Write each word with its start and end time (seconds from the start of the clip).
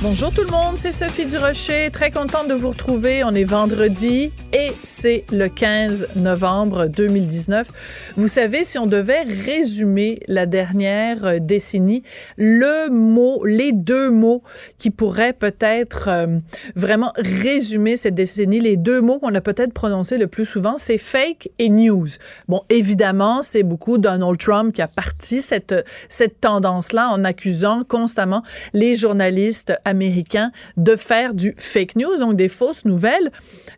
Bonjour 0.00 0.32
tout 0.32 0.42
le 0.42 0.52
monde, 0.52 0.76
c'est 0.76 0.92
Sophie 0.92 1.26
Durocher. 1.26 1.90
Très 1.90 2.12
contente 2.12 2.46
de 2.46 2.54
vous 2.54 2.68
retrouver. 2.68 3.24
On 3.24 3.34
est 3.34 3.42
vendredi 3.42 4.30
et 4.52 4.70
c'est 4.84 5.24
le 5.32 5.48
15 5.48 6.10
novembre 6.14 6.86
2019. 6.86 8.12
Vous 8.16 8.28
savez, 8.28 8.62
si 8.62 8.78
on 8.78 8.86
devait 8.86 9.24
résumer 9.24 10.20
la 10.28 10.46
dernière 10.46 11.24
euh, 11.24 11.38
décennie, 11.40 12.04
le 12.36 12.88
mot, 12.90 13.44
les 13.44 13.72
deux 13.72 14.12
mots 14.12 14.44
qui 14.78 14.90
pourraient 14.90 15.32
peut-être 15.32 16.06
euh, 16.06 16.38
vraiment 16.76 17.12
résumer 17.16 17.96
cette 17.96 18.14
décennie, 18.14 18.60
les 18.60 18.76
deux 18.76 19.00
mots 19.00 19.18
qu'on 19.18 19.34
a 19.34 19.40
peut-être 19.40 19.72
prononcés 19.72 20.16
le 20.16 20.28
plus 20.28 20.46
souvent, 20.46 20.78
c'est 20.78 20.98
fake 20.98 21.48
et 21.58 21.70
news. 21.70 22.06
Bon, 22.46 22.62
évidemment, 22.70 23.42
c'est 23.42 23.64
beaucoup 23.64 23.98
Donald 23.98 24.38
Trump 24.38 24.72
qui 24.72 24.80
a 24.80 24.86
parti 24.86 25.42
cette, 25.42 25.74
cette 26.08 26.40
tendance-là 26.40 27.08
en 27.08 27.24
accusant 27.24 27.82
constamment 27.82 28.44
les 28.74 28.94
journalistes 28.94 29.72
américains 29.88 30.52
de 30.76 30.94
faire 30.96 31.34
du 31.34 31.54
fake 31.56 31.96
news, 31.96 32.18
donc 32.18 32.36
des 32.36 32.48
fausses 32.48 32.84
nouvelles. 32.84 33.28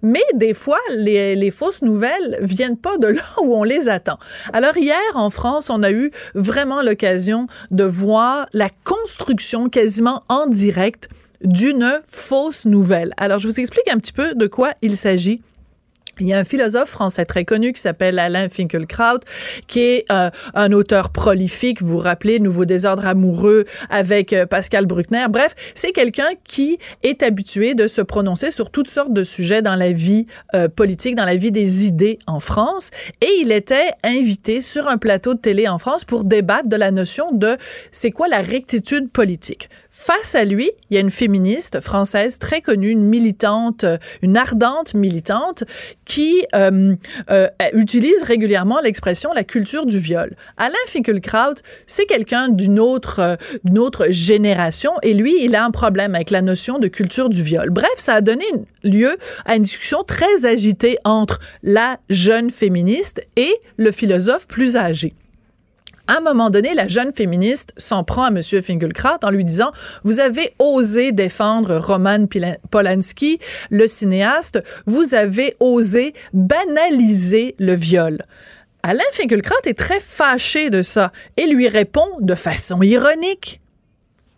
Mais 0.02 0.22
des 0.34 0.54
fois, 0.54 0.80
les, 0.90 1.34
les 1.36 1.50
fausses 1.50 1.82
nouvelles 1.82 2.38
viennent 2.40 2.76
pas 2.76 2.98
de 2.98 3.08
là 3.08 3.22
où 3.42 3.54
on 3.54 3.64
les 3.64 3.88
attend. 3.88 4.18
Alors 4.52 4.76
hier, 4.76 5.00
en 5.14 5.30
France, 5.30 5.70
on 5.70 5.82
a 5.82 5.90
eu 5.90 6.10
vraiment 6.34 6.82
l'occasion 6.82 7.46
de 7.70 7.84
voir 7.84 8.46
la 8.52 8.68
construction 8.84 9.68
quasiment 9.68 10.22
en 10.28 10.46
direct 10.46 11.08
d'une 11.42 12.00
fausse 12.06 12.66
nouvelle. 12.66 13.14
Alors, 13.16 13.38
je 13.38 13.48
vous 13.48 13.60
explique 13.60 13.88
un 13.88 13.98
petit 13.98 14.12
peu 14.12 14.34
de 14.34 14.46
quoi 14.46 14.72
il 14.82 14.96
s'agit. 14.96 15.40
Il 16.20 16.28
y 16.28 16.34
a 16.34 16.38
un 16.38 16.44
philosophe 16.44 16.90
français 16.90 17.24
très 17.24 17.46
connu 17.46 17.72
qui 17.72 17.80
s'appelle 17.80 18.18
Alain 18.18 18.50
Finkielkraut, 18.50 19.20
qui 19.66 19.80
est 19.80 20.04
euh, 20.12 20.28
un 20.54 20.70
auteur 20.72 21.10
prolifique. 21.10 21.80
Vous 21.80 21.88
vous 21.88 21.98
rappelez 21.98 22.38
Nouveau 22.40 22.66
désordre 22.66 23.06
amoureux 23.06 23.64
avec 23.88 24.34
euh, 24.34 24.44
Pascal 24.44 24.84
Bruckner. 24.84 25.26
Bref, 25.30 25.54
c'est 25.74 25.92
quelqu'un 25.92 26.28
qui 26.44 26.78
est 27.02 27.22
habitué 27.22 27.74
de 27.74 27.86
se 27.86 28.02
prononcer 28.02 28.50
sur 28.50 28.70
toutes 28.70 28.88
sortes 28.88 29.14
de 29.14 29.22
sujets 29.22 29.62
dans 29.62 29.76
la 29.76 29.92
vie 29.92 30.26
euh, 30.54 30.68
politique, 30.68 31.14
dans 31.14 31.24
la 31.24 31.36
vie 31.36 31.50
des 31.50 31.86
idées 31.86 32.18
en 32.26 32.38
France. 32.38 32.90
Et 33.22 33.30
il 33.40 33.50
était 33.50 33.90
invité 34.04 34.60
sur 34.60 34.88
un 34.88 34.98
plateau 34.98 35.32
de 35.32 35.40
télé 35.40 35.68
en 35.68 35.78
France 35.78 36.04
pour 36.04 36.24
débattre 36.24 36.68
de 36.68 36.76
la 36.76 36.90
notion 36.90 37.32
de 37.32 37.56
c'est 37.92 38.10
quoi 38.10 38.28
la 38.28 38.42
rectitude 38.42 39.10
politique. 39.10 39.70
Face 39.92 40.36
à 40.36 40.44
lui, 40.44 40.70
il 40.88 40.94
y 40.94 40.98
a 40.98 41.00
une 41.00 41.10
féministe 41.10 41.80
française 41.80 42.38
très 42.38 42.60
connue, 42.60 42.90
une 42.90 43.02
militante, 43.02 43.84
une 44.22 44.36
ardente 44.36 44.94
militante 44.94 45.64
qui 46.04 46.46
euh, 46.54 46.94
euh, 47.28 47.48
utilise 47.72 48.22
régulièrement 48.22 48.78
l'expression 48.78 49.32
la 49.32 49.42
culture 49.42 49.86
du 49.86 49.98
viol. 49.98 50.36
Alain 50.56 50.76
Finkielkraut, 50.86 51.56
c'est 51.88 52.06
quelqu'un 52.06 52.50
d'une 52.50 52.78
autre, 52.78 53.18
euh, 53.18 53.36
d'une 53.64 53.80
autre 53.80 54.06
génération 54.10 54.92
et 55.02 55.12
lui, 55.12 55.44
il 55.44 55.56
a 55.56 55.64
un 55.64 55.72
problème 55.72 56.14
avec 56.14 56.30
la 56.30 56.42
notion 56.42 56.78
de 56.78 56.86
culture 56.86 57.28
du 57.28 57.42
viol. 57.42 57.70
Bref, 57.70 57.90
ça 57.96 58.14
a 58.14 58.20
donné 58.20 58.44
lieu 58.84 59.16
à 59.44 59.56
une 59.56 59.62
discussion 59.62 60.04
très 60.04 60.46
agitée 60.46 60.98
entre 61.02 61.40
la 61.64 61.98
jeune 62.08 62.50
féministe 62.50 63.26
et 63.34 63.52
le 63.76 63.90
philosophe 63.90 64.46
plus 64.46 64.76
âgé 64.76 65.14
à 66.10 66.16
un 66.16 66.20
moment 66.20 66.50
donné, 66.50 66.74
la 66.74 66.88
jeune 66.88 67.12
féministe 67.12 67.72
s'en 67.76 68.02
prend 68.02 68.24
à 68.24 68.28
M. 68.30 68.42
Finkelkraut 68.42 69.22
en 69.22 69.30
lui 69.30 69.44
disant 69.44 69.70
Vous 70.02 70.18
avez 70.18 70.54
osé 70.58 71.12
défendre 71.12 71.76
Roman 71.76 72.26
Polanski, 72.72 73.38
le 73.70 73.86
cinéaste, 73.86 74.60
vous 74.86 75.14
avez 75.14 75.54
osé 75.60 76.12
banaliser 76.32 77.54
le 77.60 77.74
viol. 77.74 78.18
Alain 78.82 79.04
Finkelkraut 79.12 79.62
est 79.66 79.78
très 79.78 80.00
fâché 80.00 80.68
de 80.68 80.82
ça 80.82 81.12
et 81.36 81.46
lui 81.46 81.68
répond 81.68 82.08
de 82.18 82.34
façon 82.34 82.82
ironique. 82.82 83.60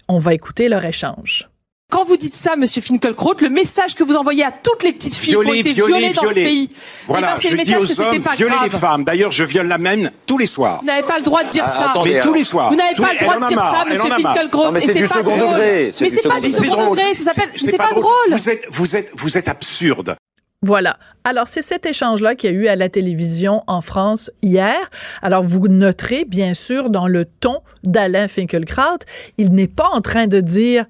On 0.09 0.19
va 0.19 0.35
écouter 0.35 0.69
leur 0.69 0.85
échange. 0.85 1.49
Quand 1.93 2.05
vous 2.05 2.17
dites 2.17 2.35
ça, 2.35 2.57
Monsieur 2.57 2.81
Finkielkraut, 2.81 3.35
le 3.43 3.51
message 3.51 3.95
que 3.95 4.03
vous 4.03 4.15
envoyez 4.17 4.43
à 4.45 4.51
toutes 4.51 4.83
les 4.83 4.95
petites 4.95 5.15
filles 5.15 5.33
qui 5.35 5.37
ont 5.37 5.43
été 5.53 5.73
violées 5.75 6.15
dans 6.15 6.23
ce 6.27 6.33
pays, 6.33 6.71
voilà, 7.07 7.37
eh 7.39 7.43
ben, 7.43 7.51
je 7.51 7.55
le 7.55 7.63
dis 7.65 7.77
aux 7.77 8.01
hommes, 8.01 8.23
pas 8.23 8.31
violez 8.35 8.51
grave. 8.55 8.65
les 8.73 8.79
femmes. 8.79 9.05
D'ailleurs, 9.05 9.31
je 9.31 9.45
viole 9.45 9.69
la 9.69 9.77
même 9.77 10.11
tous 10.25 10.39
les 10.39 10.47
soirs. 10.47 10.79
Vous 10.81 10.87
n'avez 10.87 11.03
pas 11.07 11.19
le 11.19 11.23
droit 11.25 11.45
de 11.45 11.51
dire 11.51 11.67
ça. 11.67 11.93
Mais 12.03 12.19
tous 12.21 12.33
les 12.33 12.45
soirs. 12.45 12.71
Vous 12.71 12.77
n'avez 12.77 12.95
pas 12.95 13.13
les- 13.13 13.19
le 13.19 13.25
droit 13.27 13.41
de 13.41 13.47
dire 13.47 13.59
ça, 13.61 13.85
Monsieur. 13.85 14.09
Non, 14.55 14.73
mais 14.73 14.81
c'est 14.81 14.95
du 14.95 15.03
pas 15.07 15.07
second 15.09 15.37
drôle. 15.37 15.51
degré, 15.51 15.93
c'est 15.93 16.01
Mais 16.05 16.09
c'est 16.11 16.29
pas 16.29 16.41
du 16.41 16.51
C'est 16.51 16.63
second 16.65 16.83
drôle. 16.83 16.97
degré. 16.97 17.15
Ça 17.15 17.31
s'appelle. 17.33 17.51
C'est 17.57 17.67
C'est 17.67 17.77
pas 17.77 17.91
drôle. 17.91 18.03
drôle. 18.05 18.39
Vous 18.39 18.49
êtes, 18.49 18.63
vous 18.71 18.97
êtes, 18.97 19.11
vous 19.15 19.37
êtes 19.37 19.49
absurde. 19.49 20.17
Voilà. 20.65 20.97
Alors, 21.25 21.47
c'est 21.49 21.61
cet 21.61 21.85
échange-là 21.85 22.37
qu'il 22.37 22.53
y 22.53 22.57
a 22.57 22.59
eu 22.59 22.69
à 22.69 22.77
la 22.77 22.89
télévision 22.89 23.63
en 23.67 23.83
France 23.83 24.31
hier. 24.43 24.77
Alors, 25.21 25.43
vous 25.43 25.61
noterez, 25.69 26.25
bien 26.25 26.55
sûr, 26.55 26.89
dans 26.89 27.07
le 27.09 27.27
ton 27.27 27.59
d'Alain 27.83 28.29
Finkielkraut, 28.29 29.01
il 29.39 29.51
n'est 29.53 29.69
pas 29.69 29.89
en 29.93 30.01
train 30.01 30.27
de 30.29 30.41
dire 30.41 30.87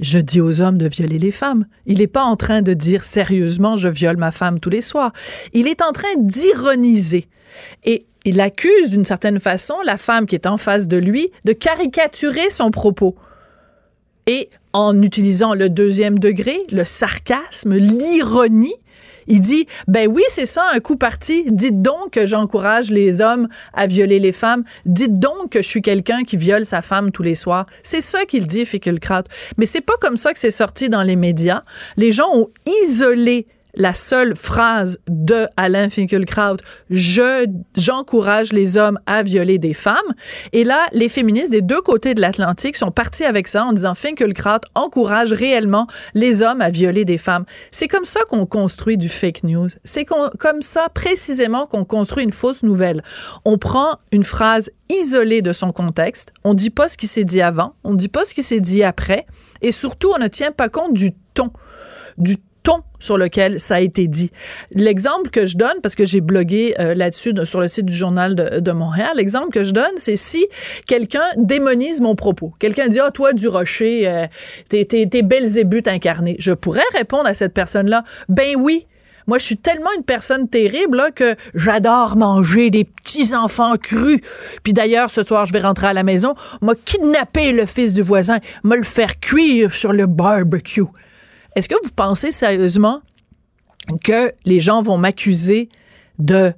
je 0.00 0.18
dis 0.18 0.40
aux 0.40 0.60
hommes 0.60 0.78
de 0.78 0.88
violer 0.88 1.18
les 1.18 1.30
femmes. 1.30 1.66
Il 1.86 1.98
n'est 1.98 2.06
pas 2.06 2.24
en 2.24 2.36
train 2.36 2.62
de 2.62 2.74
dire 2.74 3.04
sérieusement 3.04 3.76
je 3.76 3.88
viole 3.88 4.16
ma 4.16 4.32
femme 4.32 4.60
tous 4.60 4.70
les 4.70 4.80
soirs. 4.80 5.12
Il 5.52 5.68
est 5.68 5.82
en 5.82 5.92
train 5.92 6.14
d'ironiser. 6.18 7.28
Et 7.84 8.02
il 8.24 8.40
accuse 8.40 8.90
d'une 8.90 9.04
certaine 9.04 9.38
façon 9.38 9.74
la 9.84 9.96
femme 9.96 10.26
qui 10.26 10.34
est 10.34 10.46
en 10.46 10.58
face 10.58 10.88
de 10.88 10.96
lui 10.96 11.30
de 11.44 11.52
caricaturer 11.52 12.50
son 12.50 12.70
propos. 12.70 13.16
Et 14.26 14.50
en 14.72 15.00
utilisant 15.00 15.54
le 15.54 15.70
deuxième 15.70 16.18
degré, 16.18 16.58
le 16.70 16.84
sarcasme, 16.84 17.74
l'ironie, 17.76 18.74
il 19.26 19.40
dit, 19.40 19.66
ben 19.88 20.08
oui, 20.08 20.22
c'est 20.28 20.46
ça, 20.46 20.64
un 20.74 20.80
coup 20.80 20.96
parti. 20.96 21.44
Dites 21.50 21.82
donc 21.82 22.12
que 22.12 22.26
j'encourage 22.26 22.90
les 22.90 23.20
hommes 23.20 23.48
à 23.72 23.86
violer 23.86 24.18
les 24.18 24.32
femmes. 24.32 24.64
Dites 24.84 25.18
donc 25.18 25.50
que 25.50 25.62
je 25.62 25.68
suis 25.68 25.82
quelqu'un 25.82 26.22
qui 26.24 26.36
viole 26.36 26.64
sa 26.64 26.82
femme 26.82 27.10
tous 27.10 27.22
les 27.22 27.34
soirs. 27.34 27.66
C'est 27.82 28.00
ça 28.00 28.24
qu'il 28.24 28.46
dit, 28.46 28.64
Finkielkraut. 28.64 29.24
Mais 29.58 29.66
c'est 29.66 29.80
pas 29.80 29.96
comme 30.00 30.16
ça 30.16 30.32
que 30.32 30.38
c'est 30.38 30.50
sorti 30.50 30.88
dans 30.88 31.02
les 31.02 31.16
médias. 31.16 31.62
Les 31.96 32.12
gens 32.12 32.28
ont 32.32 32.48
isolé 32.84 33.46
la 33.76 33.94
seule 33.94 34.34
phrase 34.34 34.98
de 35.08 35.46
Alain 35.56 35.88
Finkielkraut, 35.88 36.56
je 36.90 37.46
j'encourage 37.76 38.52
les 38.52 38.76
hommes 38.76 38.98
à 39.06 39.22
violer 39.22 39.58
des 39.58 39.74
femmes. 39.74 39.96
Et 40.52 40.64
là, 40.64 40.86
les 40.92 41.08
féministes 41.08 41.52
des 41.52 41.62
deux 41.62 41.80
côtés 41.80 42.14
de 42.14 42.20
l'Atlantique 42.20 42.76
sont 42.76 42.90
partis 42.90 43.24
avec 43.24 43.48
ça 43.48 43.64
en 43.64 43.72
disant 43.72 43.94
Finkielkraut 43.94 44.60
encourage 44.74 45.32
réellement 45.32 45.86
les 46.14 46.42
hommes 46.42 46.60
à 46.60 46.70
violer 46.70 47.04
des 47.04 47.18
femmes. 47.18 47.44
C'est 47.70 47.88
comme 47.88 48.04
ça 48.04 48.20
qu'on 48.28 48.46
construit 48.46 48.96
du 48.96 49.08
fake 49.08 49.44
news. 49.44 49.68
C'est 49.84 50.04
comme 50.04 50.62
ça 50.62 50.88
précisément 50.92 51.66
qu'on 51.66 51.84
construit 51.84 52.24
une 52.24 52.32
fausse 52.32 52.62
nouvelle. 52.62 53.02
On 53.44 53.58
prend 53.58 53.98
une 54.12 54.24
phrase 54.24 54.70
isolée 54.88 55.42
de 55.42 55.52
son 55.52 55.72
contexte, 55.72 56.32
on 56.44 56.54
dit 56.54 56.70
pas 56.70 56.88
ce 56.88 56.96
qui 56.96 57.06
s'est 57.06 57.24
dit 57.24 57.42
avant, 57.42 57.74
on 57.84 57.94
dit 57.94 58.08
pas 58.08 58.24
ce 58.24 58.34
qui 58.34 58.42
s'est 58.42 58.60
dit 58.60 58.82
après, 58.82 59.26
et 59.62 59.72
surtout 59.72 60.12
on 60.14 60.18
ne 60.18 60.28
tient 60.28 60.52
pas 60.52 60.68
compte 60.68 60.92
du 60.92 61.10
ton, 61.34 61.50
du 62.18 62.36
sur 62.98 63.18
lequel 63.18 63.60
ça 63.60 63.76
a 63.76 63.80
été 63.80 64.08
dit. 64.08 64.30
L'exemple 64.72 65.30
que 65.30 65.46
je 65.46 65.56
donne, 65.56 65.80
parce 65.82 65.94
que 65.94 66.04
j'ai 66.04 66.20
blogué 66.20 66.74
euh, 66.78 66.94
là-dessus 66.94 67.32
de- 67.32 67.44
sur 67.44 67.60
le 67.60 67.68
site 67.68 67.86
du 67.86 67.94
Journal 67.94 68.34
de, 68.34 68.72
Montréal, 68.72 69.12
l'exemple 69.16 69.50
que 69.50 69.64
je 69.64 69.72
donne, 69.72 69.92
c'est 69.96 70.16
si 70.16 70.46
quelqu'un 70.86 71.24
démonise 71.36 72.00
mon 72.00 72.14
propos. 72.14 72.52
Quelqu'un 72.58 72.88
dit, 72.88 72.98
ah, 73.00 73.10
toi, 73.10 73.32
du 73.32 73.48
rocher, 73.48 74.08
euh, 74.08 74.26
t'es, 74.68 74.84
t'es, 74.84 75.06
t'es 75.06 75.22
Belzébuth 75.22 75.88
incarné. 75.88 76.36
Je 76.38 76.52
pourrais 76.52 76.82
répondre 76.94 77.26
à 77.26 77.34
cette 77.34 77.54
personne-là, 77.54 78.04
ben 78.28 78.56
oui, 78.58 78.86
moi, 79.26 79.38
je 79.38 79.44
suis 79.44 79.56
tellement 79.56 79.90
une 79.96 80.04
personne 80.04 80.48
terrible 80.48 81.02
que 81.14 81.34
j'adore 81.54 82.16
manger 82.16 82.70
des 82.70 82.84
petits 82.84 83.34
enfants 83.34 83.76
crus. 83.76 84.20
Puis 84.62 84.72
d'ailleurs, 84.72 85.10
ce 85.10 85.24
soir, 85.24 85.46
je 85.46 85.52
vais 85.52 85.60
rentrer 85.60 85.88
à 85.88 85.92
la 85.92 86.04
maison, 86.04 86.32
m'a 86.62 86.74
kidnappé 86.76 87.50
le 87.50 87.66
fils 87.66 87.94
du 87.94 88.02
voisin, 88.02 88.38
m'a 88.62 88.76
le 88.76 88.84
faire 88.84 89.18
cuire 89.18 89.72
sur 89.72 89.92
le 89.92 90.06
barbecue. 90.06 90.84
Est-ce 91.56 91.70
que 91.70 91.74
vous 91.82 91.90
pensez 91.90 92.32
sérieusement 92.32 93.00
que 94.04 94.32
les 94.44 94.60
gens 94.60 94.82
vont 94.82 94.98
m'accuser 94.98 95.70
de 96.18 96.52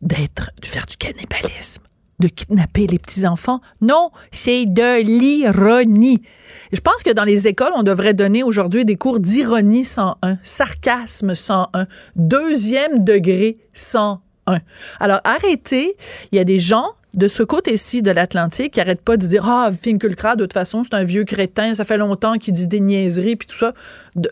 d'être, 0.00 0.50
de 0.62 0.66
faire 0.66 0.86
du 0.86 0.96
cannibalisme, 0.96 1.82
de 2.20 2.28
kidnapper 2.28 2.86
les 2.86 3.00
petits-enfants? 3.00 3.60
Non, 3.80 4.10
c'est 4.30 4.64
de 4.66 5.02
l'ironie. 5.02 6.22
Je 6.72 6.80
pense 6.80 7.02
que 7.02 7.10
dans 7.10 7.24
les 7.24 7.48
écoles, 7.48 7.72
on 7.74 7.82
devrait 7.82 8.14
donner 8.14 8.44
aujourd'hui 8.44 8.84
des 8.84 8.94
cours 8.94 9.18
d'ironie 9.18 9.84
101, 9.84 10.38
sarcasme 10.40 11.34
101, 11.34 11.86
deuxième 12.14 13.02
degré 13.02 13.58
101. 13.72 14.60
Alors 15.00 15.20
arrêtez, 15.24 15.96
il 16.30 16.36
y 16.36 16.38
a 16.38 16.44
des 16.44 16.60
gens 16.60 16.92
de 17.16 17.28
ce 17.28 17.42
côté-ci 17.42 18.02
de 18.02 18.10
l'Atlantique 18.10 18.72
qui 18.72 18.80
pas 19.04 19.16
de 19.16 19.26
dire 19.26 19.44
ah 19.48 19.70
Finkielkraut 19.72 20.36
de 20.36 20.44
toute 20.44 20.52
façon 20.52 20.82
c'est 20.82 20.94
un 20.94 21.04
vieux 21.04 21.24
crétin 21.24 21.74
ça 21.74 21.84
fait 21.84 21.96
longtemps 21.96 22.34
qu'il 22.34 22.54
dit 22.54 22.66
des 22.66 22.80
niaiseries 22.80 23.36
puis 23.36 23.46
tout 23.46 23.56
ça 23.56 23.72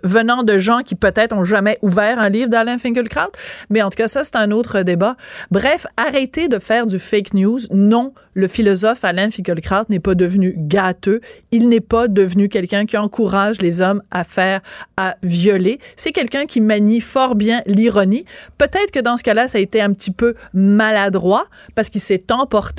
venant 0.05 0.43
de 0.43 0.58
gens 0.58 0.81
qui 0.81 0.94
peut-être 0.94 1.34
ont 1.34 1.44
jamais 1.44 1.79
ouvert 1.82 2.19
un 2.20 2.29
livre 2.29 2.49
d'Alain 2.49 2.79
Finkielkraut. 2.79 3.32
Mais 3.70 3.82
en 3.82 3.90
tout 3.90 3.96
cas 3.96 4.08
ça 4.08 4.25
c'est 4.25 4.37
un 4.37 4.50
autre 4.50 4.82
débat. 4.82 5.17
Bref 5.50 5.87
arrêtez 5.96 6.49
de 6.49 6.58
faire 6.58 6.87
du 6.87 6.99
fake 6.99 7.34
news. 7.34 7.58
Non 7.70 8.14
le 8.34 8.49
philosophe 8.49 9.05
Alain 9.05 9.31
Finkielkraut 9.31 9.85
n'est 9.88 10.00
pas 10.00 10.14
devenu 10.14 10.55
gâteux. 10.56 11.20
Il 11.50 11.69
n'est 11.69 11.81
pas 11.81 12.08
devenu 12.08 12.49
quelqu'un 12.49 12.87
qui 12.87 12.96
encourage 12.96 13.61
les 13.61 13.81
hommes 13.81 14.02
à 14.11 14.25
faire 14.25 14.61
à 14.96 15.17
violer. 15.23 15.78
C'est 15.96 16.12
quelqu'un 16.12 16.46
qui 16.46 16.61
manie 16.61 17.00
fort 17.00 17.35
bien 17.35 17.62
l'ironie. 17.67 18.25
Peut-être 18.58 18.90
que 18.90 19.00
dans 19.00 19.17
ce 19.17 19.23
cas-là 19.23 19.49
ça 19.49 19.58
a 19.58 19.61
été 19.61 19.81
un 19.81 19.93
petit 19.93 20.12
peu 20.12 20.35
maladroit 20.55 21.46
parce 21.75 21.90
qu'il 21.90 22.00
s'est 22.00 22.32
emporté 22.32 22.71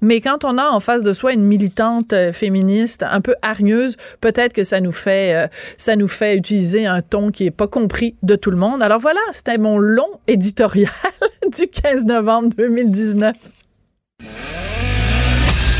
mais 0.00 0.20
quand 0.20 0.44
on 0.44 0.58
a 0.58 0.68
en 0.68 0.80
face 0.80 1.02
de 1.02 1.12
soi 1.12 1.32
une 1.32 1.44
militante 1.44 2.12
euh, 2.12 2.32
féministe 2.32 3.04
un 3.08 3.20
peu 3.20 3.34
hargneuse, 3.42 3.96
peut-être 4.20 4.52
que 4.52 4.64
ça 4.64 4.80
nous 4.80 4.92
fait 4.92 5.34
euh, 5.34 5.48
ça 5.76 5.96
nous 5.96 6.08
fait 6.08 6.36
utiliser 6.36 6.86
un 6.86 7.02
ton 7.02 7.30
qui 7.30 7.46
est 7.46 7.50
pas 7.50 7.66
compris 7.66 8.14
de 8.22 8.36
tout 8.36 8.50
le 8.50 8.56
monde. 8.56 8.82
Alors 8.82 9.00
voilà, 9.00 9.20
c'était 9.32 9.58
mon 9.58 9.78
long 9.78 10.20
éditorial 10.26 10.90
du 11.56 11.66
15 11.66 12.06
novembre 12.06 12.50
2019. 12.56 13.36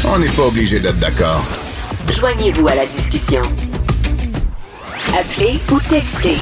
On 0.05 0.19
n'est 0.19 0.29
pas 0.29 0.47
obligé 0.47 0.81
d'être 0.81 0.99
d'accord. 0.99 1.45
Joignez-vous 2.11 2.67
à 2.69 2.75
la 2.75 2.87
discussion. 2.87 3.43
Appelez 5.19 5.59
ou 5.71 5.81
textez. 5.89 6.37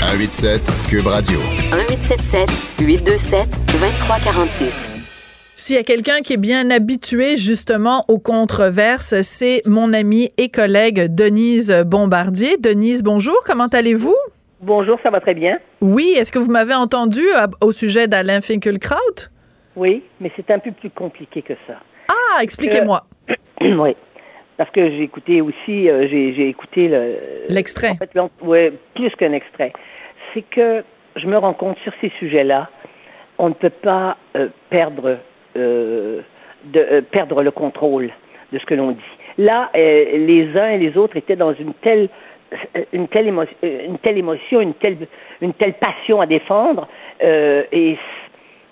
187 0.00 0.62
Cube 0.88 1.06
Radio. 1.06 1.38
1877 1.72 2.50
827 2.80 3.48
2346. 3.72 4.97
S'il 5.60 5.74
y 5.74 5.78
a 5.80 5.82
quelqu'un 5.82 6.20
qui 6.20 6.34
est 6.34 6.40
bien 6.40 6.70
habitué 6.70 7.36
justement 7.36 8.04
aux 8.06 8.20
controverses, 8.20 9.22
c'est 9.22 9.60
mon 9.66 9.92
amie 9.92 10.30
et 10.38 10.50
collègue 10.50 11.12
Denise 11.12 11.82
Bombardier. 11.84 12.58
Denise, 12.58 13.02
bonjour, 13.02 13.36
comment 13.44 13.66
allez-vous? 13.66 14.14
Bonjour, 14.60 15.00
ça 15.00 15.10
va 15.10 15.18
très 15.18 15.34
bien. 15.34 15.58
Oui, 15.80 16.14
est-ce 16.16 16.30
que 16.30 16.38
vous 16.38 16.52
m'avez 16.52 16.74
entendu 16.74 17.22
au 17.60 17.72
sujet 17.72 18.06
d'Alain 18.06 18.40
Finkielkraut? 18.40 19.30
Oui, 19.74 20.04
mais 20.20 20.30
c'est 20.36 20.48
un 20.52 20.60
peu 20.60 20.70
plus 20.70 20.90
compliqué 20.90 21.42
que 21.42 21.54
ça. 21.66 21.80
Ah, 22.08 22.40
expliquez-moi. 22.40 23.04
oui, 23.60 23.96
parce 24.58 24.70
que 24.70 24.88
j'ai 24.90 25.02
écouté 25.02 25.40
aussi, 25.40 25.90
euh, 25.90 26.06
j'ai 26.08 26.48
écouté 26.48 27.16
l'extrait. 27.48 27.90
en 27.90 27.96
fait, 27.96 28.12
oui, 28.42 28.70
plus 28.94 29.10
qu'un 29.16 29.32
extrait. 29.32 29.72
C'est 30.32 30.42
que 30.42 30.84
je 31.16 31.26
me 31.26 31.36
rends 31.36 31.54
compte 31.54 31.78
sur 31.82 31.92
ces 32.00 32.12
sujets-là, 32.20 32.70
on 33.38 33.48
ne 33.48 33.54
peut 33.54 33.70
pas 33.70 34.16
euh, 34.36 34.46
perdre 34.70 35.18
euh, 35.58 36.20
de 36.64 36.80
euh, 36.80 37.02
perdre 37.02 37.42
le 37.42 37.50
contrôle 37.50 38.10
de 38.52 38.58
ce 38.58 38.66
que 38.66 38.74
l'on 38.74 38.92
dit. 38.92 39.14
Là, 39.38 39.70
euh, 39.76 40.04
les 40.16 40.56
uns 40.58 40.70
et 40.70 40.78
les 40.78 40.96
autres 40.96 41.16
étaient 41.16 41.36
dans 41.36 41.54
une 41.54 41.74
telle 41.74 42.08
une 42.94 43.08
telle, 43.08 43.28
émotion, 43.28 43.54
une 43.62 43.98
telle 43.98 44.16
émotion, 44.16 44.62
une 44.62 44.72
telle, 44.72 44.96
une 45.42 45.52
telle 45.52 45.74
passion 45.74 46.22
à 46.22 46.24
défendre, 46.24 46.88
et, 47.20 47.98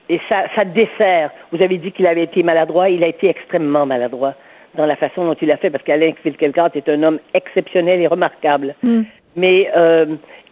et 0.08 0.20
ça, 0.30 0.44
ça 0.54 0.64
dessert. 0.64 1.30
Vous 1.52 1.60
avez 1.60 1.76
dit 1.76 1.92
qu'il 1.92 2.06
avait 2.06 2.22
été 2.22 2.42
maladroit, 2.42 2.88
il 2.88 3.04
a 3.04 3.08
été 3.08 3.28
extrêmement 3.28 3.84
maladroit 3.84 4.32
dans 4.76 4.86
la 4.86 4.96
façon 4.96 5.26
dont 5.26 5.36
il 5.42 5.52
a 5.52 5.58
fait, 5.58 5.68
parce 5.68 5.84
qu'Alain 5.84 6.12
Finkielkraut 6.22 6.70
est 6.74 6.88
un 6.88 7.02
homme 7.02 7.18
exceptionnel 7.34 8.00
et 8.00 8.06
remarquable. 8.06 8.74
Mm. 8.82 9.02
Mais 9.36 9.70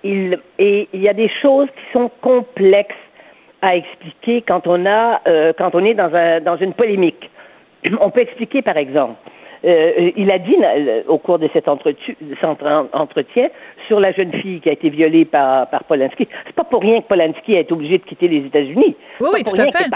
il, 0.03 0.39
et 0.59 0.87
il 0.93 1.01
y 1.01 1.09
a 1.09 1.15
des 1.15 1.31
choses 1.41 1.69
qui 1.69 1.93
sont 1.95 2.11
complexes 2.21 2.95
à 3.65 3.77
expliquer 3.77 4.43
quand 4.43 4.67
on 4.67 4.85
a 4.87 5.21
euh, 5.27 5.53
quand 5.57 5.75
on 5.75 5.85
est 5.85 5.95
dans 5.95 6.15
un 6.15 6.41
dans 6.41 6.57
une 6.57 6.75
polémique. 6.75 7.31
On 8.01 8.11
peut 8.11 8.21
expliquer 8.21 8.63
par 8.63 8.77
exemple. 8.77 9.15
Euh, 9.65 10.11
il 10.17 10.31
a 10.31 10.39
dit 10.39 10.57
au 11.09 11.17
cours 11.17 11.39
de 11.39 11.49
cet, 11.55 11.69
entretien 11.69 13.49
sur 13.87 13.99
la 13.99 14.13
jeune 14.13 14.33
fille 14.33 14.61
qui 14.61 14.69
a 14.69 14.73
été 14.73 14.91
violée 14.91 15.25
par, 15.25 15.69
par 15.69 15.85
Polanski. 15.85 16.29
C'est 16.47 16.55
pas 16.55 16.65
pour 16.65 16.83
rien 16.83 17.01
que 17.01 17.07
Polanski 17.07 17.57
a 17.57 17.61
été 17.61 17.73
obligé 17.73 17.97
de 17.97 18.03
quitter 18.03 18.29
les 18.29 18.45
États-Unis. 18.45 18.95
Oui, 19.21 19.29
oui, 19.33 19.43
tout 19.43 19.59
à 19.59 19.65
fait. 19.67 19.89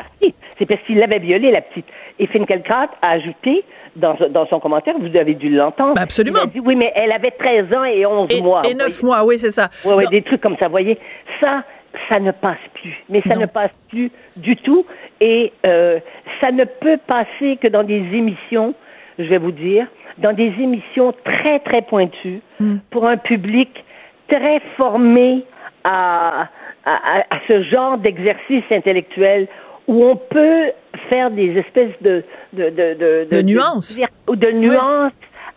C'est 0.58 0.64
parce 0.64 0.80
qu'il 0.86 0.98
l'avait 0.98 1.18
violée, 1.18 1.50
la 1.50 1.60
petite. 1.60 1.84
Et 2.18 2.26
Finkielkraut 2.26 2.88
a 3.02 3.10
ajouté 3.10 3.62
dans, 3.94 4.16
dans 4.30 4.46
son 4.46 4.58
commentaire, 4.60 4.94
vous 4.98 5.16
avez 5.16 5.34
dû 5.34 5.50
l'entendre. 5.50 5.94
Ben, 5.94 6.02
absolument. 6.02 6.40
Il 6.44 6.44
a 6.44 6.46
dit, 6.46 6.60
oui, 6.60 6.74
mais 6.74 6.92
elle 6.94 7.12
avait 7.12 7.32
13 7.32 7.66
ans 7.76 7.84
et 7.84 8.06
11 8.06 8.40
mois. 8.42 8.62
Et 8.64 8.74
9 8.74 9.02
mois, 9.02 9.24
oui, 9.24 9.38
c'est 9.38 9.50
ça. 9.50 9.68
Oui, 9.84 9.94
oui, 9.96 10.06
des 10.10 10.22
trucs 10.22 10.40
comme 10.40 10.56
ça, 10.56 10.66
vous 10.66 10.72
voyez. 10.72 10.98
Ça, 11.40 11.62
ça 12.08 12.20
ne 12.20 12.30
passe 12.30 12.58
plus. 12.74 12.94
Mais 13.08 13.22
ça 13.26 13.34
ne 13.34 13.46
passe 13.46 13.70
plus 13.88 14.10
du 14.36 14.56
tout. 14.56 14.84
Et 15.20 15.52
euh, 15.66 15.98
ça 16.40 16.50
ne 16.50 16.64
peut 16.64 16.98
passer 17.06 17.56
que 17.60 17.68
dans 17.68 17.84
des 17.84 18.04
émissions, 18.12 18.74
je 19.18 19.24
vais 19.24 19.38
vous 19.38 19.52
dire, 19.52 19.86
dans 20.18 20.32
des 20.32 20.52
émissions 20.58 21.12
très, 21.24 21.58
très 21.60 21.82
pointues 21.82 22.40
hmm. 22.60 22.76
pour 22.90 23.06
un 23.06 23.16
public 23.16 23.84
très 24.28 24.60
formé 24.76 25.44
à, 25.84 26.48
à, 26.84 27.18
à 27.30 27.38
ce 27.46 27.62
genre 27.62 27.98
d'exercice 27.98 28.64
intellectuel 28.70 29.48
où 29.86 30.04
on 30.04 30.16
peut 30.16 30.70
faire 31.08 31.30
des 31.30 31.56
espèces 31.56 31.94
de 32.02 32.22
de 32.52 32.70
de 32.70 32.94
de, 32.94 33.28
de, 33.30 33.42
nuances 33.42 33.98
ou 34.28 34.36
de 34.36 34.50
nuances 34.50 35.12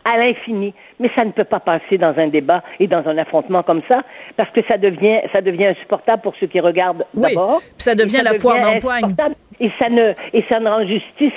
à 0.06 0.18
l'infini. 0.18 0.74
Mais 1.02 1.10
ça 1.16 1.26
ne 1.26 1.32
peut 1.32 1.44
pas 1.44 1.60
passer 1.60 1.98
dans 1.98 2.18
un 2.18 2.28
débat 2.28 2.64
et 2.80 2.88
dans 2.88 3.06
un 3.08 3.18
affrontement 3.18 3.64
comme 3.64 3.82
ça, 3.88 4.04
parce 4.38 4.50
que 4.52 4.62
ça 4.68 4.78
devient, 4.78 5.20
ça 5.34 5.42
devient 5.42 5.66
insupportable 5.66 6.22
pour 6.22 6.34
ceux 6.40 6.48
qui 6.48 6.60
regardent 6.60 7.06
oui, 7.16 7.34
d'abord. 7.34 7.60
Ça 7.78 7.96
devient 7.96 8.22
la 8.24 8.36
foire 8.36 8.62
d'empoigne. 8.62 9.16
Et 9.60 9.72
ça 9.80 9.90
ne, 9.90 10.14
et 10.34 10.44
ça 10.48 10.60
ne 10.60 10.70
rend 10.70 10.86
justice, 10.86 11.34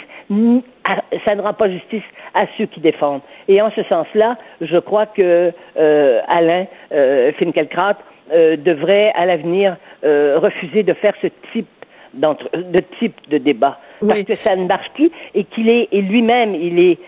ça 1.25 1.35
ne 1.35 1.43
rend 1.43 1.55
pas 1.55 1.69
justice 1.71 2.03
à 2.35 2.47
ceux 2.57 2.67
qui 2.67 2.81
défendent. 2.81 3.23
Et 3.49 3.61
en 3.61 3.71
ce 3.73 3.83
sens-là, 3.85 4.37
je 4.61 4.79
crois 4.79 5.07
que 5.07 5.53
euh, 5.77 6.21
Alain 6.29 6.67
euh, 6.93 7.33
Finkielkraut 7.39 7.99
euh, 8.33 8.57
devrait 8.57 9.13
à 9.15 9.27
l'avenir 9.27 9.77
euh, 10.05 10.39
refuser 10.39 10.83
de 10.83 10.95
faire 10.95 11.15
ce 11.21 11.29
type 11.53 11.69
de 12.15 12.79
type 13.01 13.15
de 13.29 13.39
débat 13.39 13.79
parce 14.01 14.23
que 14.23 14.35
ça 14.35 14.55
ne 14.55 14.67
marche 14.67 14.89
plus 14.95 15.11
et 15.35 15.45
qu'il 15.45 15.69
est 15.69 15.89
et 15.91 16.01
lui-même 16.01 16.55
il 16.55 16.79
est 16.79 16.99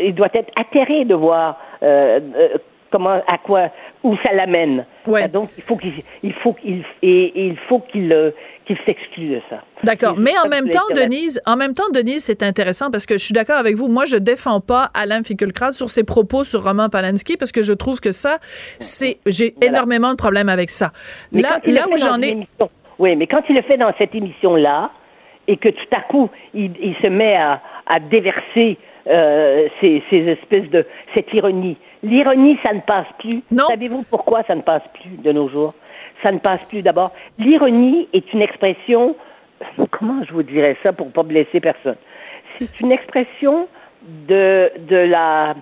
il 0.00 0.14
doit 0.14 0.30
être 0.34 0.50
atterré 0.56 1.04
de 1.04 1.14
voir 1.14 1.58
euh, 1.82 2.20
euh, 2.36 2.58
comment, 2.90 3.22
à 3.26 3.38
quoi, 3.38 3.70
où 4.04 4.16
ça 4.22 4.32
l'amène. 4.32 4.84
Donc 5.32 5.50
il 5.56 5.62
faut 5.62 5.76
qu'il, 5.76 5.94
il 6.22 6.32
faut 6.34 6.52
qu'il, 6.52 6.84
et, 7.02 7.32
il 7.46 7.56
faut 7.68 7.80
qu'il, 7.80 8.12
euh, 8.12 8.30
qu'il 8.66 8.76
s'exclue 8.86 9.28
de 9.28 9.40
ça. 9.50 9.62
D'accord, 9.82 10.14
mais 10.18 10.32
en 10.44 10.48
même 10.48 10.68
temps, 10.68 10.80
Denise, 10.94 11.40
en 11.46 11.56
même 11.56 11.74
temps, 11.74 11.88
Denise, 11.92 12.24
c'est 12.24 12.42
intéressant 12.42 12.90
parce 12.90 13.06
que 13.06 13.14
je 13.14 13.24
suis 13.24 13.32
d'accord 13.32 13.56
avec 13.56 13.76
vous. 13.76 13.88
Moi, 13.88 14.04
je 14.04 14.16
défends 14.16 14.60
pas 14.60 14.90
Alain 14.94 15.22
Finkielkraut 15.22 15.72
sur 15.72 15.88
ses 15.88 16.04
propos 16.04 16.44
sur 16.44 16.62
Roman 16.62 16.88
Polanski 16.88 17.36
parce 17.36 17.50
que 17.50 17.62
je 17.62 17.72
trouve 17.72 18.00
que 18.00 18.12
ça, 18.12 18.38
c'est, 18.78 19.18
j'ai 19.26 19.54
énormément 19.64 20.10
de 20.10 20.16
problèmes 20.16 20.48
avec 20.48 20.70
ça. 20.70 20.92
là, 21.32 21.58
là 21.64 21.86
où 21.90 21.96
j'en 21.96 22.20
ai. 22.20 22.46
Oui, 22.98 23.16
mais 23.16 23.26
quand 23.26 23.42
il 23.48 23.56
le 23.56 23.62
fait 23.62 23.78
dans 23.78 23.92
cette 23.98 24.14
émission-là 24.14 24.90
et 25.48 25.56
que 25.56 25.70
tout 25.70 25.88
à 25.90 26.02
coup, 26.02 26.30
il, 26.54 26.72
il 26.80 26.94
se 27.02 27.08
met 27.08 27.34
à, 27.34 27.60
à 27.86 27.98
déverser 27.98 28.78
euh, 29.08 29.68
ces, 29.80 30.02
espèces 30.10 30.70
de 30.70 30.86
cette 31.14 31.32
ironie. 31.34 31.76
L'ironie, 32.02 32.58
ça 32.62 32.72
ne 32.72 32.80
passe 32.80 33.06
plus. 33.18 33.42
Savez-vous 33.56 34.04
pourquoi 34.08 34.42
ça 34.44 34.54
ne 34.54 34.62
passe 34.62 34.82
plus 34.94 35.16
de 35.22 35.32
nos 35.32 35.48
jours? 35.48 35.74
Ça 36.22 36.30
ne 36.30 36.38
passe 36.38 36.64
plus 36.64 36.82
d'abord. 36.82 37.12
L'ironie 37.38 38.08
est 38.12 38.32
une 38.32 38.42
expression. 38.42 39.16
Comment 39.90 40.22
je 40.24 40.32
vous 40.32 40.42
dirais 40.42 40.76
ça 40.82 40.92
pour 40.92 41.10
pas 41.10 41.24
blesser 41.24 41.60
personne? 41.60 41.96
C'est 42.58 42.80
une 42.80 42.92
expression 42.92 43.66
de 44.28 44.70
de 44.88 44.96
la 44.96 45.54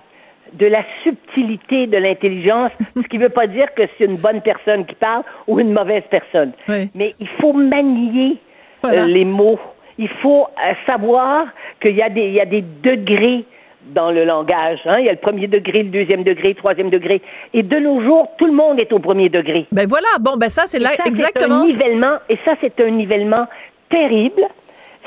de 0.53 0.65
la 0.65 0.83
subtilité 1.03 1.87
de 1.87 1.97
l'intelligence, 1.97 2.77
ce 2.95 3.07
qui 3.07 3.17
ne 3.17 3.23
veut 3.23 3.29
pas 3.29 3.47
dire 3.47 3.73
que 3.73 3.83
c'est 3.97 4.05
une 4.05 4.17
bonne 4.17 4.41
personne 4.41 4.85
qui 4.85 4.95
parle 4.95 5.23
ou 5.47 5.59
une 5.59 5.71
mauvaise 5.71 6.03
personne. 6.09 6.51
Mais 6.67 7.13
il 7.19 7.27
faut 7.27 7.53
manier 7.53 8.37
euh, 8.85 9.05
les 9.07 9.25
mots 9.25 9.59
il 10.01 10.09
faut 10.09 10.47
euh, 10.47 10.73
savoir 10.85 11.45
qu'il 11.81 11.95
y, 11.95 12.01
a 12.01 12.09
des, 12.09 12.21
il 12.21 12.33
y 12.33 12.39
a 12.39 12.45
des 12.45 12.63
degrés 12.83 13.45
dans 13.93 14.11
le 14.11 14.25
langage. 14.25 14.79
Hein. 14.85 14.99
Il 14.99 15.05
y 15.05 15.09
a 15.09 15.13
le 15.13 15.17
premier 15.17 15.47
degré, 15.47 15.83
le 15.83 15.89
deuxième 15.89 16.23
degré, 16.23 16.49
le 16.49 16.55
troisième 16.55 16.89
degré. 16.89 17.21
Et 17.53 17.63
de 17.63 17.77
nos 17.77 18.01
jours, 18.01 18.29
tout 18.37 18.45
le 18.45 18.53
monde 18.53 18.79
est 18.79 18.91
au 18.93 18.99
premier 18.99 19.29
degré. 19.29 19.65
Ben 19.71 19.87
voilà, 19.87 20.07
bon, 20.19 20.37
ben 20.37 20.49
ça, 20.49 20.63
c'est 20.65 20.79
là 20.79 20.91
exactement. 21.05 21.61
Un 21.61 21.65
nivellement, 21.65 22.17
et 22.29 22.37
ça, 22.45 22.55
c'est 22.61 22.79
un 22.79 22.89
nivellement 22.89 23.47
terrible. 23.89 24.43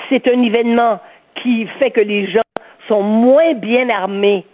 C'est 0.08 0.26
un 0.28 0.36
nivellement 0.36 1.00
qui 1.42 1.66
fait 1.78 1.90
que 1.90 2.00
les 2.00 2.30
gens 2.30 2.40
sont 2.88 3.02
moins 3.02 3.54
bien 3.54 3.88
armés 3.88 4.44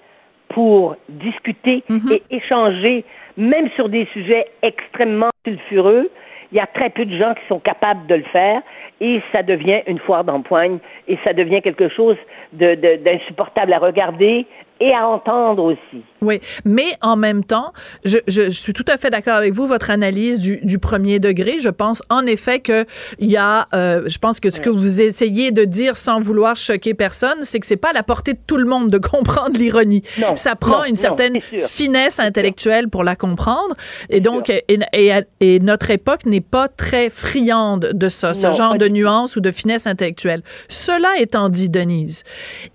pour 0.51 0.97
discuter 1.09 1.83
mhm. 1.89 2.13
et 2.13 2.23
échanger, 2.31 3.05
même 3.37 3.69
sur 3.77 3.89
des 3.89 4.07
sujets 4.13 4.47
extrêmement 4.63 5.31
sulfureux. 5.47 6.11
Il 6.53 6.57
y 6.57 6.61
a 6.61 6.67
très 6.67 6.91
peu 6.91 7.05
de 7.05 7.17
gens 7.17 7.35
qui 7.35 7.47
sont 7.49 7.61
capables 7.61 8.07
de 8.07 8.17
le 8.17 8.25
faire 8.25 8.63
et 9.01 9.23
ça 9.33 9.43
devient 9.43 9.83
une 9.87 9.99
foire 9.99 10.25
d'empoigne 10.25 10.79
et 11.09 11.19
ça 11.25 11.33
devient 11.33 11.63
quelque 11.63 11.89
chose 11.89 12.17
d'insupportable 12.53 13.73
à 13.73 13.79
regarder 13.79 14.47
et 14.81 14.95
à 14.95 15.07
entendre 15.07 15.65
aussi. 15.65 16.03
Oui, 16.23 16.41
mais 16.65 16.97
en 17.03 17.17
même 17.17 17.45
temps, 17.45 17.73
je, 18.05 18.19
je, 18.27 18.45
je 18.45 18.51
suis 18.51 18.73
tout 18.73 18.85
à 18.89 18.97
fait 18.97 19.11
d'accord 19.11 19.35
avec 19.35 19.53
vous, 19.53 19.67
votre 19.67 19.91
analyse 19.91 20.41
du, 20.41 20.59
du, 20.63 20.79
premier 20.79 21.19
degré. 21.19 21.61
Je 21.61 21.69
pense 21.69 22.03
en 22.09 22.27
effet 22.27 22.61
que 22.61 22.87
il 23.19 23.31
y 23.31 23.37
a, 23.37 23.69
euh, 23.75 24.03
je 24.07 24.19
pense 24.19 24.41
que 24.41 24.51
ce 24.51 24.61
que 24.61 24.71
vous 24.71 25.01
essayez 25.01 25.51
de 25.51 25.65
dire 25.65 25.97
sans 25.97 26.21
vouloir 26.21 26.57
choquer 26.57 26.95
personne, 26.95 27.39
c'est 27.43 27.61
que 27.61 27.67
c'est 27.67 27.77
pas 27.77 27.91
à 27.91 27.93
la 27.93 28.03
portée 28.03 28.33
de 28.33 28.39
tout 28.47 28.57
le 28.57 28.65
monde 28.65 28.89
de 28.89 28.99
comprendre 29.11 29.59
l'ironie. 29.59 30.03
Ça 30.35 30.57
prend 30.57 30.85
une 30.85 30.97
certaine 30.97 31.41
finesse 31.41 32.19
intellectuelle 32.19 32.89
pour 32.89 33.05
la 33.05 33.17
comprendre, 33.17 33.75
et 34.09 34.21
donc 34.21 34.49
et, 34.49 34.65
et, 34.69 35.13
et, 35.41 35.61
notre 35.61 35.91
époque 35.91 36.25
n'est 36.25 36.41
pas 36.41 36.69
très 36.69 37.11
friande 37.11 37.91
de 37.93 38.09
ça, 38.09 38.33
ce 38.33 38.53
genre 38.53 38.77
de 38.77 38.89
nuances 38.89 39.37
ou 39.37 39.41
de 39.41 39.51
finesse 39.51 39.87
intellectuelle. 39.87 40.43
Cela 40.69 41.11
étant 41.19 41.49
dit, 41.49 41.69
Denise, 41.69 42.25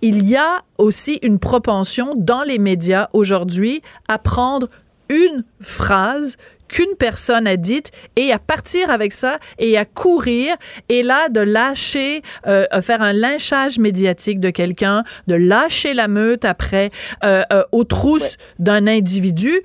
il 0.01 0.27
y 0.27 0.35
a 0.35 0.61
aussi 0.77 1.19
une 1.21 1.39
propension 1.39 2.13
dans 2.15 2.43
les 2.43 2.59
médias 2.59 3.09
aujourd'hui 3.13 3.81
à 4.07 4.17
prendre 4.17 4.67
une 5.09 5.43
phrase 5.61 6.37
qu'une 6.67 6.95
personne 6.97 7.45
a 7.45 7.57
dite 7.57 7.91
et 8.15 8.31
à 8.31 8.39
partir 8.39 8.89
avec 8.89 9.13
ça 9.13 9.37
et 9.59 9.77
à 9.77 9.85
courir 9.85 10.55
et 10.89 11.03
là 11.03 11.29
de 11.29 11.41
lâcher, 11.41 12.23
euh, 12.47 12.65
faire 12.81 13.03
un 13.03 13.13
lynchage 13.13 13.77
médiatique 13.77 14.39
de 14.39 14.49
quelqu'un, 14.49 15.03
de 15.27 15.35
lâcher 15.35 15.93
la 15.93 16.07
meute 16.07 16.43
après 16.43 16.89
euh, 17.23 17.43
euh, 17.53 17.63
aux 17.71 17.83
trousses 17.83 18.37
d'un 18.57 18.87
individu 18.87 19.61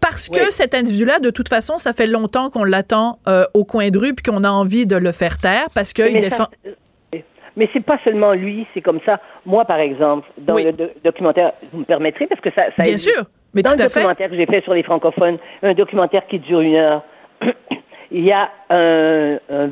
parce 0.00 0.28
que 0.28 0.52
cet 0.52 0.74
individu-là, 0.74 1.18
de 1.18 1.30
toute 1.30 1.48
façon, 1.48 1.78
ça 1.78 1.92
fait 1.92 2.06
longtemps 2.06 2.48
qu'on 2.48 2.62
l'attend 2.62 3.18
euh, 3.26 3.44
au 3.54 3.64
coin 3.64 3.90
de 3.90 3.98
rue 3.98 4.14
puis 4.14 4.22
qu'on 4.30 4.44
a 4.44 4.50
envie 4.50 4.86
de 4.86 4.94
le 4.94 5.10
faire 5.10 5.38
taire 5.38 5.66
parce 5.74 5.92
qu'il 5.92 6.20
défend. 6.20 6.46
Mais 7.56 7.68
c'est 7.72 7.84
pas 7.84 7.98
seulement 8.04 8.32
lui, 8.32 8.66
c'est 8.74 8.82
comme 8.82 9.00
ça. 9.06 9.18
Moi, 9.44 9.64
par 9.64 9.78
exemple, 9.78 10.28
dans 10.38 10.56
le 10.56 10.72
documentaire, 11.02 11.52
vous 11.72 11.80
me 11.80 11.84
permettrez, 11.84 12.26
parce 12.26 12.40
que 12.40 12.50
ça. 12.50 12.64
ça 12.76 12.82
Bien 12.82 12.96
sûr, 12.96 13.24
mais 13.54 13.62
dans 13.62 13.72
tout 13.72 13.78
le 13.78 13.84
documentaire 13.84 14.28
que 14.28 14.36
j'ai 14.36 14.46
fait 14.46 14.62
sur 14.62 14.74
les 14.74 14.82
francophones, 14.82 15.38
un 15.62 15.74
documentaire 15.74 16.26
qui 16.26 16.38
dure 16.38 16.60
une 16.60 16.74
heure, 16.74 17.02
il 18.10 18.24
y 18.24 18.32
a 18.32 18.50
un, 18.70 19.38
20 19.48 19.70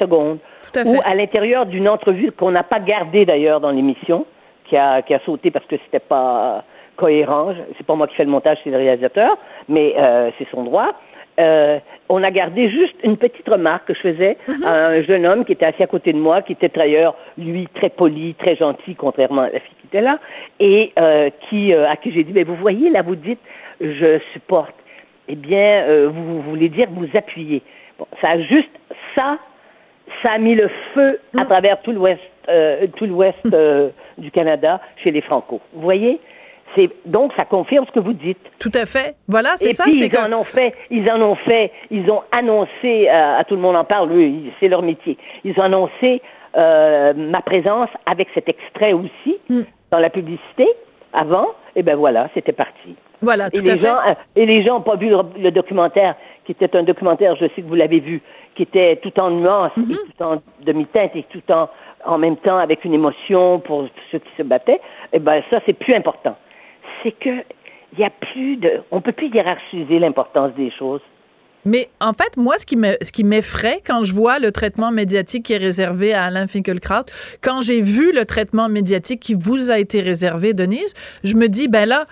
secondes 0.00 0.38
à 0.74 0.82
où, 0.84 1.00
à 1.04 1.14
l'intérieur 1.14 1.66
d'une 1.66 1.88
entrevue 1.88 2.32
qu'on 2.32 2.50
n'a 2.50 2.64
pas 2.64 2.80
gardée 2.80 3.24
d'ailleurs 3.24 3.60
dans 3.60 3.70
l'émission, 3.70 4.26
qui 4.64 4.76
a, 4.76 5.02
qui 5.02 5.14
a 5.14 5.20
sauté 5.20 5.50
parce 5.50 5.66
que 5.66 5.76
c'était 5.84 6.00
pas 6.00 6.64
cohérent. 6.96 7.54
C'est 7.76 7.86
pas 7.86 7.94
moi 7.94 8.06
qui 8.06 8.14
fais 8.14 8.24
le 8.24 8.30
montage, 8.30 8.58
c'est 8.62 8.70
le 8.70 8.76
réalisateur, 8.76 9.38
mais 9.68 9.94
euh, 9.96 10.30
c'est 10.38 10.48
son 10.50 10.64
droit. 10.64 10.92
Euh, 11.40 11.78
on 12.08 12.22
a 12.22 12.30
gardé 12.30 12.68
juste 12.68 12.96
une 13.02 13.16
petite 13.16 13.48
remarque 13.48 13.86
que 13.86 13.94
je 13.94 14.00
faisais 14.00 14.36
Mhm. 14.48 14.64
à 14.64 14.72
un 14.88 15.02
jeune 15.02 15.24
homme 15.26 15.44
qui 15.44 15.52
était 15.52 15.64
assis 15.66 15.82
à 15.82 15.86
côté 15.86 16.12
de 16.12 16.18
moi, 16.18 16.42
qui 16.42 16.52
était 16.52 16.68
d'ailleurs, 16.68 17.14
lui, 17.38 17.66
très 17.74 17.88
poli, 17.88 18.34
très 18.34 18.56
gentil, 18.56 18.94
contrairement 18.94 19.42
à 19.42 19.50
la 19.50 19.60
fille 19.60 19.74
qui 19.80 19.86
était 19.86 20.00
là, 20.00 20.18
et 20.58 20.92
euh, 20.98 21.30
qui, 21.48 21.72
euh, 21.72 21.88
à 21.88 21.96
qui 21.96 22.12
j'ai 22.12 22.24
dit, 22.24 22.32
mais 22.34 22.42
vous 22.44 22.56
voyez, 22.56 22.90
là, 22.90 23.02
vous 23.02 23.16
dites, 23.16 23.40
je 23.80 24.18
supporte. 24.32 24.74
Eh 25.28 25.36
bien, 25.36 25.84
vous, 26.08 26.24
vous 26.24 26.42
voulez 26.42 26.68
dire, 26.68 26.88
vous 26.90 27.06
appuyez. 27.14 27.62
Bon, 27.98 28.06
ça 28.20 28.30
a 28.30 28.38
juste, 28.40 28.70
ça, 29.14 29.38
ça 30.22 30.32
a 30.32 30.38
mis 30.38 30.56
le 30.56 30.68
feu 30.92 31.20
à 31.38 31.44
travers 31.44 31.80
tout 31.82 31.92
l'ouest, 31.92 32.20
tout 32.96 33.06
l'ouest 33.06 33.46
du 34.18 34.30
Canada 34.32 34.80
chez 35.02 35.12
les 35.12 35.20
Franco. 35.20 35.60
Vous 35.72 35.82
voyez? 35.82 36.18
C'est, 36.76 36.88
donc, 37.06 37.32
ça 37.36 37.44
confirme 37.44 37.84
ce 37.86 37.92
que 37.92 38.00
vous 38.00 38.12
dites. 38.12 38.38
Tout 38.60 38.70
à 38.74 38.86
fait. 38.86 39.16
Voilà, 39.26 39.50
c'est 39.56 39.70
Et 39.70 39.72
ça. 39.72 39.84
puis, 39.84 39.98
ils 40.04 40.08
que... 40.08 40.16
en 40.18 40.32
ont 40.38 40.44
fait, 40.44 40.72
ils 40.90 41.10
en 41.10 41.20
ont 41.20 41.34
fait, 41.34 41.72
ils 41.90 42.08
ont 42.10 42.22
annoncé, 42.32 43.08
euh, 43.08 43.38
à 43.38 43.44
tout 43.44 43.56
le 43.56 43.60
monde 43.60 43.76
en 43.76 43.84
parle, 43.84 44.08
c'est 44.60 44.68
leur 44.68 44.82
métier. 44.82 45.18
Ils 45.44 45.58
ont 45.58 45.62
annoncé 45.64 46.22
euh, 46.56 47.12
ma 47.14 47.40
présence 47.42 47.88
avec 48.06 48.28
cet 48.34 48.48
extrait 48.48 48.92
aussi 48.92 49.38
Hmm. 49.48 49.62
dans 49.90 49.98
la 49.98 50.10
publicité 50.10 50.66
avant. 51.12 51.48
Et 51.76 51.82
ben 51.82 51.96
voilà, 51.96 52.28
c'était 52.34 52.52
parti. 52.52 52.94
Voilà, 53.22 53.48
Et 53.48 53.50
tout 53.50 53.62
les 53.64 53.70
à 53.72 53.76
fait. 53.76 53.86
gens, 53.86 53.98
euh, 54.08 54.14
et 54.36 54.46
les 54.46 54.62
gens 54.64 54.74
n'ont 54.74 54.80
pas 54.82 54.96
vu 54.96 55.08
le, 55.08 55.18
le 55.38 55.50
documentaire, 55.50 56.14
qui 56.44 56.52
était 56.52 56.74
un 56.76 56.82
documentaire, 56.84 57.36
je 57.36 57.46
sais 57.54 57.62
que 57.62 57.66
vous 57.68 57.74
l'avez 57.74 58.00
vu, 58.00 58.22
qui 58.54 58.62
était 58.62 58.96
tout 59.02 59.18
en 59.20 59.30
nuances, 59.30 59.72
Mm-hmm. 59.76 59.92
et 59.92 59.96
tout 60.16 60.24
en 60.26 60.42
demi-teinte, 60.64 61.14
et 61.16 61.24
tout 61.30 61.42
en, 61.52 61.68
en 62.04 62.18
même 62.18 62.36
temps 62.38 62.58
avec 62.58 62.84
une 62.84 62.94
émotion 62.94 63.60
pour 63.60 63.86
ceux 64.10 64.18
qui 64.18 64.30
se 64.38 64.42
battaient. 64.42 64.80
Et 65.12 65.18
ben 65.18 65.42
ça, 65.50 65.60
c'est 65.66 65.74
plus 65.74 65.94
important. 65.94 66.36
C'est 67.02 67.12
que 67.12 67.44
il 67.92 67.98
y 67.98 68.04
a 68.04 68.10
plus 68.10 68.56
de, 68.56 68.82
on 68.92 69.00
peut 69.00 69.12
plus 69.12 69.28
hiérarchiser 69.28 69.98
l'importance 69.98 70.52
des 70.56 70.70
choses. 70.78 71.00
Mais 71.66 71.88
en 72.00 72.14
fait, 72.14 72.38
moi, 72.38 72.54
ce 72.56 72.64
qui 72.64 72.76
me, 72.76 72.92
ce 73.02 73.12
qui 73.12 73.22
m'effraie 73.22 73.80
quand 73.86 74.02
je 74.02 74.14
vois 74.14 74.38
le 74.38 74.50
traitement 74.50 74.90
médiatique 74.92 75.44
qui 75.44 75.52
est 75.52 75.58
réservé 75.58 76.14
à 76.14 76.24
Alain 76.24 76.46
Finkielkraut, 76.46 77.04
quand 77.42 77.60
j'ai 77.60 77.82
vu 77.82 78.12
le 78.14 78.24
traitement 78.24 78.70
médiatique 78.70 79.20
qui 79.20 79.34
vous 79.34 79.70
a 79.70 79.78
été 79.78 80.00
réservé, 80.00 80.54
Denise, 80.54 80.94
je 81.22 81.36
me 81.36 81.48
dis, 81.48 81.68
ben 81.68 81.86
là, 81.86 82.06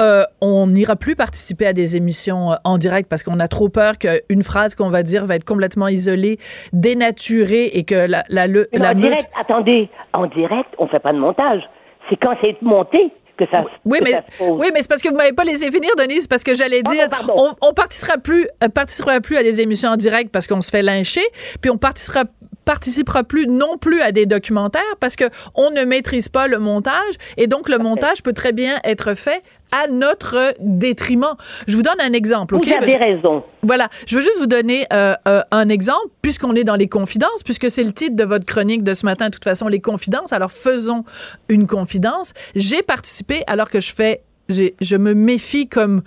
euh, 0.00 0.22
on 0.40 0.68
n'ira 0.68 0.94
plus 0.94 1.16
participer 1.16 1.66
à 1.66 1.72
des 1.72 1.96
émissions 1.96 2.52
euh, 2.52 2.56
en 2.62 2.78
direct 2.78 3.08
parce 3.08 3.24
qu'on 3.24 3.40
a 3.40 3.48
trop 3.48 3.68
peur 3.70 3.94
qu'une 3.98 4.42
phrase 4.44 4.76
qu'on 4.76 4.90
va 4.90 5.02
dire 5.02 5.26
va 5.26 5.34
être 5.34 5.44
complètement 5.44 5.88
isolée, 5.88 6.38
dénaturée 6.72 7.70
et 7.74 7.82
que 7.84 7.94
la, 8.06 8.22
la, 8.28 8.46
le- 8.46 8.68
la 8.72 8.90
en 8.90 8.94
meute- 8.94 9.00
direct, 9.00 9.30
attendez, 9.38 9.88
en 10.12 10.26
direct, 10.26 10.70
on 10.78 10.86
fait 10.86 11.00
pas 11.00 11.12
de 11.12 11.18
montage. 11.18 11.62
C'est 12.08 12.16
quand 12.16 12.36
c'est 12.42 12.60
monté 12.62 13.10
que 13.44 13.50
ça. 13.50 13.64
Oui, 13.84 13.98
que 13.98 14.04
mais, 14.04 14.10
ça 14.12 14.24
se 14.30 14.38
pose. 14.38 14.60
oui, 14.60 14.70
mais 14.72 14.82
c'est 14.82 14.88
parce 14.88 15.02
que 15.02 15.08
vous 15.08 15.16
m'avez 15.16 15.32
pas 15.32 15.44
laissé 15.44 15.70
finir, 15.70 15.90
Denise, 15.96 16.26
parce 16.26 16.44
que 16.44 16.54
j'allais 16.54 16.82
Pardon, 16.82 17.34
dire, 17.34 17.54
on, 17.60 17.68
on 17.68 17.72
participera 17.72 18.18
plus, 18.18 18.46
euh, 18.62 18.68
participera 18.68 19.20
plus 19.20 19.36
à 19.36 19.42
des 19.42 19.60
émissions 19.60 19.90
en 19.90 19.96
direct 19.96 20.30
parce 20.30 20.46
qu'on 20.46 20.60
se 20.60 20.70
fait 20.70 20.82
lyncher, 20.82 21.24
puis 21.60 21.70
on 21.70 21.78
participera 21.78 22.24
participera 22.64 23.24
plus 23.24 23.46
non 23.46 23.78
plus 23.78 24.00
à 24.00 24.12
des 24.12 24.26
documentaires 24.26 24.82
parce 25.00 25.16
que 25.16 25.24
on 25.54 25.70
ne 25.70 25.84
maîtrise 25.84 26.28
pas 26.28 26.48
le 26.48 26.58
montage 26.58 27.14
et 27.36 27.46
donc 27.46 27.68
le 27.68 27.78
montage 27.78 28.22
peut 28.22 28.32
très 28.32 28.52
bien 28.52 28.78
être 28.84 29.14
fait 29.14 29.42
à 29.72 29.88
notre 29.88 30.54
détriment. 30.60 31.34
Je 31.66 31.76
vous 31.76 31.82
donne 31.82 32.00
un 32.00 32.12
exemple, 32.12 32.54
ok? 32.54 32.66
Vous 32.66 32.72
avez 32.72 32.96
raison. 32.96 33.42
Voilà, 33.62 33.88
je 34.06 34.16
veux 34.16 34.22
juste 34.22 34.38
vous 34.38 34.46
donner 34.46 34.86
euh, 34.92 35.14
euh, 35.26 35.40
un 35.50 35.68
exemple, 35.70 36.08
puisqu'on 36.20 36.54
est 36.54 36.64
dans 36.64 36.76
les 36.76 36.88
confidences, 36.88 37.42
puisque 37.42 37.70
c'est 37.70 37.82
le 37.82 37.92
titre 37.92 38.14
de 38.14 38.24
votre 38.24 38.44
chronique 38.44 38.84
de 38.84 38.94
ce 38.94 39.06
matin, 39.06 39.26
de 39.26 39.30
toute 39.30 39.44
façon, 39.44 39.68
les 39.68 39.80
confidences. 39.80 40.32
Alors 40.32 40.52
faisons 40.52 41.04
une 41.48 41.66
confidence. 41.66 42.34
J'ai 42.54 42.82
participé, 42.82 43.42
alors 43.46 43.70
que 43.70 43.80
je 43.80 43.94
fais, 43.94 44.20
je 44.48 44.96
me 44.96 45.14
méfie 45.14 45.68
comme, 45.68 46.02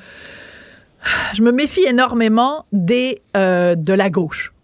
je 1.33 1.41
me 1.41 1.51
méfie 1.51 1.85
énormément 1.87 2.65
des 2.71 3.19
euh, 3.35 3.75
de 3.75 3.93
la 3.93 4.09
gauche. 4.09 4.54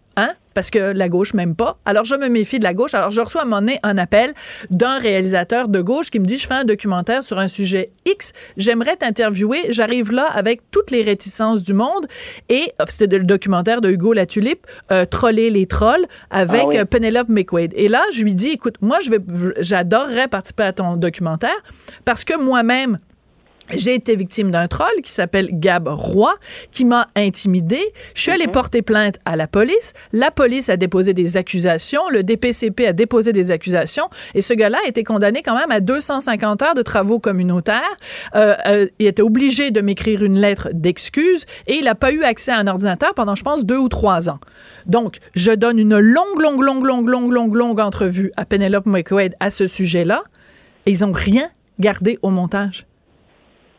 Parce 0.54 0.70
que 0.70 0.92
la 0.92 1.08
gauche 1.08 1.34
m'aime 1.34 1.54
pas. 1.54 1.76
Alors, 1.84 2.04
je 2.04 2.14
me 2.14 2.28
méfie 2.28 2.58
de 2.58 2.64
la 2.64 2.74
gauche. 2.74 2.94
Alors, 2.94 3.10
je 3.10 3.20
reçois 3.20 3.42
à 3.42 3.44
un 3.44 3.46
moment 3.46 3.60
donné 3.60 3.78
un 3.82 3.98
appel 3.98 4.34
d'un 4.70 4.98
réalisateur 4.98 5.68
de 5.68 5.80
gauche 5.80 6.10
qui 6.10 6.20
me 6.20 6.24
dit 6.24 6.38
Je 6.38 6.46
fais 6.46 6.54
un 6.54 6.64
documentaire 6.64 7.22
sur 7.22 7.38
un 7.38 7.48
sujet 7.48 7.90
X. 8.06 8.32
J'aimerais 8.56 8.96
t'interviewer. 8.96 9.66
J'arrive 9.70 10.12
là 10.12 10.26
avec 10.34 10.62
toutes 10.70 10.90
les 10.90 11.02
réticences 11.02 11.62
du 11.62 11.72
monde. 11.74 12.06
Et 12.48 12.72
euh, 12.80 12.84
c'était 12.88 13.18
le 13.18 13.24
documentaire 13.24 13.80
de 13.80 13.90
Hugo 13.90 14.12
Latulippe, 14.12 14.66
euh, 14.90 15.04
Troller 15.04 15.50
les 15.50 15.66
trolls, 15.66 16.06
avec 16.30 16.62
Ah 16.64 16.68
oui. 16.68 16.78
euh, 16.78 16.84
Penelope 16.84 17.28
McQuaid. 17.28 17.72
Et 17.76 17.88
là, 17.88 18.02
je 18.14 18.22
lui 18.22 18.34
dis 18.34 18.48
Écoute, 18.50 18.74
moi, 18.80 18.98
je 19.02 19.10
vais, 19.10 19.18
j'adorerais 19.60 20.28
participer 20.28 20.64
à 20.64 20.72
ton 20.72 20.96
documentaire 20.96 21.56
parce 22.04 22.24
que 22.24 22.36
moi-même, 22.38 22.98
j'ai 23.74 23.94
été 23.94 24.16
victime 24.16 24.50
d'un 24.50 24.68
troll 24.68 25.02
qui 25.02 25.10
s'appelle 25.10 25.48
Gab 25.52 25.88
Roy, 25.88 26.34
qui 26.70 26.84
m'a 26.84 27.08
intimidé. 27.16 27.80
Je 28.14 28.22
suis 28.22 28.30
allée 28.30 28.48
porter 28.48 28.82
plainte 28.82 29.18
à 29.24 29.36
la 29.36 29.46
police. 29.46 29.94
La 30.12 30.30
police 30.30 30.68
a 30.68 30.76
déposé 30.76 31.14
des 31.14 31.36
accusations. 31.36 32.02
Le 32.10 32.22
DPCP 32.22 32.86
a 32.86 32.92
déposé 32.92 33.32
des 33.32 33.50
accusations. 33.50 34.08
Et 34.34 34.42
ce 34.42 34.54
gars-là 34.54 34.78
a 34.84 34.88
été 34.88 35.04
condamné 35.04 35.42
quand 35.42 35.56
même 35.56 35.70
à 35.70 35.80
250 35.80 36.62
heures 36.62 36.74
de 36.74 36.82
travaux 36.82 37.18
communautaires. 37.18 37.82
Euh, 38.34 38.54
euh, 38.66 38.86
il 38.98 39.06
était 39.06 39.22
obligé 39.22 39.70
de 39.70 39.80
m'écrire 39.80 40.22
une 40.22 40.38
lettre 40.38 40.68
d'excuse 40.72 41.44
et 41.66 41.76
il 41.76 41.84
n'a 41.84 41.94
pas 41.94 42.12
eu 42.12 42.22
accès 42.22 42.52
à 42.52 42.58
un 42.58 42.66
ordinateur 42.66 43.14
pendant, 43.14 43.34
je 43.34 43.42
pense, 43.42 43.64
deux 43.64 43.78
ou 43.78 43.88
trois 43.88 44.28
ans. 44.28 44.38
Donc, 44.86 45.16
je 45.34 45.52
donne 45.52 45.78
une 45.78 45.98
longue, 45.98 46.40
longue, 46.40 46.62
longue, 46.62 46.84
longue, 46.84 47.08
longue, 47.08 47.32
longue, 47.32 47.54
longue 47.54 47.80
entrevue 47.80 48.32
à 48.36 48.44
Penelope 48.44 48.86
McQuaid 48.86 49.34
à 49.40 49.50
ce 49.50 49.66
sujet-là. 49.66 50.22
Et 50.86 50.90
ils 50.90 51.04
ont 51.04 51.12
rien 51.12 51.48
gardé 51.78 52.18
au 52.22 52.30
montage 52.30 52.86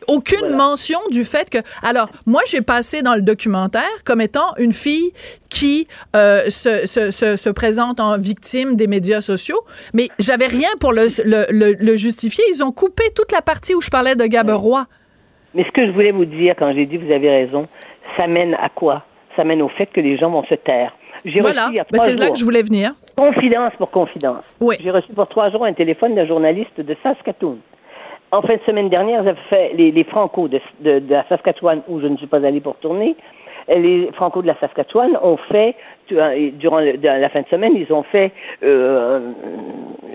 aucune 0.08 0.50
mention 0.56 0.98
du 1.10 1.24
fait 1.24 1.48
que. 1.50 1.58
Alors, 1.82 2.08
moi, 2.26 2.42
j'ai 2.46 2.60
passé 2.60 3.02
dans 3.02 3.14
le 3.14 3.20
documentaire 3.22 3.88
comme 4.04 4.20
étant 4.20 4.54
une 4.58 4.72
fille 4.72 5.12
qui 5.50 5.86
euh, 6.16 6.48
se, 6.48 6.86
se, 6.86 7.10
se, 7.10 7.36
se 7.36 7.50
présente 7.50 8.00
en 8.00 8.18
victime 8.18 8.76
des 8.76 8.86
médias 8.86 9.20
sociaux, 9.20 9.60
mais 9.92 10.08
j'avais 10.18 10.46
rien 10.46 10.68
pour 10.80 10.92
le, 10.92 11.06
le, 11.24 11.46
le, 11.50 11.72
le 11.78 11.96
justifier. 11.96 12.44
Ils 12.50 12.62
ont 12.64 12.72
coupé 12.72 13.04
toute 13.14 13.32
la 13.32 13.42
partie 13.42 13.74
où 13.74 13.80
je 13.80 13.90
parlais 13.90 14.14
de 14.16 14.24
Gaberoy. 14.24 14.86
Mais 15.54 15.64
ce 15.64 15.70
que 15.70 15.86
je 15.86 15.92
voulais 15.92 16.10
vous 16.12 16.24
dire 16.24 16.54
quand 16.58 16.72
j'ai 16.74 16.86
dit 16.86 16.96
vous 16.96 17.12
avez 17.12 17.30
raison, 17.30 17.68
ça 18.16 18.26
mène 18.26 18.54
à 18.54 18.68
quoi? 18.68 19.04
Ça 19.36 19.44
mène 19.44 19.62
au 19.62 19.68
fait 19.68 19.86
que 19.86 20.00
les 20.00 20.16
gens 20.18 20.30
vont 20.30 20.44
se 20.44 20.54
taire. 20.54 20.92
J'ai 21.24 21.40
Voilà, 21.40 21.68
reçu 21.68 21.78
Ben, 21.90 22.00
c'est 22.02 22.14
là 22.16 22.30
que 22.30 22.36
je 22.38 22.44
voulais 22.44 22.62
venir. 22.62 22.92
confidence 23.16 23.72
pour 23.78 23.90
confidence. 23.90 24.42
Oui. 24.60 24.76
J'ai 24.80 24.90
reçu 24.90 25.12
pour 25.14 25.26
trois 25.28 25.50
jours 25.50 25.64
un 25.64 25.72
téléphone 25.72 26.14
d'un 26.14 26.26
journaliste 26.26 26.78
de 26.80 26.96
Saskatoon. 27.02 27.58
En 28.34 28.42
fin 28.42 28.56
de 28.56 28.62
semaine 28.66 28.88
dernière, 28.88 29.22
j'avais 29.22 29.40
fait 29.48 29.72
les, 29.74 29.92
les 29.92 30.02
Franco 30.02 30.48
de, 30.48 30.60
de, 30.80 30.98
de 30.98 31.12
la 31.12 31.24
Saskatchewan 31.28 31.82
où 31.86 32.00
je 32.00 32.06
ne 32.08 32.16
suis 32.16 32.26
pas 32.26 32.44
allée 32.44 32.60
pour 32.60 32.74
tourner. 32.74 33.14
les 33.68 34.10
Franco 34.14 34.42
de 34.42 34.48
la 34.48 34.58
Saskatchewan 34.58 35.16
ont 35.22 35.36
fait, 35.36 35.76
durant 36.08 36.80
la 36.80 37.28
fin 37.28 37.42
de 37.42 37.46
semaine, 37.46 37.74
ils 37.76 37.92
ont 37.92 38.02
fait 38.02 38.32
euh, 38.64 39.20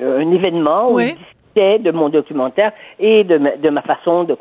un 0.03 0.31
événement 0.33 0.91
où 0.91 0.99
ils 0.99 1.15
discutaient 1.15 1.79
de 1.79 1.91
mon 1.91 2.09
documentaire 2.09 2.73
et 2.99 3.23
de 3.23 3.37
ma, 3.37 3.55
de 3.55 3.69
ma 3.69 3.81
façon, 3.83 4.25
de, 4.25 4.35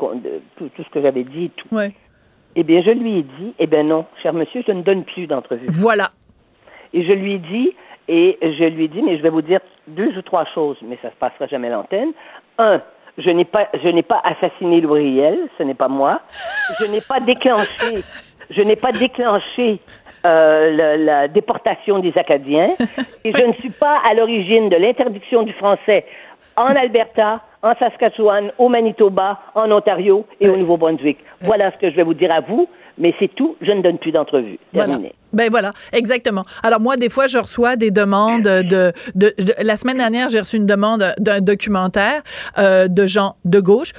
tout, 0.56 0.70
ce 0.76 0.90
que 0.90 1.00
j'avais 1.00 1.22
dit 1.22 1.44
et 1.44 1.50
tout. 1.50 1.68
Eh 2.56 2.64
bien, 2.64 2.82
je 2.82 2.90
lui 2.90 3.18
ai 3.18 3.22
dit, 3.22 3.54
eh 3.60 3.68
bien 3.68 3.84
non, 3.84 4.06
cher 4.24 4.32
monsieur, 4.32 4.64
je 4.66 4.72
ne 4.72 4.82
donne 4.82 5.04
plus 5.04 5.28
d'entrevue. 5.28 5.68
Voilà. 5.68 6.08
Et 6.92 7.04
je 7.04 7.12
lui 7.12 7.34
ai 7.34 7.38
dit, 7.38 7.76
et 8.08 8.38
je 8.42 8.64
lui 8.64 8.86
ai 8.86 8.88
dit, 8.88 9.02
mais 9.02 9.18
je 9.18 9.22
vais 9.22 9.30
vous 9.30 9.42
dire 9.42 9.60
deux 9.86 10.18
ou 10.18 10.22
trois 10.22 10.46
choses, 10.46 10.78
mais 10.82 10.98
ça 11.00 11.08
ne 11.08 11.12
se 11.12 11.18
passera 11.18 11.46
jamais 11.46 11.68
à 11.68 11.72
l'antenne. 11.72 12.10
Un, 12.58 12.82
je 13.18 13.30
n'ai 13.30 13.44
pas, 13.44 13.68
je 13.82 13.88
n'ai 13.88 14.02
pas 14.02 14.22
assassiné 14.24 14.80
Louis 14.80 15.20
ce 15.58 15.62
n'est 15.62 15.74
pas 15.74 15.88
moi. 15.88 16.20
Je 16.80 16.86
n'ai 16.86 17.00
pas 17.00 17.20
déclenché, 17.20 18.04
je 18.50 18.62
n'ai 18.62 18.76
pas 18.76 18.92
déclenché 18.92 19.80
euh, 20.24 20.70
la, 20.76 20.96
la, 20.96 21.28
déportation 21.28 21.98
des 21.98 22.16
Acadiens. 22.16 22.68
Et 23.24 23.32
je 23.32 23.44
ne 23.44 23.52
suis 23.54 23.70
pas 23.70 24.00
à 24.08 24.14
l'origine 24.14 24.68
de 24.68 24.76
l'interdiction 24.76 25.42
du 25.42 25.52
français 25.52 26.06
en 26.56 26.74
Alberta, 26.74 27.40
en 27.62 27.74
Saskatchewan, 27.74 28.52
au 28.58 28.68
Manitoba, 28.68 29.40
en 29.54 29.70
Ontario 29.70 30.24
et 30.40 30.48
au 30.48 30.56
Nouveau-Brunswick. 30.56 31.18
Voilà 31.40 31.72
ce 31.72 31.78
que 31.78 31.90
je 31.90 31.96
vais 31.96 32.04
vous 32.04 32.14
dire 32.14 32.32
à 32.32 32.40
vous 32.40 32.68
mais 32.98 33.14
c'est 33.18 33.34
tout, 33.34 33.56
je 33.60 33.70
ne 33.72 33.82
donne 33.82 33.98
plus 33.98 34.12
d'entrevue. 34.12 34.58
Terminé. 34.72 35.12
Ben 35.32 35.50
voilà, 35.50 35.72
exactement. 35.92 36.42
Alors 36.62 36.80
moi, 36.80 36.96
des 36.96 37.08
fois, 37.08 37.26
je 37.26 37.38
reçois 37.38 37.76
des 37.76 37.90
demandes 37.90 38.42
de... 38.42 38.92
de, 39.14 39.34
la 39.58 39.76
semaine 39.76 39.98
dernière, 39.98 40.28
j'ai 40.28 40.40
reçu 40.40 40.56
une 40.56 40.66
demande 40.66 41.14
d'un 41.18 41.40
documentaire 41.40 42.22
euh, 42.56 42.88
de 42.88 43.06
gens 43.06 43.36
de 43.44 43.60
gauche 43.60 43.92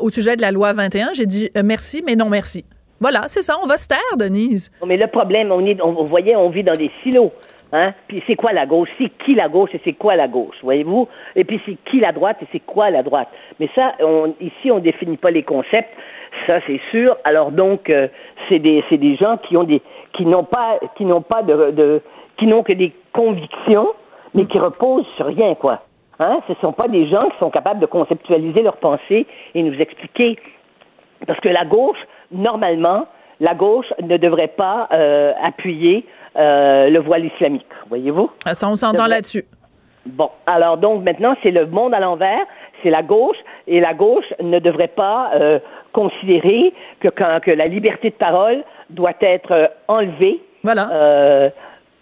au 0.00 0.10
sujet 0.10 0.36
de 0.36 0.42
la 0.42 0.50
loi 0.50 0.72
21. 0.72 1.12
J'ai 1.14 1.26
dit 1.26 1.50
euh, 1.56 1.62
merci, 1.64 2.02
mais 2.06 2.16
non 2.16 2.28
merci. 2.28 2.64
Voilà, 3.00 3.24
c'est 3.28 3.42
ça, 3.42 3.56
on 3.62 3.66
va 3.66 3.76
se 3.76 3.88
taire, 3.88 4.16
Denise. 4.16 4.70
Mais 4.86 4.96
le 4.96 5.06
problème, 5.06 5.52
on 5.52 5.64
est, 5.66 5.78
on 5.82 6.50
vit 6.50 6.64
dans 6.64 6.72
des 6.72 6.90
silos. 7.02 7.30
Hein? 7.72 7.92
Puis 8.08 8.22
c'est 8.26 8.36
quoi 8.36 8.52
la 8.52 8.66
gauche? 8.66 8.88
C'est 8.98 9.08
qui 9.24 9.34
la 9.34 9.48
gauche 9.48 9.70
et 9.74 9.80
c'est 9.84 9.94
quoi 9.94 10.16
la 10.16 10.28
gauche? 10.28 10.56
Voyez-vous? 10.62 11.08
Et 11.34 11.44
puis 11.44 11.60
c'est 11.66 11.76
qui 11.90 12.00
la 12.00 12.12
droite 12.12 12.38
et 12.42 12.46
c'est 12.52 12.60
quoi 12.60 12.90
la 12.90 13.02
droite? 13.02 13.28
Mais 13.58 13.68
ça, 13.74 13.94
ici, 14.40 14.70
on 14.70 14.78
définit 14.78 15.16
pas 15.16 15.30
les 15.30 15.42
concepts 15.42 15.90
ça 16.46 16.60
c'est 16.66 16.80
sûr. 16.90 17.16
Alors 17.24 17.50
donc, 17.50 17.88
euh, 17.90 18.08
c'est 18.48 18.58
des, 18.58 18.84
des 18.90 19.16
gens 19.16 19.36
qui 19.38 19.56
ont 19.56 19.64
des, 19.64 19.82
qui 20.12 20.26
n'ont 20.26 20.44
pas, 20.44 20.78
qui 20.96 21.04
n'ont 21.04 21.22
pas 21.22 21.42
de, 21.42 21.70
de 21.70 22.02
qui 22.38 22.46
n'ont 22.46 22.62
que 22.62 22.72
des 22.72 22.92
convictions, 23.12 23.88
mais 24.34 24.44
qui 24.46 24.58
reposent 24.58 25.06
sur 25.16 25.26
rien, 25.26 25.54
quoi. 25.54 25.82
Hein? 26.18 26.40
Ce 26.46 26.52
ne 26.52 26.56
sont 26.58 26.72
pas 26.72 26.88
des 26.88 27.06
gens 27.08 27.28
qui 27.30 27.38
sont 27.38 27.50
capables 27.50 27.80
de 27.80 27.86
conceptualiser 27.86 28.62
leurs 28.62 28.76
pensées 28.76 29.26
et 29.54 29.62
nous 29.62 29.78
expliquer. 29.80 30.36
Parce 31.26 31.40
que 31.40 31.48
la 31.48 31.64
gauche, 31.64 31.98
normalement, 32.30 33.06
la 33.40 33.54
gauche 33.54 33.92
ne 34.02 34.16
devrait 34.16 34.48
pas 34.48 34.88
euh, 34.92 35.32
appuyer 35.42 36.04
euh, 36.38 36.90
le 36.90 36.98
voile 37.00 37.24
islamique, 37.24 37.66
voyez-vous? 37.88 38.30
Ah, 38.44 38.54
ça, 38.54 38.68
on 38.68 38.76
s'entend 38.76 39.06
là-dessus. 39.06 39.44
Bon, 40.06 40.30
alors 40.46 40.76
donc 40.76 41.02
maintenant, 41.02 41.36
c'est 41.42 41.50
le 41.50 41.66
monde 41.66 41.92
à 41.92 42.00
l'envers, 42.00 42.44
c'est 42.82 42.90
la 42.90 43.02
gauche, 43.02 43.38
et 43.66 43.80
la 43.80 43.94
gauche 43.94 44.32
ne 44.40 44.58
devrait 44.58 44.88
pas 44.88 45.30
euh, 45.34 45.58
considérer 45.92 46.72
que, 47.00 47.08
quand, 47.08 47.40
que 47.42 47.50
la 47.50 47.64
liberté 47.64 48.10
de 48.10 48.14
parole 48.14 48.62
doit 48.90 49.14
être 49.20 49.52
euh, 49.52 49.66
enlevée 49.88 50.40
voilà. 50.62 50.90
Euh, 50.92 51.50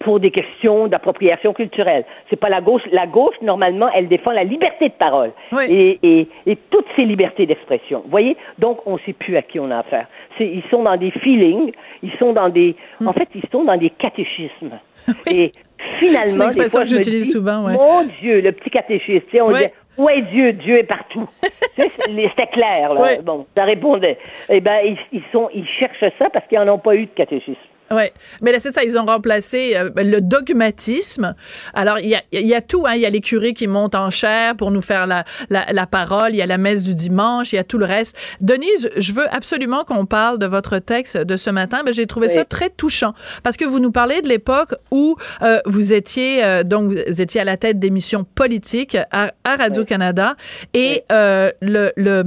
pour 0.00 0.20
des 0.20 0.30
questions 0.30 0.86
d'appropriation 0.86 1.54
culturelle. 1.54 2.04
C'est 2.28 2.36
pas 2.36 2.50
la 2.50 2.60
gauche. 2.60 2.82
La 2.92 3.06
gauche, 3.06 3.36
normalement, 3.40 3.88
elle 3.94 4.06
défend 4.06 4.32
la 4.32 4.44
liberté 4.44 4.90
de 4.90 4.94
parole 4.94 5.32
et, 5.66 5.98
et, 6.02 6.28
et, 6.46 6.56
toutes 6.70 6.86
ces 6.94 7.06
libertés 7.06 7.46
d'expression. 7.46 8.02
Vous 8.04 8.10
voyez 8.10 8.36
Donc, 8.58 8.80
on 8.86 8.94
ne 8.94 8.98
sait 9.06 9.14
plus 9.14 9.34
à 9.38 9.42
qui 9.42 9.58
on 9.58 9.70
a 9.70 9.78
affaire. 9.78 10.06
Ils 10.40 10.62
sont 10.70 10.82
dans 10.82 10.96
des 10.96 11.10
feelings, 11.10 11.72
ils 12.02 12.12
sont 12.18 12.32
dans 12.32 12.48
des... 12.48 12.74
En 13.00 13.10
hmm. 13.10 13.14
fait, 13.14 13.28
ils 13.34 13.44
sont 13.50 13.64
dans 13.64 13.76
des 13.76 13.90
catéchismes. 13.90 14.78
Et 15.26 15.52
finalement, 15.98 16.26
c'est 16.26 16.36
une 16.36 16.42
expression 16.42 16.80
que 16.80 16.86
j'utilise 16.86 17.32
souvent. 17.32 17.66
Ouais. 17.66 17.74
Mon 17.74 18.04
Dieu, 18.20 18.40
le 18.40 18.52
petit 18.52 18.70
catéchisme. 18.70 19.26
On 19.40 19.52
dit, 19.52 19.66
où 19.96 20.08
est 20.08 20.22
Dieu? 20.22 20.52
Dieu 20.52 20.78
est 20.78 20.84
partout. 20.84 21.28
C'était 21.76 22.46
clair, 22.52 22.94
là. 22.94 23.16
Bon, 23.22 23.46
ça 23.56 23.64
répondait. 23.64 24.18
Eh 24.48 24.60
ben, 24.60 24.80
ils, 24.84 24.98
ils, 25.12 25.22
sont, 25.32 25.48
ils 25.54 25.66
cherchent 25.66 26.12
ça 26.18 26.30
parce 26.30 26.46
qu'ils 26.48 26.58
n'en 26.58 26.74
ont 26.74 26.78
pas 26.78 26.96
eu 26.96 27.06
de 27.06 27.10
catéchisme. 27.10 27.54
Oui, 27.94 28.04
mais 28.42 28.52
là, 28.52 28.58
c'est 28.58 28.72
ça, 28.72 28.82
ils 28.82 28.98
ont 28.98 29.04
remplacé 29.04 29.76
euh, 29.76 29.90
le 29.96 30.20
dogmatisme. 30.20 31.34
Alors, 31.74 31.98
il 32.00 32.08
y 32.08 32.14
a, 32.14 32.22
y 32.32 32.54
a, 32.54 32.60
tout, 32.60 32.86
hein. 32.86 32.94
il 32.94 33.00
y 33.00 33.06
a 33.06 33.10
les 33.10 33.20
curés 33.20 33.52
qui 33.52 33.66
montent 33.66 33.94
en 33.94 34.10
chair 34.10 34.56
pour 34.56 34.70
nous 34.70 34.80
faire 34.80 35.06
la, 35.06 35.24
la, 35.50 35.72
la, 35.72 35.86
parole, 35.86 36.30
il 36.30 36.36
y 36.36 36.42
a 36.42 36.46
la 36.46 36.58
messe 36.58 36.82
du 36.82 36.94
dimanche, 36.94 37.52
il 37.52 37.56
y 37.56 37.58
a 37.58 37.64
tout 37.64 37.78
le 37.78 37.84
reste. 37.84 38.16
Denise, 38.40 38.90
je 38.96 39.12
veux 39.12 39.32
absolument 39.32 39.84
qu'on 39.84 40.06
parle 40.06 40.38
de 40.38 40.46
votre 40.46 40.78
texte 40.78 41.16
de 41.16 41.36
ce 41.36 41.50
matin, 41.50 41.82
mais 41.84 41.92
j'ai 41.92 42.06
trouvé 42.06 42.28
ça 42.28 42.44
très 42.44 42.70
touchant, 42.70 43.14
parce 43.42 43.56
que 43.56 43.64
vous 43.64 43.78
nous 43.78 43.92
parlez 43.92 44.22
de 44.22 44.28
l'époque 44.28 44.74
où 44.90 45.16
euh, 45.42 45.60
vous 45.66 45.92
étiez, 45.92 46.44
euh, 46.44 46.64
donc, 46.64 46.90
vous 46.90 47.22
étiez 47.22 47.40
à 47.40 47.44
la 47.44 47.56
tête 47.56 47.78
d'émissions 47.78 48.24
politiques 48.24 48.96
à, 49.12 49.32
à 49.44 49.56
Radio-Canada, 49.56 50.36
et 50.72 51.04
le, 51.10 51.92
le 51.96 52.24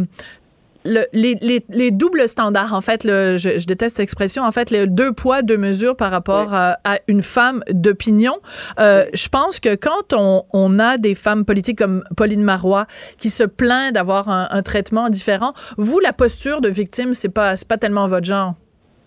les, 1.13 1.91
doubles 1.91 2.28
standards, 2.28 2.73
en 2.73 2.82
fait, 2.82 3.04
le, 3.04 3.38
je, 3.38 3.65
déteste 3.65 4.00
l'expression, 4.00 4.43
en 4.43 4.52
fait, 4.52 4.71
les 4.71 4.88
deux 4.88 5.12
poids, 5.12 5.41
deux 5.41 5.58
mesures 5.58 5.95
par 5.95 6.12
rapport 6.12 6.54
à, 6.54 6.78
une 7.08 7.21
femme 7.21 7.63
d'opinion. 7.69 8.34
Euh, 8.80 9.06
je 9.13 9.30
pense 9.30 9.60
que 9.60 9.76
quand 9.76 10.13
on, 10.13 10.80
a 10.80 10.97
des 10.97 11.15
femmes 11.15 11.45
politiques 11.45 11.78
comme 11.78 12.04
Pauline 12.15 12.43
Marois 12.43 12.86
qui 13.19 13.30
se 13.30 13.43
plaignent 13.43 13.91
d'avoir 13.91 14.30
un, 14.30 14.62
traitement 14.62 15.10
différent, 15.10 15.54
vous, 15.78 16.00
la 16.00 16.13
posture 16.13 16.62
de 16.62 16.69
victime, 16.69 17.13
c'est 17.13 17.34
pas, 17.34 17.56
pas 17.67 17.78
tellement 17.78 18.08
votre 18.08 18.26
genre? 18.26 18.54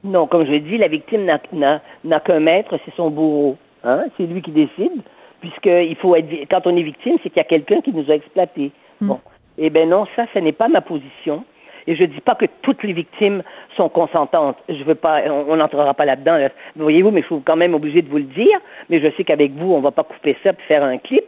Non, 0.02 0.26
comme 0.26 0.46
je 0.46 0.50
l'ai 0.50 0.60
dit, 0.60 0.78
la 0.78 0.88
victime 0.88 1.24
n'a 1.24 2.20
qu'un 2.20 2.40
maître, 2.40 2.78
c'est 2.84 2.94
son 2.96 3.10
bourreau. 3.10 3.56
Hein? 3.84 4.04
C'est 4.16 4.24
lui 4.24 4.42
qui 4.42 4.50
décide, 4.50 5.02
puisqu'il 5.40 5.96
faut 5.96 6.14
être, 6.16 6.28
quand 6.50 6.66
on 6.66 6.76
est 6.76 6.82
victime, 6.82 7.16
c'est 7.22 7.28
qu'il 7.28 7.38
y 7.38 7.40
a 7.40 7.44
quelqu'un 7.44 7.80
qui 7.80 7.92
nous 7.92 8.10
a 8.10 8.14
exploités. 8.14 8.72
Hmm. 9.00 9.08
Bon. 9.08 9.20
Eh 9.58 9.68
bien 9.68 9.86
non, 9.86 10.06
ça, 10.16 10.24
ce 10.32 10.38
n'est 10.38 10.52
pas 10.52 10.68
ma 10.68 10.80
position. 10.80 11.44
Et 11.86 11.96
je 11.96 12.02
ne 12.02 12.06
dis 12.06 12.20
pas 12.20 12.34
que 12.34 12.46
toutes 12.62 12.82
les 12.82 12.92
victimes 12.92 13.42
sont 13.76 13.88
consentantes. 13.88 14.56
Je 14.68 14.82
veux 14.84 14.94
pas, 14.94 15.22
on 15.28 15.56
n'entrera 15.56 15.94
pas 15.94 16.04
là-dedans. 16.04 16.38
Voyez-vous, 16.76 17.10
mais 17.10 17.22
je 17.22 17.26
suis 17.26 17.42
quand 17.42 17.56
même 17.56 17.74
obligé 17.74 18.02
de 18.02 18.08
vous 18.08 18.18
le 18.18 18.24
dire. 18.24 18.58
Mais 18.88 19.00
je 19.00 19.08
sais 19.16 19.24
qu'avec 19.24 19.52
vous, 19.52 19.72
on 19.72 19.78
ne 19.78 19.82
va 19.82 19.90
pas 19.90 20.04
couper 20.04 20.36
ça 20.42 20.52
pour 20.52 20.64
faire 20.64 20.84
un 20.84 20.98
clip. 20.98 21.24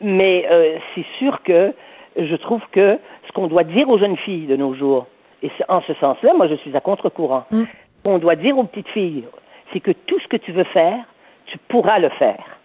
Mais 0.00 0.46
euh, 0.50 0.76
c'est 0.94 1.06
sûr 1.18 1.42
que 1.42 1.72
je 2.16 2.36
trouve 2.36 2.62
que 2.72 2.98
ce 3.26 3.32
qu'on 3.32 3.46
doit 3.46 3.64
dire 3.64 3.88
aux 3.88 3.98
jeunes 3.98 4.16
filles 4.16 4.46
de 4.46 4.56
nos 4.56 4.74
jours, 4.74 5.06
et 5.42 5.50
en 5.68 5.82
ce 5.82 5.94
sens-là, 5.94 6.32
moi, 6.34 6.48
je 6.48 6.54
suis 6.54 6.74
à 6.76 6.80
contre-courant. 6.80 7.44
Mm. 7.50 7.64
Ce 7.64 8.02
qu'on 8.04 8.18
doit 8.18 8.36
dire 8.36 8.56
aux 8.58 8.64
petites 8.64 8.88
filles, 8.88 9.24
c'est 9.72 9.80
que 9.80 9.90
tout 9.90 10.18
ce 10.20 10.28
que 10.28 10.36
tu 10.36 10.52
veux 10.52 10.64
faire, 10.64 11.04
tu 11.46 11.58
pourras 11.68 11.98
le 11.98 12.08
faire. 12.10 12.55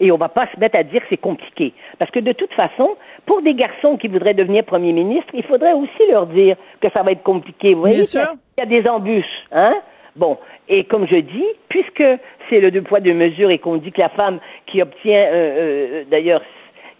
Et 0.00 0.10
on 0.10 0.14
ne 0.14 0.20
va 0.20 0.28
pas 0.28 0.46
se 0.52 0.58
mettre 0.58 0.76
à 0.76 0.82
dire 0.82 1.00
que 1.02 1.06
c'est 1.10 1.16
compliqué. 1.16 1.72
Parce 1.98 2.10
que 2.10 2.20
de 2.20 2.32
toute 2.32 2.52
façon, 2.54 2.96
pour 3.26 3.42
des 3.42 3.54
garçons 3.54 3.96
qui 3.96 4.08
voudraient 4.08 4.34
devenir 4.34 4.64
premier 4.64 4.92
ministre, 4.92 5.28
il 5.34 5.44
faudrait 5.44 5.74
aussi 5.74 6.10
leur 6.10 6.26
dire 6.26 6.56
que 6.80 6.88
ça 6.90 7.02
va 7.02 7.12
être 7.12 7.22
compliqué. 7.22 7.74
Vous 7.74 7.80
voyez, 7.80 7.96
Bien 7.96 8.04
sûr. 8.04 8.32
Il 8.56 8.60
y 8.60 8.62
a 8.62 8.80
des 8.80 8.88
embûches. 8.88 9.24
Hein? 9.52 9.74
Bon, 10.16 10.38
et 10.68 10.84
comme 10.84 11.06
je 11.06 11.16
dis, 11.16 11.46
puisque 11.68 12.04
c'est 12.48 12.60
le 12.60 12.70
deux 12.70 12.82
poids 12.82 13.00
deux 13.00 13.14
mesures 13.14 13.50
et 13.50 13.58
qu'on 13.58 13.76
dit 13.76 13.92
que 13.92 14.00
la 14.00 14.08
femme 14.08 14.40
qui 14.66 14.82
obtient, 14.82 15.20
euh, 15.20 15.32
euh, 15.32 16.04
d'ailleurs, 16.10 16.42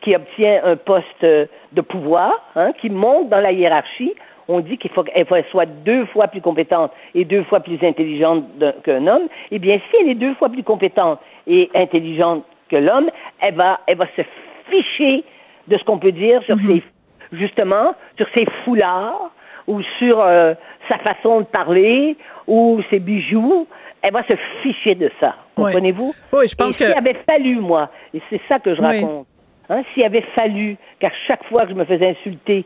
qui 0.03 0.15
obtient 0.15 0.61
un 0.65 0.77
poste 0.77 1.23
de 1.23 1.81
pouvoir, 1.81 2.33
hein, 2.57 2.73
qui 2.81 2.89
monte 2.89 3.29
dans 3.29 3.41
la 3.41 3.53
hiérarchie, 3.53 4.15
on 4.49 4.61
dit 4.61 4.79
qu'il 4.79 4.91
faut 4.91 5.05
qu'elle 5.05 5.27
soit 5.51 5.67
deux 5.67 6.07
fois 6.07 6.27
plus 6.27 6.41
compétente 6.41 6.91
et 7.15 7.25
deux 7.25 7.45
fois 7.45 7.61
plus 7.61 7.79
intelligente 7.83 8.45
qu'un 8.83 9.07
homme, 9.07 9.29
eh 9.51 9.59
bien, 9.59 9.79
si 9.91 9.97
elle 10.01 10.09
est 10.09 10.15
deux 10.15 10.35
fois 10.35 10.49
plus 10.49 10.65
compétente 10.65 11.21
et 11.47 11.71
intelligente 11.75 12.45
que 12.71 12.77
l'homme, 12.77 13.11
elle 13.41 13.55
va, 13.55 13.81
elle 13.87 13.99
va 13.99 14.07
se 14.07 14.23
ficher 14.71 15.25
de 15.69 15.77
ce 15.77 15.85
qu'on 15.85 15.99
peut 15.99 16.13
dire 16.13 16.43
sur 16.45 16.57
mhm. 16.57 16.67
ses, 16.67 16.83
justement, 17.33 17.95
sur 18.17 18.27
ses 18.35 18.47
foulards 18.65 19.31
ou 19.67 19.83
sur 19.99 20.21
euh, 20.21 20.55
sa 20.89 20.99
façon 20.99 21.41
de 21.41 21.47
parler 21.47 22.17
ou 22.47 22.81
ses 22.91 22.99
bijoux. 22.99 23.67
Elle 24.03 24.13
va 24.13 24.23
se 24.25 24.35
ficher 24.63 24.95
de 24.95 25.11
ça. 25.21 25.35
Comprenez-vous? 25.55 26.15
Oui, 26.33 26.49
je 26.49 26.57
pense 26.57 26.81
et 26.81 26.87
S'il 26.87 26.97
avait 26.97 27.19
fallu, 27.27 27.57
moi, 27.61 27.91
et 28.15 28.23
c'est 28.31 28.41
ça 28.49 28.59
que 28.59 28.75
je 28.75 28.81
raconte, 28.81 29.27
hein, 29.69 29.83
s'il 29.93 30.05
avait 30.05 30.25
fallu 30.35 30.77
qu'à 30.99 31.11
chaque 31.27 31.45
fois 31.45 31.65
que 31.65 31.71
je 31.71 31.75
me 31.75 31.85
faisais 31.85 32.09
insulter 32.09 32.65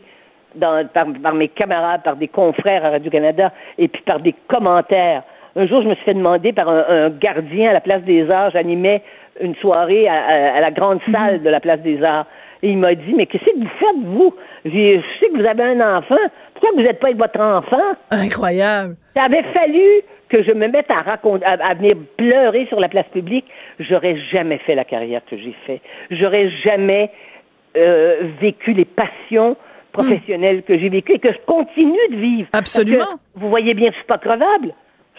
dans, 0.54 0.86
par, 0.88 1.06
par, 1.22 1.34
mes 1.34 1.48
camarades, 1.48 2.02
par 2.02 2.16
des 2.16 2.28
confrères 2.28 2.84
à 2.84 2.90
Radio-Canada 2.90 3.52
et 3.78 3.88
puis 3.88 4.02
par 4.02 4.20
des 4.20 4.34
commentaires. 4.48 5.24
Un 5.56 5.66
jour, 5.66 5.82
je 5.82 5.88
me 5.88 5.94
suis 5.94 6.04
fait 6.04 6.14
demander 6.14 6.52
par 6.52 6.68
un, 6.68 7.10
gardien 7.10 7.70
à 7.70 7.72
la 7.72 7.80
Place 7.80 8.02
des 8.02 8.28
Arts, 8.30 8.50
j'animais 8.50 9.02
une 9.40 9.54
soirée 9.56 10.08
à, 10.08 10.60
la 10.60 10.70
grande 10.70 11.00
mhm. 11.06 11.14
salle 11.14 11.42
de 11.42 11.50
la 11.50 11.60
Place 11.60 11.80
des 11.80 12.02
Arts. 12.02 12.26
Et 12.62 12.70
il 12.70 12.78
m'a 12.78 12.94
dit, 12.94 13.12
mais 13.14 13.26
qu'est-ce 13.26 13.44
que 13.44 13.58
vous 13.58 13.68
faites, 13.78 14.04
vous? 14.04 14.34
Je 14.64 15.00
sais 15.20 15.28
que 15.28 15.36
vous 15.36 15.46
avez 15.46 15.62
un 15.62 15.98
enfant. 15.98 16.16
Pourquoi 16.54 16.70
vous 16.74 16.82
n'êtes 16.82 16.98
pas 16.98 17.08
avec 17.08 17.18
votre 17.18 17.38
enfant? 17.38 17.82
Incroyable. 18.10 18.96
Ça 19.14 19.24
avait 19.24 19.42
fallu 19.52 20.02
que 20.28 20.42
je 20.42 20.52
me 20.52 20.66
mette 20.68 20.90
à, 20.90 21.02
raconter, 21.02 21.44
à, 21.44 21.74
venir 21.74 21.92
pleurer 22.16 22.66
sur 22.66 22.80
la 22.80 22.88
place 22.88 23.06
publique. 23.12 23.44
J'aurais 23.80 24.16
jamais 24.32 24.58
fait 24.58 24.74
la 24.74 24.84
carrière 24.84 25.20
que 25.30 25.36
j'ai 25.36 25.54
fait. 25.66 25.80
J'aurais 26.10 26.48
jamais 26.64 27.10
euh, 27.76 28.22
vécu 28.40 28.72
les 28.72 28.86
passions 28.86 29.56
professionnelle 29.92 30.62
que 30.64 30.76
j'ai 30.76 30.88
vécu 30.88 31.12
et 31.12 31.18
que 31.18 31.32
je 31.32 31.38
continue 31.46 32.08
de 32.10 32.16
vivre. 32.16 32.48
Absolument. 32.52 33.04
vous 33.36 33.48
voyez 33.48 33.72
bien 33.74 33.88
que 33.88 33.92
je 33.92 33.98
suis 33.98 34.06
pas 34.06 34.18
crevable. 34.18 34.74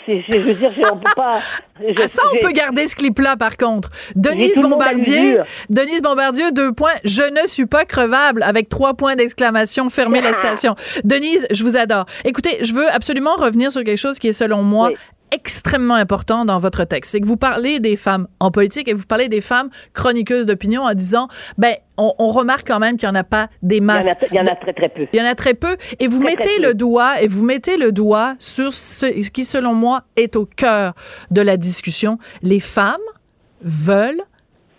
Je, 0.07 0.37
veux 0.37 0.53
dire, 0.53 0.71
on 0.91 0.97
peut 0.97 1.11
pas. 1.15 1.39
je- 1.79 2.01
Ah, 2.01 2.07
ça, 2.07 2.21
on 2.33 2.39
peut 2.45 2.51
garder 2.51 2.85
ce 2.87 2.95
clip-là, 2.95 3.35
par 3.37 3.57
contre. 3.57 3.89
Denise 4.15 4.59
Bombardier. 4.59 5.37
Denise 5.69 6.01
Bombardier, 6.01 6.51
deux 6.51 6.71
points. 6.73 6.93
Je 7.03 7.21
ne 7.23 7.47
suis 7.47 7.65
pas 7.65 7.85
crevable, 7.85 8.43
avec 8.43 8.69
trois 8.69 8.93
points 8.93 9.15
d'exclamation. 9.15 9.89
Fermez 9.89 10.21
la 10.21 10.33
station. 10.33 10.75
Denise, 11.03 11.47
je 11.51 11.63
vous 11.63 11.75
adore. 11.77 12.05
Écoutez, 12.23 12.59
je 12.61 12.73
veux 12.73 12.87
absolument 12.89 13.35
revenir 13.35 13.71
sur 13.71 13.83
quelque 13.83 13.97
chose 13.99 14.19
qui 14.19 14.27
est, 14.27 14.33
selon 14.33 14.61
moi, 14.63 14.89
Oui. 14.89 14.95
Extrêmement 15.31 15.95
important 15.95 16.45
dans 16.45 16.59
votre 16.59 16.83
texte. 16.85 17.11
C'est 17.11 17.19
que 17.19 17.25
vous 17.27 17.37
parlez 17.37 17.79
des 17.79 17.95
femmes 17.95 18.27
en 18.39 18.51
politique 18.51 18.87
et 18.87 18.93
vous 18.93 19.05
parlez 19.05 19.27
des 19.27 19.41
femmes 19.41 19.69
chroniqueuses 19.93 20.45
d'opinion 20.45 20.83
en 20.83 20.93
disant, 20.93 21.27
ben, 21.57 21.75
on, 21.97 22.13
on 22.19 22.29
remarque 22.29 22.67
quand 22.67 22.79
même 22.79 22.97
qu'il 22.97 23.07
n'y 23.09 23.11
en 23.17 23.19
a 23.19 23.23
pas 23.23 23.49
des 23.61 23.77
Il 23.77 23.79
y 23.79 23.83
en 23.83 23.85
masses. 23.85 24.07
a, 24.07 24.15
il 24.31 24.35
y 24.35 24.39
en 24.39 24.45
a 24.45 24.55
très, 24.55 24.73
très 24.73 24.89
peu. 24.89 25.07
Il 25.11 25.19
y 25.19 25.21
en 25.21 25.25
a 25.25 25.35
très 25.35 25.53
peu. 25.53 25.75
Et 25.99 26.07
vous 26.07 26.19
Très, 26.19 26.35
mettez 26.35 26.57
très 26.57 26.67
le 26.67 26.73
doigt, 26.73 27.21
et 27.21 27.27
vous 27.27 27.43
mettez 27.43 27.77
le 27.77 27.91
doigt 27.91 28.35
sur 28.39 28.73
ce 28.73 29.05
qui, 29.29 29.45
selon 29.45 29.73
moi, 29.73 30.03
est 30.15 30.35
au 30.35 30.45
cœur 30.45 30.93
de 31.31 31.41
la 31.41 31.57
discussion. 31.57 32.17
Les 32.41 32.59
femmes 32.59 32.95
veulent 33.61 34.21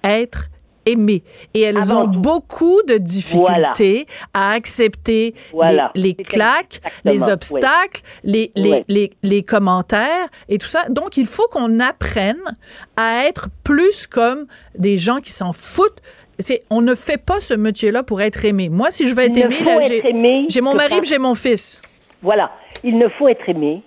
être 0.05 0.47
aimées. 0.87 1.23
Et 1.55 1.61
elles 1.63 1.77
Avant 1.77 2.05
ont 2.05 2.11
tout. 2.13 2.21
beaucoup 2.21 2.83
de 2.89 2.97
difficultés 2.97 4.07
à 4.33 4.53
accepter 4.53 5.35
Voilà. 5.53 5.91
les, 5.95 6.03
les 6.03 6.15
claques, 6.15 6.81
exactement, 7.05 7.13
les 7.15 7.23
oui. 7.25 7.33
obstacles, 7.33 8.03
les, 8.25 8.53
les, 8.55 8.71
Oui. 8.71 8.85
les, 8.89 9.11
les 9.23 9.43
commentaires 9.43 10.29
et 10.49 10.59
tout 10.59 10.67
ça. 10.67 10.89
Donc, 10.89 11.17
il 11.17 11.27
faut 11.27 11.47
qu'on 11.51 11.81
apprenne 11.81 12.41
à 12.97 13.25
être 13.27 13.49
plus 13.65 14.07
comme 14.07 14.47
des 14.79 14.97
gens 14.99 15.19
qui 15.21 15.31
s'en 15.33 15.53
foutent. 15.53 16.01
On 16.71 16.83
ne 16.83 16.95
fait 16.95 17.17
pas 17.23 17.41
ce 17.41 17.55
métier-là 17.55 18.03
pour 18.03 18.21
être 18.21 18.45
aimé. 18.45 18.69
Moi, 18.69 18.91
si 18.91 19.09
je 19.09 19.15
veux 19.15 19.23
être 19.23 19.37
aimé, 19.39 19.57
là, 19.65 19.81
j'ai, 20.49 20.61
mon 20.61 20.75
mari, 20.75 20.91
par- 20.97 21.03
j'ai 21.05 21.19
mon 21.19 21.35
fils. 21.35 21.81
Voilà. 22.23 22.51
Il 22.85 22.99
ne 22.99 23.09
faut 23.09 23.27
être 23.29 23.49
aimé 23.49 23.83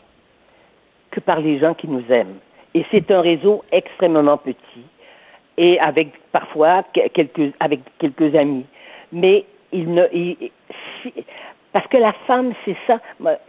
que 1.12 1.19
par 1.19 1.39
les 1.39 1.59
gens 1.59 1.73
qui 1.75 1.88
nous 1.88 2.03
aiment. 2.09 2.35
Et 2.73 2.83
c'est 2.91 3.09
un 3.12 3.21
réseau 3.21 3.63
extrêmement 3.71 4.38
petit 4.38 4.55
et 5.60 5.78
avec 5.80 6.08
parfois 6.32 6.84
que- 6.93 7.08
quelques, 7.10 7.54
avec 7.60 7.82
quelques 8.00 8.34
amis. 8.34 8.65
Mais 9.12 9.43
il 9.74 9.93
ne, 9.93 10.06
il- 10.13 10.38
si- 11.04 11.13
parce 11.74 11.86
que 11.88 11.98
la 11.98 12.13
femme, 12.26 12.54
c'est 12.65 12.78
ça. 12.88 13.00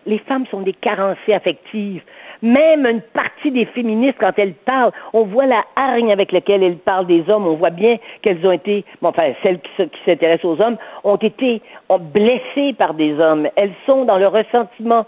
Les 0.05 0.19
femmes 0.19 0.45
sont 0.51 0.61
des 0.61 0.75
carencées 0.75 1.33
affectives. 1.33 2.03
Même 2.43 2.85
une 2.87 3.01
partie 3.01 3.51
des 3.51 3.65
féministes, 3.67 4.19
quand 4.19 4.39
elles 4.39 4.53
parlent, 4.53 4.93
on 5.13 5.25
voit 5.25 5.47
la 5.47 5.65
hargne 5.77 6.11
avec 6.13 6.33
laquelle 6.33 6.63
elles 6.63 6.77
parlent 6.77 7.07
des 7.07 7.25
hommes. 7.31 7.47
On 7.47 7.55
voit 7.55 7.71
bien 7.71 7.97
qu'elles 8.23 8.45
ont 8.47 8.53
été, 8.53 8.85
bon, 9.01 9.09
enfin, 9.11 9.33
celles 9.43 9.61
qui, 9.61 9.71
se- 9.79 9.83
qui 9.85 10.01
s'intéressent 10.05 10.45
aux 10.47 10.61
hommes, 10.61 10.77
ont 11.05 11.17
été 11.17 11.63
blessées 11.99 12.75
par 12.77 12.93
des 12.95 13.19
hommes. 13.19 13.49
Elles 13.57 13.73
sont 13.87 14.05
dans 14.05 14.19
le 14.19 14.27
ressentiment. 14.27 15.07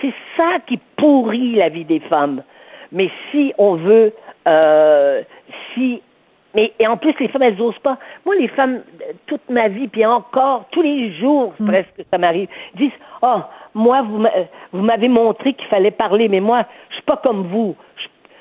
C'est 0.00 0.14
ça 0.36 0.58
qui 0.66 0.78
pourrit 0.96 1.54
la 1.56 1.68
vie 1.68 1.84
des 1.84 2.00
femmes. 2.00 2.42
Mais 2.92 3.08
si 3.30 3.52
on 3.58 3.74
veut, 3.74 4.12
euh, 4.46 5.22
si 5.74 6.02
mais 6.54 6.72
et 6.78 6.86
en 6.86 6.96
plus, 6.96 7.14
les 7.20 7.28
femmes, 7.28 7.42
elles 7.42 7.56
n'osent 7.56 7.78
pas. 7.78 7.98
Moi, 8.24 8.34
les 8.36 8.48
femmes, 8.48 8.82
euh, 9.02 9.12
toute 9.26 9.48
ma 9.48 9.68
vie, 9.68 9.88
puis 9.88 10.04
encore, 10.04 10.64
tous 10.70 10.82
les 10.82 11.12
jours, 11.18 11.54
presque, 11.64 12.04
ça 12.10 12.18
m'arrive, 12.18 12.48
disent 12.74 12.90
Oh, 13.22 13.40
moi, 13.74 14.02
vous 14.02 14.24
euh, 14.24 14.44
vous 14.72 14.82
m'avez 14.82 15.08
montré 15.08 15.54
qu'il 15.54 15.66
fallait 15.68 15.92
parler, 15.92 16.28
mais 16.28 16.40
moi, 16.40 16.66
je 16.90 16.94
suis 16.96 17.04
pas 17.04 17.18
comme 17.18 17.46
vous. 17.46 17.76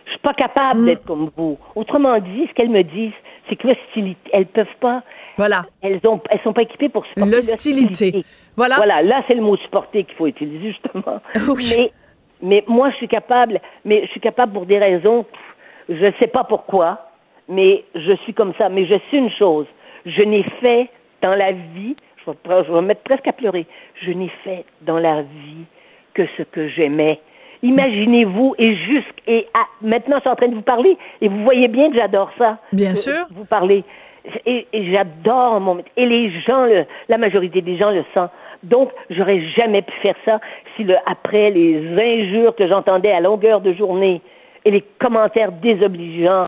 Je 0.06 0.12
suis 0.12 0.22
pas 0.22 0.34
capable 0.34 0.86
d'être 0.86 1.06
comme 1.06 1.30
vous. 1.38 1.60
Autrement 1.76 2.18
dit, 2.18 2.48
ce 2.50 2.54
qu'elles 2.54 2.70
me 2.70 2.82
disent, 2.82 3.14
c'est 3.48 3.56
que 3.56 3.68
l'hostilité, 3.68 4.30
elles 4.34 4.48
peuvent 4.48 4.66
pas. 4.80 5.04
Voilà. 5.38 5.66
Elles 5.84 6.00
ont, 6.06 6.20
elles 6.32 6.40
sont 6.44 6.54
pas 6.54 6.64
équipées 6.64 6.90
pour 6.90 7.06
supporter 7.06 7.36
L'hostilité. 7.36 8.24
Voilà. 8.56 8.76
Voilà, 8.78 9.04
là, 9.04 9.24
c'est 9.28 9.36
le 9.36 9.42
mot 9.42 9.56
supporter 9.58 10.04
qu'il 10.04 10.16
faut 10.16 10.26
utiliser, 10.26 10.72
justement. 10.72 11.22
Oui. 11.48 11.76
Mais, 11.78 11.92
mais 12.42 12.64
moi, 12.68 12.90
je 12.90 12.96
suis 12.96 13.08
capable, 13.08 13.62
mais 13.86 14.02
je 14.06 14.12
suis 14.12 14.20
capable 14.20 14.54
pour 14.54 14.66
des 14.66 14.80
raisons, 14.80 15.26
je 15.88 16.12
sais 16.20 16.28
pas 16.28 16.44
pourquoi, 16.44 17.09
mais 17.50 17.84
je 17.96 18.14
suis 18.24 18.34
comme 18.34 18.54
ça. 18.58 18.70
Mais 18.70 18.86
je 18.86 18.96
sais 19.12 19.18
une 19.18 19.32
chose, 19.32 19.66
je 20.06 20.22
n'ai 20.22 20.44
fait 20.62 20.88
dans 21.22 21.36
la 21.36 21.52
vie, 21.52 21.96
je 22.18 22.32
vais, 22.32 22.38
pre- 22.46 22.66
je 22.66 22.72
vais 22.72 22.82
me 22.82 22.88
mettre 22.88 23.02
presque 23.02 23.28
à 23.28 23.34
pleurer, 23.34 23.66
je 24.02 24.12
n'ai 24.12 24.32
fait 24.46 24.64
dans 24.82 25.00
la 25.00 25.24
vie 25.24 25.66
que 26.14 26.26
ce 26.38 26.44
que 26.44 26.70
j'aimais. 26.70 27.20
Imaginez-vous, 27.62 28.56
et 28.58 28.76
jusqu' 28.76 29.22
et 29.28 29.46
ah, 29.54 29.66
maintenant, 29.82 30.16
je 30.18 30.22
suis 30.22 30.30
en 30.30 30.36
train 30.36 30.48
de 30.48 30.56
vous 30.56 30.62
parler, 30.62 30.98
et 31.20 31.28
vous 31.28 31.44
voyez 31.44 31.68
bien 31.68 31.90
que 31.90 31.98
j'adore 31.98 32.32
ça. 32.38 32.58
Bien 32.72 32.92
que 32.92 32.98
sûr. 32.98 33.26
Vous 33.32 33.44
parlez. 33.44 33.84
Et, 34.46 34.66
et 34.72 34.92
j'adore 34.94 35.60
mon 35.60 35.76
métier. 35.76 35.92
Et 35.98 36.06
les 36.06 36.30
gens, 36.42 36.66
le, 36.66 36.86
la 37.10 37.18
majorité 37.18 37.62
des 37.62 37.78
gens 37.78 37.92
le 37.92 38.06
sentent. 38.14 38.32
Donc, 38.64 38.92
j'aurais 39.10 39.42
jamais 39.58 39.82
pu 39.82 39.94
faire 40.02 40.16
ça 40.24 40.40
si, 40.76 40.84
le, 40.84 40.96
après 41.06 41.50
les 41.52 41.98
injures 41.98 42.56
que 42.56 42.68
j'entendais 42.68 43.12
à 43.12 43.20
longueur 43.20 43.60
de 43.62 43.74
journée 43.74 44.22
et 44.66 44.72
les 44.72 44.84
commentaires 45.00 45.52
désobligeants 45.52 46.48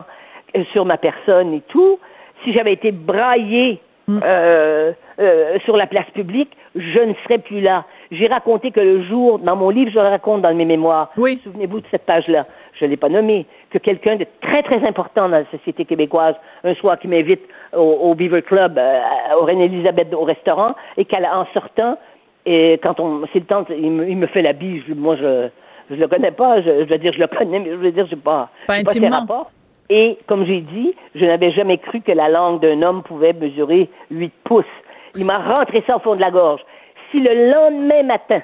sur 0.72 0.84
ma 0.84 0.96
personne 0.98 1.54
et 1.54 1.62
tout, 1.68 1.98
si 2.44 2.52
j'avais 2.52 2.72
été 2.72 2.92
braillée 2.92 3.80
euh, 4.10 4.92
euh, 5.20 5.58
sur 5.64 5.76
la 5.76 5.86
place 5.86 6.08
publique, 6.12 6.50
je 6.74 6.98
ne 7.00 7.14
serais 7.24 7.38
plus 7.38 7.60
là. 7.60 7.84
J'ai 8.10 8.26
raconté 8.26 8.70
que 8.70 8.80
le 8.80 9.02
jour, 9.04 9.38
dans 9.38 9.56
mon 9.56 9.70
livre, 9.70 9.90
je 9.90 9.98
le 9.98 10.08
raconte 10.08 10.42
dans 10.42 10.54
mes 10.54 10.64
mémoires. 10.64 11.10
Oui. 11.16 11.40
Souvenez-vous 11.44 11.80
de 11.80 11.86
cette 11.90 12.04
page-là. 12.04 12.44
Je 12.78 12.84
ne 12.84 12.90
l'ai 12.90 12.96
pas 12.96 13.08
nommé. 13.08 13.46
Que 13.70 13.78
quelqu'un 13.78 14.16
de 14.16 14.26
très, 14.40 14.62
très 14.62 14.84
important 14.86 15.28
dans 15.28 15.38
la 15.38 15.44
société 15.50 15.84
québécoise, 15.84 16.34
un 16.64 16.74
soir, 16.74 16.98
qui 16.98 17.08
m'invite 17.08 17.42
au, 17.72 17.80
au 17.80 18.14
Beaver 18.14 18.42
Club, 18.42 18.76
euh, 18.76 19.00
au 19.40 19.44
Reine-Élisabeth, 19.44 20.12
au 20.14 20.24
restaurant, 20.24 20.74
et 20.96 21.04
qu'en 21.04 21.46
sortant, 21.54 21.96
et 22.44 22.78
quand 22.82 22.98
on, 22.98 23.22
c'est 23.32 23.38
le 23.38 23.44
temps, 23.46 23.64
il 23.70 23.90
me, 23.92 24.08
il 24.08 24.16
me 24.16 24.26
fait 24.26 24.42
la 24.42 24.52
bise. 24.52 24.82
Moi, 24.94 25.16
je, 25.16 25.48
je 25.90 25.94
le 25.94 26.08
connais 26.08 26.32
pas. 26.32 26.60
Je, 26.60 26.84
je 26.84 26.88
veux 26.88 26.98
dire, 26.98 27.12
je 27.12 27.20
le 27.20 27.28
connais, 27.28 27.60
mais 27.60 27.70
je 27.70 27.76
veux 27.76 27.92
dire, 27.92 28.06
je 28.10 28.16
pas, 28.16 28.50
Pas 28.66 28.78
j'ai 28.78 28.84
pas 28.84 28.90
ses 28.90 28.98
intimement. 28.98 29.20
rapports. 29.20 29.50
Et 29.94 30.16
comme 30.26 30.46
j'ai 30.46 30.62
dit, 30.62 30.94
je 31.14 31.26
n'avais 31.26 31.50
jamais 31.50 31.76
cru 31.76 32.00
que 32.00 32.12
la 32.12 32.30
langue 32.30 32.60
d'un 32.60 32.80
homme 32.80 33.02
pouvait 33.02 33.34
mesurer 33.34 33.90
8 34.10 34.32
pouces. 34.42 34.64
Il 35.16 35.26
m'a 35.26 35.36
rentré 35.36 35.84
ça 35.86 35.96
au 35.96 35.98
fond 35.98 36.14
de 36.14 36.20
la 36.22 36.30
gorge. 36.30 36.62
Si 37.10 37.20
le 37.20 37.52
lendemain 37.52 38.02
matin, 38.02 38.40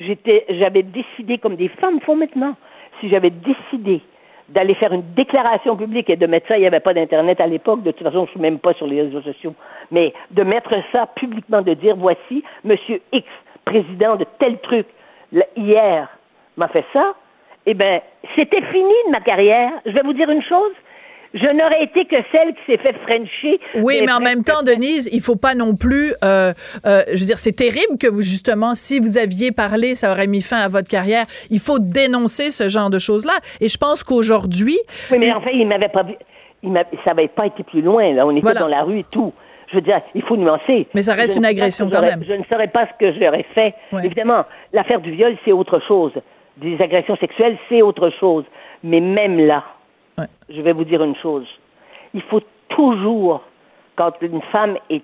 j'avais 0.00 0.82
décidé, 0.82 1.38
comme 1.38 1.54
des 1.54 1.68
femmes 1.68 2.00
font 2.00 2.16
maintenant, 2.16 2.56
si 2.98 3.08
j'avais 3.10 3.30
décidé 3.30 4.00
d'aller 4.48 4.74
faire 4.74 4.92
une 4.92 5.14
déclaration 5.14 5.76
publique 5.76 6.10
et 6.10 6.16
de 6.16 6.26
mettre 6.26 6.48
ça, 6.48 6.56
il 6.56 6.62
n'y 6.62 6.66
avait 6.66 6.80
pas 6.80 6.94
d'Internet 6.94 7.40
à 7.40 7.46
l'époque, 7.46 7.84
de 7.84 7.92
toute 7.92 8.02
façon, 8.02 8.24
je 8.24 8.30
ne 8.30 8.32
suis 8.32 8.40
même 8.40 8.58
pas 8.58 8.74
sur 8.74 8.88
les 8.88 9.02
réseaux 9.02 9.22
sociaux, 9.22 9.54
mais 9.92 10.12
de 10.32 10.42
mettre 10.42 10.74
ça 10.90 11.06
publiquement, 11.14 11.62
de 11.62 11.74
dire, 11.74 11.94
voici, 11.94 12.42
Monsieur 12.64 13.00
X, 13.12 13.24
président 13.64 14.16
de 14.16 14.26
tel 14.40 14.58
truc, 14.58 14.88
hier, 15.56 16.08
m'a 16.56 16.66
fait 16.66 16.84
ça, 16.92 17.14
eh 17.66 17.74
bien, 17.74 18.00
c'était 18.36 18.62
fini 18.72 18.92
de 19.06 19.10
ma 19.12 19.20
carrière. 19.20 19.70
Je 19.86 19.92
vais 19.92 20.02
vous 20.02 20.12
dire 20.12 20.28
une 20.30 20.42
chose, 20.42 20.72
je 21.34 21.46
n'aurais 21.46 21.82
été 21.84 22.04
que 22.04 22.16
celle 22.30 22.54
qui 22.54 22.60
s'est 22.66 22.78
fait 22.78 22.94
frencher. 23.04 23.58
Oui, 23.74 24.00
mais 24.06 24.12
en 24.12 24.20
même 24.20 24.44
temps, 24.44 24.62
Denise, 24.62 25.08
il 25.12 25.20
faut 25.20 25.36
pas 25.36 25.54
non 25.54 25.74
plus. 25.74 26.12
euh, 26.22 26.52
euh, 26.86 27.02
je 27.08 27.18
veux 27.20 27.26
dire, 27.26 27.38
c'est 27.38 27.56
terrible 27.56 27.98
que 28.00 28.06
vous 28.06 28.22
justement, 28.22 28.74
si 28.74 29.00
vous 29.00 29.18
aviez 29.18 29.50
parlé, 29.50 29.94
ça 29.94 30.12
aurait 30.12 30.26
mis 30.28 30.42
fin 30.42 30.58
à 30.58 30.68
votre 30.68 30.88
carrière. 30.88 31.26
Il 31.50 31.58
faut 31.58 31.78
dénoncer 31.80 32.50
ce 32.50 32.68
genre 32.68 32.88
de 32.90 32.98
choses-là. 32.98 33.34
Et 33.60 33.68
je 33.68 33.78
pense 33.78 34.04
qu'aujourd'hui, 34.04 34.78
Oui, 35.10 35.18
mais 35.18 35.32
en 35.32 35.40
fait, 35.40 35.50
il 35.54 35.66
m'avait 35.66 35.88
pas 35.88 36.04
vu. 36.04 36.14
Il 36.62 36.72
ça 37.04 37.12
n'avait 37.14 37.28
pas 37.28 37.46
été 37.46 37.62
plus 37.62 37.82
loin, 37.82 38.12
là. 38.14 38.26
On 38.26 38.30
était 38.30 38.40
Voilà. 38.40 38.60
dans 38.60 38.68
la 38.68 38.82
rue 38.82 39.00
et 39.00 39.04
tout. 39.10 39.32
Je 39.70 39.76
veux 39.76 39.82
dire, 39.82 40.00
il 40.14 40.22
faut 40.22 40.36
nuancer. 40.36 40.86
Mais 40.94 41.02
ça 41.02 41.14
reste 41.14 41.36
une 41.36 41.44
agression 41.44 41.90
quand 41.90 42.00
même. 42.00 42.22
Je 42.26 42.32
ne 42.34 42.44
saurais 42.44 42.68
pas 42.68 42.86
ce 42.86 42.92
que 43.04 43.12
j'aurais 43.18 43.44
fait. 43.54 43.74
Ouais. 43.92 44.04
Évidemment, 44.04 44.44
l'affaire 44.72 45.00
du 45.00 45.10
viol, 45.10 45.36
c'est 45.44 45.52
autre 45.52 45.80
chose. 45.88 46.12
Des 46.56 46.80
agressions 46.80 47.16
sexuelles, 47.16 47.58
c'est 47.68 47.82
autre 47.82 48.10
chose. 48.10 48.44
Mais 48.82 49.00
même 49.00 49.38
là, 49.46 49.64
Ouais. 50.18 50.26
je 50.48 50.60
vais 50.60 50.72
vous 50.72 50.84
dire 50.84 51.02
une 51.02 51.16
chose. 51.16 51.46
Il 52.14 52.22
faut 52.22 52.42
toujours, 52.68 53.42
quand 53.96 54.12
une 54.22 54.40
femme 54.52 54.76
est, 54.90 55.02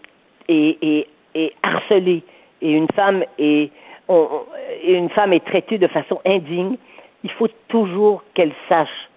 est, 0.49 0.79
est, 0.83 1.07
est 1.35 1.53
harcelée 1.63 2.23
et 2.63 2.71
une 2.71 2.87
femme 2.95 3.25
est, 3.39 3.71
on- 4.09 4.29
et 4.83 4.93
une 4.95 5.09
femme 5.11 5.33
est 5.33 5.45
traitée 5.45 5.79
de 5.79 5.89
façon 5.89 6.21
indigne, 6.25 6.77
il 7.25 7.31
faut 7.33 7.49
toujours 7.69 8.23
qu'elle 8.35 8.53
sache 8.69 9.09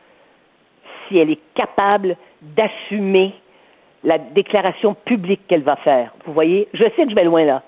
si 1.08 1.18
elle 1.20 1.30
est 1.30 1.40
capable 1.54 2.16
d'assumer 2.42 3.34
la 4.04 4.18
déclaration 4.18 4.96
publique 5.06 5.42
qu'elle 5.48 5.62
va 5.64 5.76
faire. 5.78 6.12
Vous 6.26 6.34
voyez, 6.34 6.68
je 6.74 6.84
sais 6.96 7.04
que 7.04 7.10
je 7.10 7.16
vais 7.16 7.24
loin 7.24 7.46
là, 7.46 7.62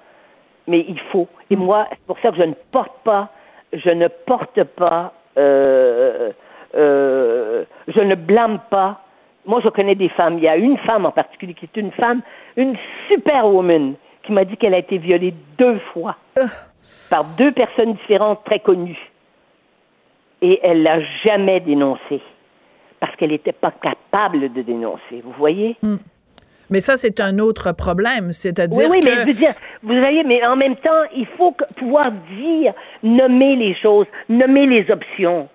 mais 0.67 0.84
il 0.88 0.99
faut. 1.12 1.28
Et 1.49 1.56
moi, 1.56 1.88
c'est 1.91 2.06
pour 2.08 2.17
ça 2.19 2.32
que 2.32 2.38
je 2.38 2.43
ne 2.43 2.54
porte 2.71 2.91
pas, 3.04 3.30
je 3.83 3.89
ne 3.89 4.07
porte 4.07 4.63
pas, 4.63 5.13
euh, 5.38 6.31
euh, 6.75 7.63
je 7.88 7.99
ne 7.99 8.15
blâme 8.15 8.59
pas. 8.69 9.01
Moi, 9.45 9.61
je 9.63 9.69
connais 9.69 9.95
des 9.95 10.09
femmes. 10.09 10.38
Il 10.38 10.43
y 10.43 10.47
a 10.47 10.55
une 10.55 10.77
femme 10.79 11.05
en 11.05 11.11
particulier 11.11 11.53
qui 11.53 11.65
est 11.65 11.79
une 11.79 11.91
femme, 11.91 12.21
une 12.55 12.75
superwoman, 13.09 13.95
qui 14.23 14.31
m'a 14.31 14.43
dit 14.45 14.57
qu'elle 14.57 14.73
a 14.73 14.79
été 14.79 14.97
violée 14.97 15.33
deux 15.57 15.79
fois 15.93 16.15
par 17.09 17.23
deux 17.38 17.51
personnes 17.51 17.93
différentes 17.93 18.43
très 18.43 18.59
connues. 18.59 19.11
Et 20.41 20.59
elle 20.63 20.83
l'a 20.83 20.99
jamais 21.23 21.59
dénoncé 21.59 22.21
parce 22.99 23.15
qu'elle 23.15 23.31
n'était 23.31 23.51
pas 23.51 23.71
capable 23.71 24.51
de 24.51 24.61
dénoncer. 24.61 25.21
Vous 25.23 25.33
voyez? 25.38 25.77
Mais 26.69 26.80
ça, 26.80 26.97
c'est 26.97 27.19
un 27.19 27.39
autre 27.39 27.71
problème. 27.71 28.28
Oui, 28.28 28.34
C'est-à-dire 28.34 28.89
oui, 28.89 28.99
que. 28.99 29.06
mais 29.06 29.15
je 29.21 29.25
veux 29.28 29.34
dire, 29.34 29.54
vous 29.84 29.95
voyez, 29.99 30.23
mais 30.23 30.45
en 30.45 30.56
même 30.56 30.75
temps, 30.78 31.04
il 31.15 31.28
faut 31.38 31.51
que- 31.51 31.65
pouvoir 31.78 32.12
dire, 32.39 32.73
nommer 33.04 33.56
les 33.56 33.75
choses, 33.82 34.08
nommer 34.30 34.65
les 34.65 34.89
options. 34.91 35.47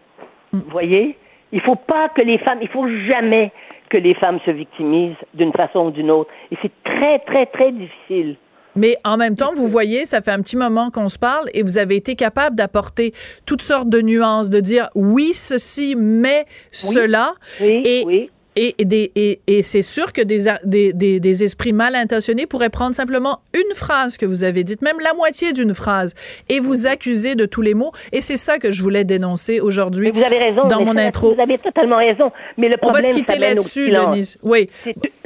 Vous 0.53 0.63
voyez? 0.71 1.17
Il 1.53 1.61
faut 1.61 1.77
pas 1.77 2.09
que 2.11 2.23
les 2.23 2.39
femmes, 2.39 2.59
il 2.63 2.69
faut 2.69 2.87
jamais 3.09 3.53
que 3.89 3.97
les 3.99 4.15
femmes 4.15 4.39
se 4.47 4.51
victimisent 4.53 5.17
d'une 5.35 5.53
façon 5.53 5.87
ou 5.87 5.91
d'une 5.91 6.11
autre. 6.11 6.31
Et 6.53 6.57
c'est 6.63 6.71
très, 6.85 7.19
très, 7.21 7.47
très 7.47 7.73
difficile. 7.73 8.37
Mais 8.77 8.97
en 9.05 9.17
même 9.17 9.35
temps, 9.35 9.51
vous 9.53 9.67
voyez, 9.67 10.05
ça 10.05 10.21
fait 10.23 10.31
un 10.31 10.41
petit 10.41 10.57
moment 10.57 10.91
qu'on 10.91 11.09
se 11.09 11.19
parle 11.19 11.47
et 11.55 11.65
vous 11.65 11.77
avez 11.77 11.97
été 11.97 12.15
capable 12.15 12.55
d'apporter 12.55 13.11
toutes 13.45 13.63
sortes 13.63 13.89
de 13.89 14.01
nuances, 14.01 14.49
de 14.49 14.61
dire 14.61 14.89
oui, 14.95 15.33
ceci, 15.35 15.97
mais 15.99 16.45
cela. 16.71 17.33
Oui, 17.61 17.83
et, 17.85 18.03
oui. 18.07 18.31
Et, 18.57 18.75
des, 18.85 19.13
et, 19.15 19.41
et 19.47 19.63
c'est 19.63 19.83
sûr 19.83 20.13
que 20.13 20.21
des, 20.21 20.47
des, 20.65 20.93
des, 20.93 21.21
des, 21.21 21.45
esprits 21.45 21.73
mal 21.73 21.95
intentionnés 21.95 22.47
pourraient 22.47 22.69
prendre 22.69 22.95
simplement 22.95 23.39
une 23.55 23.75
phrase 23.75 24.17
que 24.17 24.27
vous 24.27 24.43
avez 24.43 24.65
dite, 24.65 24.83
même 24.83 24.99
la 25.03 25.15
moitié 25.15 25.53
d'une 25.53 25.73
phrase, 25.73 26.15
et 26.49 26.59
vous 26.59 26.87
accuser 26.87 27.37
de 27.37 27.47
tous 27.47 27.63
les 27.63 27.75
mots. 27.75 27.93
Et 28.13 28.21
c'est 28.21 28.37
ça 28.37 28.59
que 28.59 28.73
je 28.73 28.83
voulais 28.83 29.05
dénoncer 29.05 29.61
aujourd'hui. 29.61 30.11
Vous 30.11 30.23
avez 30.23 30.39
raison. 30.39 30.67
Dans 30.67 30.81
mon 30.81 30.95
ça, 30.95 31.01
intro. 31.01 31.35
Vous 31.35 31.41
avez 31.41 31.59
totalement 31.59 31.99
raison. 31.99 32.27
Mais 32.59 32.69
le 32.69 32.77
problème, 32.77 33.05
On 33.05 33.09
va 33.09 33.15
se 33.15 33.19
quitter 33.19 33.39
là-dessus, 33.39 33.91
Denise. 33.91 34.39
Oui. 34.43 34.69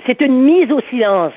C'est 0.06 0.20
une 0.20 0.42
mise 0.42 0.70
au 0.70 0.80
silence 0.90 1.32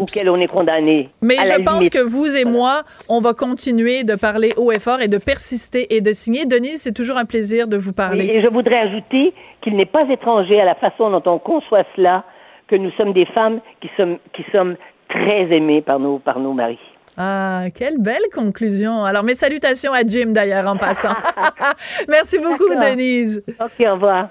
auquel 0.00 0.30
on 0.30 0.36
est 0.36 0.46
condamné. 0.46 1.08
Mais 1.20 1.36
je 1.44 1.60
pense 1.62 1.80
limite. 1.80 1.92
que 1.92 1.98
vous 1.98 2.36
et 2.36 2.44
moi, 2.44 2.82
on 3.08 3.20
va 3.20 3.34
continuer 3.34 4.04
de 4.04 4.14
parler 4.14 4.52
haut 4.56 4.72
et 4.72 4.78
fort 4.78 5.00
et 5.00 5.08
de 5.08 5.18
persister 5.18 5.94
et 5.94 6.00
de 6.00 6.12
signer. 6.12 6.46
Denise, 6.46 6.82
c'est 6.82 6.92
toujours 6.92 7.16
un 7.16 7.24
plaisir 7.24 7.66
de 7.66 7.76
vous 7.76 7.92
parler. 7.92 8.26
Et 8.26 8.42
je 8.42 8.48
voudrais 8.48 8.78
ajouter 8.78 9.34
qu'il 9.62 9.76
n'est 9.76 9.86
pas 9.86 10.08
étranger 10.08 10.60
à 10.60 10.64
la 10.64 10.74
façon 10.74 11.10
dont 11.10 11.22
on 11.26 11.38
conçoit 11.38 11.84
cela 11.96 12.24
que 12.68 12.76
nous 12.76 12.90
sommes 12.92 13.12
des 13.12 13.26
femmes 13.26 13.60
qui 13.80 13.90
sommes, 13.96 14.18
qui 14.34 14.44
sommes 14.52 14.76
très 15.08 15.42
aimées 15.54 15.82
par 15.82 15.98
nos, 15.98 16.18
par 16.18 16.38
nos 16.38 16.52
maris. 16.52 16.78
Ah, 17.16 17.64
quelle 17.74 17.98
belle 17.98 18.28
conclusion. 18.34 19.04
Alors, 19.04 19.22
mes 19.22 19.34
salutations 19.34 19.92
à 19.92 20.02
Jim, 20.02 20.28
d'ailleurs, 20.28 20.66
en 20.66 20.76
passant. 20.76 21.14
Merci 22.08 22.38
beaucoup, 22.38 22.74
Denise. 22.74 23.42
OK, 23.60 23.86
au 23.86 23.92
revoir. 23.92 24.28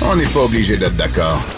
On 0.00 0.14
n'est 0.14 0.32
pas 0.32 0.44
obligé 0.44 0.76
d'être 0.76 0.96
d'accord. 0.96 1.57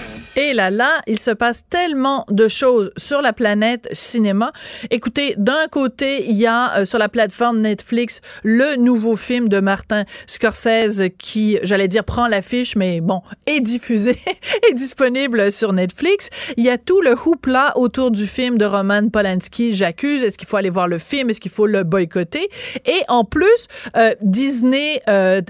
Et 0.35 0.53
là, 0.53 0.69
là, 0.69 1.01
il 1.07 1.19
se 1.19 1.31
passe 1.31 1.63
tellement 1.69 2.25
de 2.29 2.47
choses 2.47 2.91
sur 2.95 3.21
la 3.21 3.33
planète 3.33 3.89
cinéma. 3.91 4.51
Écoutez, 4.89 5.35
d'un 5.37 5.67
côté, 5.69 6.25
il 6.29 6.37
y 6.37 6.47
a 6.47 6.77
euh, 6.77 6.85
sur 6.85 6.99
la 6.99 7.09
plateforme 7.09 7.59
Netflix 7.59 8.21
le 8.43 8.77
nouveau 8.77 9.17
film 9.17 9.49
de 9.49 9.59
Martin 9.59 10.05
Scorsese 10.27 11.03
qui, 11.17 11.59
j'allais 11.63 11.89
dire, 11.89 12.05
prend 12.05 12.27
l'affiche, 12.27 12.77
mais 12.77 13.01
bon, 13.01 13.21
est 13.47 13.59
diffusé, 13.59 14.17
est 14.69 14.73
disponible 14.73 15.51
sur 15.51 15.73
Netflix. 15.73 16.29
Il 16.55 16.63
y 16.63 16.69
a 16.69 16.77
tout 16.77 17.01
le 17.01 17.11
hoopla 17.11 17.77
autour 17.77 18.11
du 18.11 18.25
film 18.25 18.57
de 18.57 18.65
Roman 18.65 19.09
Polanski, 19.09 19.73
J'accuse. 19.73 20.23
Est-ce 20.23 20.37
qu'il 20.37 20.47
faut 20.47 20.57
aller 20.57 20.69
voir 20.69 20.87
le 20.87 20.97
film? 20.97 21.29
Est-ce 21.29 21.41
qu'il 21.41 21.51
faut 21.51 21.67
le 21.67 21.83
boycotter? 21.83 22.49
Et 22.85 23.01
en 23.09 23.25
plus, 23.25 23.67
euh, 23.97 24.13
Disney 24.21 25.01
euh, 25.09 25.41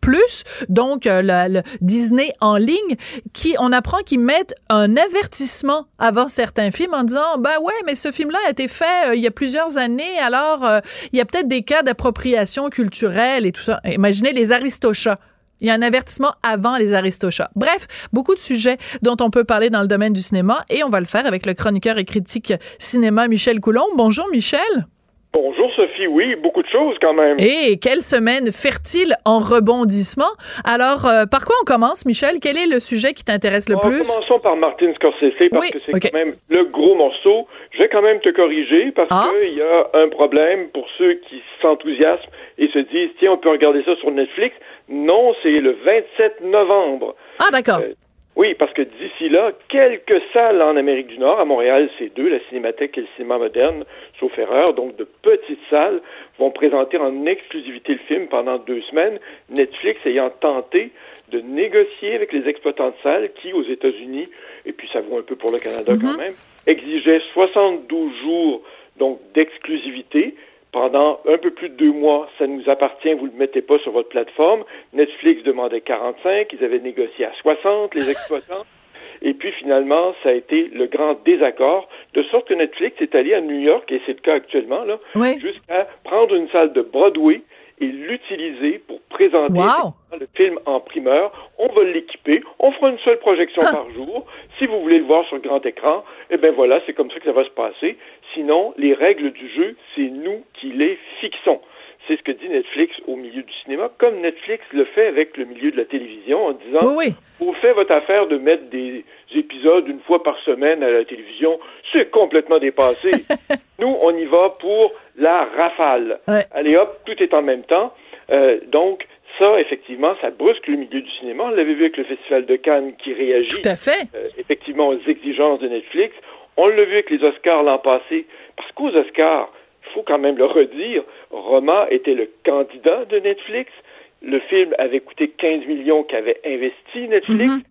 Plus, 0.00 0.44
donc 0.68 1.04
le, 1.04 1.52
le 1.52 1.62
Disney 1.80 2.32
en 2.40 2.56
ligne, 2.56 2.96
qui, 3.32 3.54
on 3.58 3.72
apprend 3.72 3.98
qu'ils 3.98 4.20
mettent 4.20 4.54
un 4.68 4.96
avertissement 4.96 5.86
avant 5.98 6.28
certains 6.28 6.70
films 6.70 6.94
en 6.94 7.04
disant 7.04 7.38
ben 7.38 7.58
ouais 7.62 7.74
mais 7.86 7.94
ce 7.94 8.10
film 8.10 8.30
là 8.30 8.38
a 8.46 8.50
été 8.50 8.68
fait 8.68 9.08
euh, 9.08 9.14
il 9.14 9.20
y 9.20 9.26
a 9.26 9.30
plusieurs 9.30 9.78
années 9.78 10.18
alors 10.18 10.64
euh, 10.64 10.80
il 11.12 11.18
y 11.18 11.22
a 11.22 11.24
peut-être 11.24 11.48
des 11.48 11.62
cas 11.62 11.82
d'appropriation 11.82 12.70
culturelle 12.70 13.46
et 13.46 13.52
tout 13.52 13.62
ça 13.62 13.80
imaginez 13.84 14.32
les 14.32 14.52
aristochats 14.52 15.18
il 15.60 15.66
y 15.66 15.70
a 15.70 15.74
un 15.74 15.82
avertissement 15.82 16.32
avant 16.42 16.78
les 16.78 16.94
aristochats. 16.94 17.50
Bref, 17.54 18.08
beaucoup 18.14 18.34
de 18.34 18.40
sujets 18.40 18.78
dont 19.02 19.16
on 19.20 19.28
peut 19.28 19.44
parler 19.44 19.68
dans 19.68 19.82
le 19.82 19.88
domaine 19.88 20.14
du 20.14 20.22
cinéma 20.22 20.64
et 20.70 20.82
on 20.84 20.88
va 20.88 21.00
le 21.00 21.06
faire 21.06 21.26
avec 21.26 21.44
le 21.44 21.52
chroniqueur 21.52 21.98
et 21.98 22.06
critique 22.06 22.54
cinéma 22.78 23.28
Michel 23.28 23.60
Coulomb. 23.60 23.84
Bonjour 23.94 24.26
Michel. 24.32 24.86
Bonjour 25.32 25.70
Sophie, 25.76 26.08
oui, 26.08 26.34
beaucoup 26.42 26.60
de 26.60 26.68
choses 26.68 26.96
quand 27.00 27.14
même. 27.14 27.36
Et 27.38 27.78
quelle 27.78 28.02
semaine 28.02 28.50
fertile 28.50 29.14
en 29.24 29.38
rebondissement. 29.38 30.32
Alors, 30.64 31.06
euh, 31.06 31.24
par 31.26 31.44
quoi 31.44 31.54
on 31.62 31.64
commence, 31.64 32.04
Michel? 32.04 32.38
Quel 32.42 32.58
est 32.58 32.66
le 32.66 32.80
sujet 32.80 33.12
qui 33.12 33.24
t'intéresse 33.24 33.68
le 33.68 33.76
Alors, 33.76 33.88
plus? 33.88 34.08
Commençons 34.08 34.40
par 34.40 34.56
Martin 34.56 34.92
Scorsese 34.94 35.48
parce 35.50 35.62
oui, 35.62 35.70
que 35.70 35.78
c'est 35.78 35.94
okay. 35.94 36.10
quand 36.10 36.18
même 36.18 36.34
le 36.48 36.64
gros 36.64 36.96
morceau. 36.96 37.46
Je 37.70 37.78
vais 37.78 37.88
quand 37.88 38.02
même 38.02 38.18
te 38.20 38.30
corriger 38.30 38.90
parce 38.90 39.08
ah. 39.10 39.28
qu'il 39.30 39.54
y 39.54 39.62
a 39.62 39.90
un 39.94 40.08
problème 40.08 40.68
pour 40.70 40.86
ceux 40.98 41.14
qui 41.28 41.40
s'enthousiasment 41.62 42.30
et 42.58 42.68
se 42.68 42.80
disent, 42.80 43.10
tiens, 43.20 43.32
on 43.32 43.38
peut 43.38 43.50
regarder 43.50 43.84
ça 43.84 43.94
sur 43.96 44.10
Netflix. 44.10 44.56
Non, 44.88 45.34
c'est 45.44 45.58
le 45.58 45.76
27 45.84 46.40
novembre. 46.42 47.14
Ah, 47.38 47.50
d'accord. 47.52 47.78
Euh, 47.78 47.94
oui, 48.40 48.54
parce 48.54 48.72
que 48.72 48.80
d'ici 48.80 49.28
là, 49.28 49.52
quelques 49.68 50.22
salles 50.32 50.62
en 50.62 50.74
Amérique 50.74 51.08
du 51.08 51.18
Nord, 51.18 51.40
à 51.40 51.44
Montréal, 51.44 51.90
c'est 51.98 52.08
deux, 52.16 52.26
la 52.30 52.40
Cinémathèque 52.48 52.96
et 52.96 53.02
le 53.02 53.06
Cinéma 53.14 53.36
Moderne, 53.36 53.84
sauf 54.18 54.32
erreur, 54.38 54.72
donc 54.72 54.96
de 54.96 55.04
petites 55.04 55.60
salles, 55.68 56.00
vont 56.38 56.50
présenter 56.50 56.96
en 56.96 57.26
exclusivité 57.26 57.92
le 57.92 57.98
film 57.98 58.28
pendant 58.28 58.56
deux 58.56 58.80
semaines, 58.88 59.18
Netflix 59.50 60.00
ayant 60.06 60.30
tenté 60.30 60.90
de 61.30 61.40
négocier 61.40 62.14
avec 62.14 62.32
les 62.32 62.48
exploitants 62.48 62.88
de 62.88 62.94
salles 63.02 63.30
qui, 63.42 63.52
aux 63.52 63.62
États-Unis, 63.62 64.26
et 64.64 64.72
puis 64.72 64.88
ça 64.90 65.02
vaut 65.02 65.18
un 65.18 65.22
peu 65.22 65.36
pour 65.36 65.52
le 65.52 65.58
Canada 65.58 65.92
Mhm. 65.92 65.98
mm 65.98 66.00
-hmm. 66.00 66.12
quand 66.12 66.22
même, 66.24 66.38
exigeaient 66.66 67.22
72 67.34 68.10
jours 68.24 68.62
donc 68.96 69.20
d'exclusivité, 69.34 70.34
pendant 70.72 71.20
un 71.28 71.38
peu 71.38 71.50
plus 71.50 71.68
de 71.68 71.74
deux 71.74 71.92
mois, 71.92 72.28
ça 72.38 72.46
nous 72.46 72.68
appartient, 72.68 73.12
vous 73.14 73.26
ne 73.26 73.32
le 73.32 73.38
mettez 73.38 73.62
pas 73.62 73.78
sur 73.80 73.92
votre 73.92 74.08
plateforme. 74.08 74.64
Netflix 74.92 75.42
demandait 75.42 75.80
45, 75.80 76.52
ils 76.52 76.64
avaient 76.64 76.78
négocié 76.78 77.24
à 77.24 77.32
60, 77.40 77.94
les 77.94 78.10
exploitants. 78.10 78.64
Et 79.22 79.34
puis 79.34 79.52
finalement, 79.52 80.14
ça 80.22 80.30
a 80.30 80.32
été 80.32 80.70
le 80.72 80.86
grand 80.86 81.22
désaccord, 81.24 81.88
de 82.14 82.22
sorte 82.24 82.48
que 82.48 82.54
Netflix 82.54 82.96
est 83.02 83.14
allé 83.14 83.34
à 83.34 83.40
New 83.42 83.58
York, 83.58 83.90
et 83.92 84.00
c'est 84.06 84.12
le 84.14 84.20
cas 84.20 84.34
actuellement, 84.34 84.84
là, 84.84 84.98
oui. 85.14 85.38
jusqu'à 85.40 85.86
prendre 86.04 86.34
une 86.34 86.48
salle 86.48 86.72
de 86.72 86.80
Broadway 86.80 87.42
et 87.80 87.86
l'utiliser 87.86 88.78
pour 88.86 89.00
présenter 89.08 89.58
wow. 89.58 89.94
le 90.18 90.26
film 90.34 90.58
en 90.66 90.80
primeur. 90.80 91.32
On 91.58 91.68
va 91.68 91.84
l'équiper, 91.84 92.42
on 92.58 92.72
fera 92.72 92.90
une 92.90 92.98
seule 92.98 93.18
projection 93.18 93.62
Ah. 93.66 93.72
par 93.72 93.90
jour. 93.90 94.26
Si 94.58 94.66
vous 94.66 94.80
voulez 94.80 94.98
le 94.98 95.04
voir 95.04 95.26
sur 95.26 95.38
grand 95.38 95.64
écran, 95.64 96.04
eh 96.30 96.36
bien 96.36 96.52
voilà, 96.52 96.80
c'est 96.86 96.92
comme 96.92 97.10
ça 97.10 97.18
que 97.18 97.24
ça 97.24 97.32
va 97.32 97.44
se 97.44 97.50
passer. 97.50 97.96
Sinon, 98.34 98.74
les 98.76 98.94
règles 98.94 99.32
du 99.32 99.48
jeu, 99.48 99.76
c'est 99.94 100.08
nous 100.08 100.44
qui 100.54 100.72
les 100.72 100.98
fixons. 101.20 101.60
C'est 102.06 102.16
ce 102.16 102.22
que 102.22 102.32
dit 102.32 102.48
Netflix 102.48 102.94
au 103.06 103.16
milieu 103.16 103.42
du 103.42 103.52
cinéma, 103.62 103.90
comme 103.98 104.20
Netflix 104.20 104.64
le 104.72 104.84
fait 104.84 105.06
avec 105.06 105.36
le 105.36 105.44
milieu 105.44 105.70
de 105.70 105.76
la 105.76 105.84
télévision 105.84 106.46
en 106.46 106.52
disant 106.52 106.80
oui, 106.82 106.94
oui. 106.96 107.14
Vous 107.38 107.54
faites 107.54 107.74
votre 107.74 107.92
affaire 107.92 108.26
de 108.26 108.36
mettre 108.36 108.64
des 108.64 109.04
épisodes 109.34 109.86
une 109.88 110.00
fois 110.00 110.22
par 110.22 110.38
semaine 110.40 110.82
à 110.82 110.90
la 110.90 111.04
télévision, 111.04 111.58
c'est 111.92 112.10
complètement 112.10 112.58
dépassé. 112.58 113.12
Nous, 113.78 113.96
on 114.02 114.16
y 114.16 114.24
va 114.24 114.50
pour 114.60 114.92
la 115.16 115.44
rafale. 115.56 116.20
Ouais. 116.26 116.44
Allez 116.52 116.76
hop, 116.76 117.00
tout 117.04 117.22
est 117.22 117.32
en 117.34 117.42
même 117.42 117.62
temps. 117.62 117.92
Euh, 118.30 118.58
donc, 118.68 119.06
ça, 119.38 119.58
effectivement, 119.60 120.14
ça 120.20 120.30
brusque 120.30 120.66
le 120.66 120.76
milieu 120.76 121.00
du 121.00 121.10
cinéma. 121.18 121.44
On 121.44 121.50
l'avait 121.50 121.74
vu 121.74 121.82
avec 121.82 121.96
le 121.96 122.04
Festival 122.04 122.46
de 122.46 122.56
Cannes 122.56 122.92
qui 123.02 123.12
réagit 123.12 123.48
Tout 123.48 123.68
à 123.68 123.76
fait. 123.76 124.08
Euh, 124.16 124.28
effectivement 124.38 124.88
aux 124.88 124.98
exigences 125.06 125.60
de 125.60 125.68
Netflix. 125.68 126.14
On 126.62 126.68
l'a 126.68 126.84
vu 126.84 126.92
avec 126.92 127.08
les 127.08 127.22
Oscars 127.24 127.62
l'an 127.62 127.78
passé, 127.78 128.26
parce 128.54 128.70
qu'aux 128.72 128.90
Oscars, 128.94 129.50
il 129.86 129.92
faut 129.94 130.02
quand 130.02 130.18
même 130.18 130.36
le 130.36 130.44
redire, 130.44 131.02
Roma 131.30 131.86
était 131.90 132.12
le 132.12 132.28
candidat 132.44 133.06
de 133.06 133.18
Netflix. 133.18 133.72
Le 134.20 134.38
film 134.40 134.74
avait 134.78 135.00
coûté 135.00 135.28
15 135.30 135.64
millions 135.64 136.02
qu'avait 136.02 136.38
investi 136.44 137.08
Netflix. 137.08 137.50
Mhm. 137.50 137.62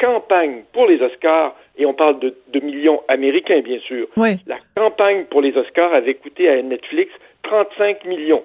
La 0.00 0.06
campagne 0.08 0.62
pour 0.72 0.86
les 0.86 0.98
Oscars, 1.02 1.54
et 1.76 1.84
on 1.84 1.92
parle 1.92 2.20
de, 2.20 2.34
de 2.48 2.60
millions 2.60 3.02
américains, 3.08 3.60
bien 3.60 3.80
sûr, 3.80 4.06
Oui. 4.16 4.36
la 4.46 4.56
campagne 4.74 5.24
pour 5.26 5.42
les 5.42 5.54
Oscars 5.54 5.92
avait 5.92 6.14
coûté 6.14 6.48
à 6.48 6.62
Netflix 6.62 7.12
35 7.42 8.06
millions. 8.06 8.42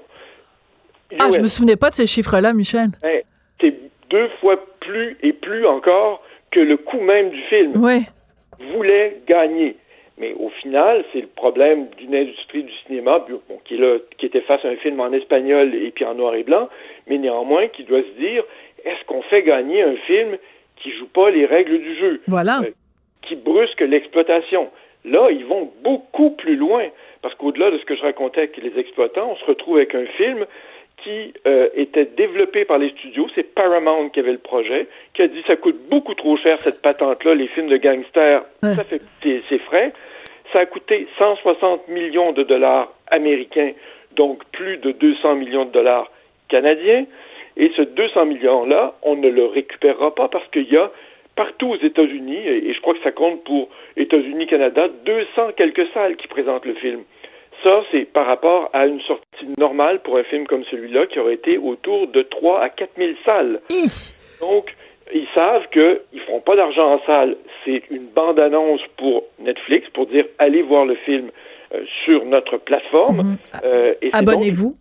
Ah, 1.18 1.30
US. 1.30 1.36
je 1.38 1.39
me 1.42 1.48
souvenais 1.48 1.78
pas 1.78 1.92
de 1.92 1.96
ces 1.96 2.08
chiffres-là, 2.08 2.52
Michel. 2.52 2.89
Ben, 3.02 3.22
c'est 3.62 3.74
deux 4.10 4.28
fois 4.42 4.58
plus 4.82 5.16
et 5.24 5.32
plus 5.32 5.66
encore 5.66 6.22
que 6.52 6.60
le 6.60 6.76
coût 6.76 7.00
même 7.00 7.30
du 7.30 7.42
film. 7.44 7.72
Oui. 7.78 8.02
Voulait 8.74 9.22
gagner. 9.28 9.78
Mais 10.17 10.34
au 10.38 10.49
final, 10.49 11.04
c'est 11.12 11.21
le 11.21 11.28
problème 11.28 11.88
d'une 11.97 12.13
industrie 12.15 12.63
du 12.63 12.71
cinéma 12.86 13.26
bon, 13.28 13.60
qui, 13.65 13.76
est 13.76 13.78
là, 13.78 13.97
qui 14.17 14.28
était 14.28 14.41
face 14.41 14.63
à 14.63 14.69
un 14.69 14.76
film 14.76 14.99
en 14.99 15.12
espagnol 15.12 15.73
et 15.73 15.89
puis 15.91 16.06
en 16.06 16.13
noir 16.13 16.36
et 16.36 16.43
blanc, 16.43 16.69
mais 17.08 17.17
néanmoins 17.17 17.67
qui 17.67 17.84
doit 17.84 18.02
se 18.04 18.19
dire 18.19 18.43
est-ce 18.86 19.04
qu'on 19.06 19.21
fait 19.23 19.41
gagner 19.43 19.82
un 19.82 19.95
film 19.95 20.38
qui 20.78 20.91
joue 20.91 21.08
pas 21.08 21.30
les 21.32 21.45
règles 21.45 21.80
du 21.80 21.95
jeu, 21.95 22.21
Voilà. 22.28 22.60
euh, 22.63 22.71
qui 23.23 23.36
brusque 23.36 23.82
l'exploitation. 23.82 24.69
Là, 25.06 25.30
ils 25.32 25.45
vont 25.45 25.71
beaucoup 25.84 26.32
plus 26.32 26.56
loin. 26.56 26.86
Parce 27.21 27.36
qu'au-delà 27.36 27.71
de 27.71 27.78
ce 27.78 27.86
que 27.86 27.95
je 27.95 28.02
racontais 28.02 28.41
avec 28.41 28.58
les 28.58 28.78
exploitants, 28.78 29.32
on 29.32 29.36
se 29.38 29.45
retrouve 29.45 29.78
avec 29.78 29.95
un 29.95 30.06
film 30.17 30.45
qui 31.04 31.34
euh, 31.46 31.70
était 31.76 32.06
développé 32.06 32.66
par 32.66 32.78
les 32.78 32.89
studios, 32.89 33.28
c'est 33.36 33.54
Paramount 33.56 34.10
qui 34.10 34.20
avait 34.20 34.32
le 34.32 34.38
projet, 34.38 34.88
qui 35.13 35.22
a 35.22 35.28
dit 35.28 35.44
ça 35.48 35.56
coûte 35.56 35.78
beaucoup 35.89 36.13
trop 36.13 36.38
cher 36.38 36.62
cette 36.62 36.82
patente-là, 36.82 37.36
les 37.36 37.48
films 37.48 37.68
de 37.68 37.78
gangsters, 37.78 38.44
Ouais. 38.63 38.74
ça 38.76 38.84
fait 38.84 39.02
c'est 39.22 39.42
c'est 39.50 39.60
frais. 39.60 39.92
Ça 40.52 40.60
a 40.60 40.66
coûté 40.66 41.08
160 41.18 41.88
millions 41.88 42.32
de 42.32 42.44
dollars 42.44 42.94
américains, 43.08 43.72
donc 44.16 44.44
plus 44.52 44.78
de 44.78 44.92
200 44.92 45.36
millions 45.36 45.66
de 45.66 45.72
dollars 45.72 46.12
canadiens. 46.48 47.06
Et 47.58 47.72
ce 47.76 47.82
200 47.82 48.26
millions-là, 48.26 48.96
on 49.04 49.16
ne 49.16 49.30
le 49.30 49.46
récupérera 49.46 50.13
pas 50.16 50.28
parce 50.28 50.48
qu'il 50.50 50.72
y 50.72 50.78
a 50.78 50.92
partout 51.36 51.70
aux 51.70 51.78
États-Unis, 51.78 52.48
et 52.48 52.74
je 52.74 52.82
crois 52.82 52.94
que 52.94 53.02
ça 53.04 53.12
compte 53.12 53.44
pour 53.44 53.70
États-Unis, 53.98 54.46
Canada, 54.48 54.88
200 55.06 55.52
quelques 55.58 55.88
salles 55.94 56.16
qui 56.16 56.28
présentent 56.28 56.66
le 56.66 56.76
film. 56.76 57.02
Ça, 57.63 57.82
c'est 57.91 58.06
par 58.12 58.26
rapport 58.26 58.69
à 58.73 58.86
une 58.86 58.99
sortie 59.02 59.47
normale 59.58 60.02
pour 60.02 60.17
un 60.17 60.23
film 60.23 60.45
comme 60.47 60.65
celui-là 60.65 61.08
qui 61.08 61.19
aurait 61.19 61.36
été 61.36 61.58
autour 61.58 62.08
de 62.08 62.21
3 62.21 62.62
à 62.62 62.69
4 62.69 62.89
000 62.97 63.12
salles. 63.23 63.62
Donc, 64.41 64.76
ils 65.13 65.28
savent 65.34 65.67
qu'ils 65.71 66.02
ne 66.13 66.19
feront 66.21 66.41
pas 66.41 66.56
d'argent 66.56 66.95
en 66.95 66.99
salle. 67.06 67.38
C'est 67.63 67.84
une 67.89 68.08
bande-annonce 68.08 68.82
pour 68.97 69.23
Netflix 69.39 69.88
pour 69.93 70.08
dire 70.08 70.26
allez 70.39 70.62
voir 70.62 70.86
le 70.86 70.95
film 70.95 71.30
euh, 71.73 71.84
sur 72.04 72.26
notre 72.26 72.58
plateforme. 72.58 73.17
Mhm. 73.17 73.38
Euh, 73.63 73.93
Abonnez-vous. 74.12 74.76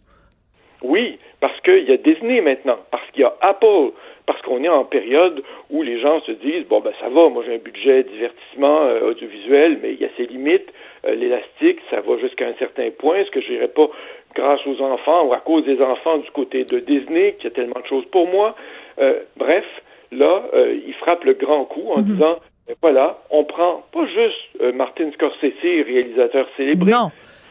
Oui, 0.83 1.19
parce 1.41 1.59
qu'il 1.61 1.85
y 1.89 1.93
a 1.93 1.97
Disney 1.97 2.41
maintenant, 2.41 2.79
parce 2.91 3.09
qu'il 3.13 3.23
y 3.23 3.25
a 3.25 3.35
Apple, 3.41 3.93
parce 4.27 4.41
qu'on 4.43 4.63
est 4.63 4.69
en 4.69 4.85
période 4.85 5.43
où 5.71 5.83
les 5.83 6.01
gens 6.01 6.21
se 6.23 6.33
disent 6.33 6.67
bon 6.69 6.81
ben 6.81 6.93
ça 7.01 7.09
va, 7.09 7.29
moi 7.29 7.43
j'ai 7.47 7.55
un 7.55 7.59
budget 7.59 8.05
divertissement 8.05 8.83
euh, 8.83 9.11
audiovisuel, 9.11 9.79
mais 9.83 9.93
il 9.93 10.01
y 10.01 10.05
a 10.05 10.09
ses 10.17 10.27
limites. 10.27 10.73
Euh, 11.05 11.15
l'élastique, 11.15 11.81
ça 11.91 12.01
va 12.01 12.19
jusqu'à 12.19 12.47
un 12.47 12.55
certain 12.59 12.91
point. 12.91 13.17
Est-ce 13.17 13.31
que 13.31 13.41
je 13.41 13.51
n'irai 13.51 13.69
pas 13.69 13.89
grâce 14.35 14.61
aux 14.67 14.81
enfants 14.81 15.27
ou 15.27 15.33
à 15.33 15.39
cause 15.39 15.65
des 15.65 15.81
enfants 15.83 16.19
du 16.19 16.31
côté 16.31 16.65
de 16.65 16.79
Disney, 16.79 17.35
qui 17.39 17.47
a 17.47 17.51
tellement 17.51 17.81
de 17.81 17.87
choses 17.87 18.05
pour 18.07 18.29
moi? 18.29 18.55
Euh, 19.01 19.21
bref, 19.37 19.65
là, 20.13 20.43
il 20.87 20.95
frappe 20.95 21.25
le 21.25 21.35
grand 21.35 21.65
coup 21.65 21.89
en 21.91 21.99
mhm. 21.99 22.05
disant 22.05 22.37
ben 22.69 22.77
voilà, 22.81 23.19
on 23.31 23.45
prend 23.45 23.83
pas 23.93 24.07
juste 24.07 24.75
Martin 24.75 25.11
Scorsese, 25.13 25.63
réalisateur 25.63 26.47
célébré, 26.57 26.93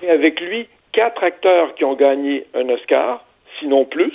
mais 0.02 0.10
avec 0.10 0.40
lui 0.40 0.68
quatre 0.94 1.24
acteurs 1.24 1.76
qui 1.76 1.84
ont 1.84 1.96
gagné 1.96 2.46
un 2.54 2.68
Oscar, 2.70 3.24
sinon 3.60 3.86
plus, 3.86 4.14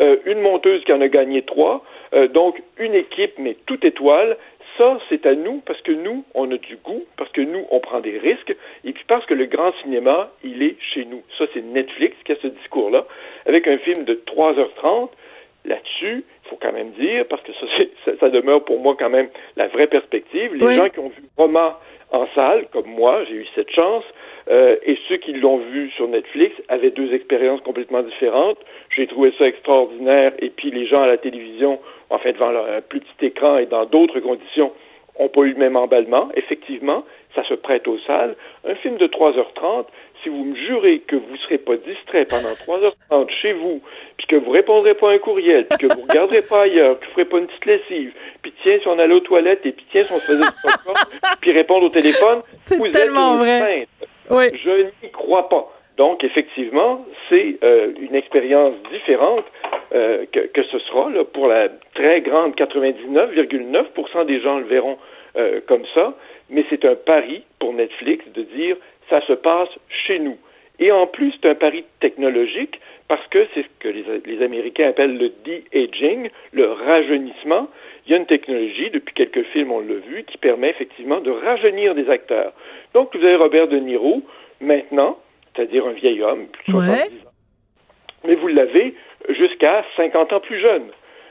euh, 0.00 0.16
une 0.26 0.40
monteuse 0.40 0.84
qui 0.84 0.92
en 0.92 1.00
a 1.00 1.08
gagné 1.08 1.42
trois, 1.42 1.84
euh, 2.14 2.28
donc 2.28 2.62
une 2.78 2.94
équipe, 2.94 3.34
mais 3.38 3.56
toute 3.66 3.84
étoile. 3.84 4.36
Ça, 4.76 4.98
c'est 5.08 5.26
à 5.26 5.34
nous 5.34 5.60
parce 5.66 5.80
que 5.82 5.90
nous, 5.90 6.24
on 6.34 6.50
a 6.52 6.56
du 6.56 6.76
goût, 6.76 7.04
parce 7.16 7.30
que 7.32 7.40
nous, 7.40 7.66
on 7.70 7.80
prend 7.80 7.98
des 7.98 8.16
risques, 8.16 8.54
et 8.84 8.92
puis 8.92 9.04
parce 9.08 9.26
que 9.26 9.34
le 9.34 9.46
grand 9.46 9.72
cinéma, 9.82 10.30
il 10.44 10.62
est 10.62 10.76
chez 10.94 11.04
nous. 11.04 11.22
Ça, 11.36 11.46
c'est 11.52 11.62
Netflix 11.62 12.16
qui 12.24 12.32
a 12.32 12.36
ce 12.40 12.46
discours-là, 12.46 13.04
avec 13.46 13.66
un 13.66 13.78
film 13.78 14.04
de 14.04 14.14
3h30. 14.14 15.10
Là-dessus, 15.64 16.24
il 16.44 16.48
faut 16.48 16.58
quand 16.62 16.72
même 16.72 16.92
dire, 16.92 17.26
parce 17.28 17.42
que 17.42 17.52
ça, 18.04 18.12
ça, 18.20 18.28
demeure 18.30 18.64
pour 18.64 18.78
moi 18.78 18.94
quand 18.96 19.10
même 19.10 19.28
la 19.56 19.66
vraie 19.66 19.88
perspective, 19.88 20.54
les 20.54 20.76
gens 20.76 20.88
qui 20.88 21.00
ont 21.00 21.08
vu 21.08 21.24
Roma 21.36 21.80
en 22.12 22.26
salle, 22.34 22.66
comme 22.72 22.86
moi, 22.86 23.24
j'ai 23.24 23.34
eu 23.34 23.46
cette 23.54 23.70
chance, 23.70 24.04
euh, 24.50 24.76
et 24.82 24.98
ceux 25.08 25.16
qui 25.16 25.32
l'ont 25.32 25.58
vu 25.58 25.90
sur 25.90 26.08
Netflix 26.08 26.54
avaient 26.68 26.90
deux 26.90 27.12
expériences 27.12 27.60
complètement 27.60 28.02
différentes. 28.02 28.58
J'ai 28.96 29.06
trouvé 29.06 29.32
ça 29.38 29.46
extraordinaire. 29.46 30.32
Et 30.38 30.50
puis 30.50 30.70
les 30.70 30.86
gens 30.86 31.02
à 31.02 31.06
la 31.06 31.18
télévision, 31.18 31.78
en 32.10 32.18
fait, 32.18 32.32
devant 32.32 32.48
un 32.48 32.80
plus 32.80 33.00
petit 33.00 33.26
écran 33.26 33.58
et 33.58 33.66
dans 33.66 33.84
d'autres 33.84 34.20
conditions, 34.20 34.72
n'ont 35.20 35.28
pas 35.28 35.42
eu 35.42 35.52
le 35.52 35.58
même 35.58 35.76
emballement. 35.76 36.28
Effectivement, 36.36 37.04
ça 37.34 37.44
se 37.44 37.54
prête 37.54 37.86
aux 37.88 37.98
salles. 38.06 38.36
Un 38.66 38.74
film 38.76 38.96
de 38.96 39.06
3h30, 39.06 39.86
si 40.22 40.28
vous 40.28 40.44
me 40.44 40.56
jurez 40.56 41.00
que 41.00 41.16
vous 41.16 41.32
ne 41.32 41.38
serez 41.38 41.58
pas 41.58 41.76
distrait 41.76 42.24
pendant 42.24 42.50
3h30 42.50 43.30
chez 43.30 43.52
vous, 43.52 43.82
puis 44.16 44.26
que 44.26 44.36
vous 44.36 44.50
répondrez 44.50 44.94
pas 44.94 45.10
à 45.10 45.14
un 45.14 45.18
courriel, 45.18 45.66
puis 45.66 45.88
que 45.88 45.94
vous 45.94 46.02
regarderez 46.02 46.42
pas 46.42 46.62
ailleurs, 46.62 46.98
que 46.98 47.04
vous 47.06 47.12
ferez 47.12 47.24
pas 47.24 47.38
une 47.38 47.46
petite 47.46 47.66
lessive, 47.66 48.12
puis 48.42 48.52
tiens, 48.62 48.78
si 48.80 48.88
on 48.88 48.98
allait 48.98 49.14
aux 49.14 49.20
toilettes, 49.20 49.64
et 49.66 49.72
puis 49.72 49.86
tiens, 49.90 50.04
si 50.04 50.12
on 50.12 50.18
se 50.18 50.26
faisait 50.26 50.44
du 50.44 51.36
puis 51.40 51.52
répondre 51.52 51.86
au 51.86 51.90
téléphone, 51.90 52.40
vous 52.70 52.88
tellement 52.88 53.44
êtes 53.44 53.60
vrai. 53.60 53.88
Je 54.30 54.86
n'y 55.02 55.10
crois 55.12 55.48
pas. 55.48 55.72
Donc, 55.96 56.22
effectivement, 56.22 57.04
c'est 57.28 57.58
euh, 57.64 57.92
une 58.00 58.14
expérience 58.14 58.74
différente 58.92 59.44
euh, 59.92 60.26
que, 60.32 60.40
que, 60.46 60.62
ce 60.62 60.78
sera. 60.78 61.10
Pour 61.32 61.48
la 61.48 61.68
très 61.94 62.20
grande 62.20 62.54
99,9% 62.54 64.26
des 64.26 64.40
gens 64.40 64.58
le 64.58 64.64
verront 64.66 64.96
euh, 65.36 65.60
comme 65.66 65.84
ça, 65.94 66.14
mais 66.50 66.64
c'est 66.70 66.84
un 66.84 66.94
pari 66.94 67.42
pour 67.58 67.72
Netflix 67.72 68.24
de 68.32 68.42
dire 68.42 68.76
ça 69.10 69.20
se 69.26 69.32
passe 69.32 69.70
chez 69.88 70.20
nous. 70.20 70.36
Et 70.78 70.92
en 70.92 71.06
plus, 71.06 71.32
c'est 71.40 71.48
un 71.48 71.54
pari 71.54 71.84
technologique 72.00 72.80
parce 73.08 73.26
que 73.28 73.46
c'est 73.54 73.62
ce 73.62 73.68
que 73.80 73.88
les, 73.88 74.04
les, 74.26 74.44
Américains 74.44 74.88
appellent 74.88 75.16
le 75.16 75.32
de-aging, 75.44 76.28
le 76.52 76.72
rajeunissement. 76.72 77.68
Il 78.06 78.12
y 78.12 78.14
a 78.14 78.18
une 78.18 78.26
technologie, 78.26 78.90
depuis 78.90 79.14
quelques 79.14 79.44
films 79.48 79.72
on 79.72 79.80
l'a 79.80 79.94
vu, 79.94 80.24
qui 80.24 80.38
permet 80.38 80.70
effectivement 80.70 81.20
de 81.20 81.30
rajeunir 81.30 81.94
des 81.94 82.08
acteurs. 82.10 82.52
Donc, 82.94 83.14
vous 83.16 83.24
avez 83.24 83.36
Robert 83.36 83.68
De 83.68 83.78
Niro, 83.78 84.22
maintenant, 84.60 85.18
c'est-à-dire 85.54 85.86
un 85.86 85.92
vieil 85.92 86.22
homme, 86.22 86.46
plus 86.46 86.72
de 86.72 86.78
70 86.78 86.92
ans. 87.26 87.30
Mais 88.26 88.34
vous 88.34 88.48
l'avez 88.48 88.94
jusqu'à 89.30 89.84
50 89.96 90.32
ans 90.32 90.40
plus 90.40 90.60
jeune. 90.60 90.84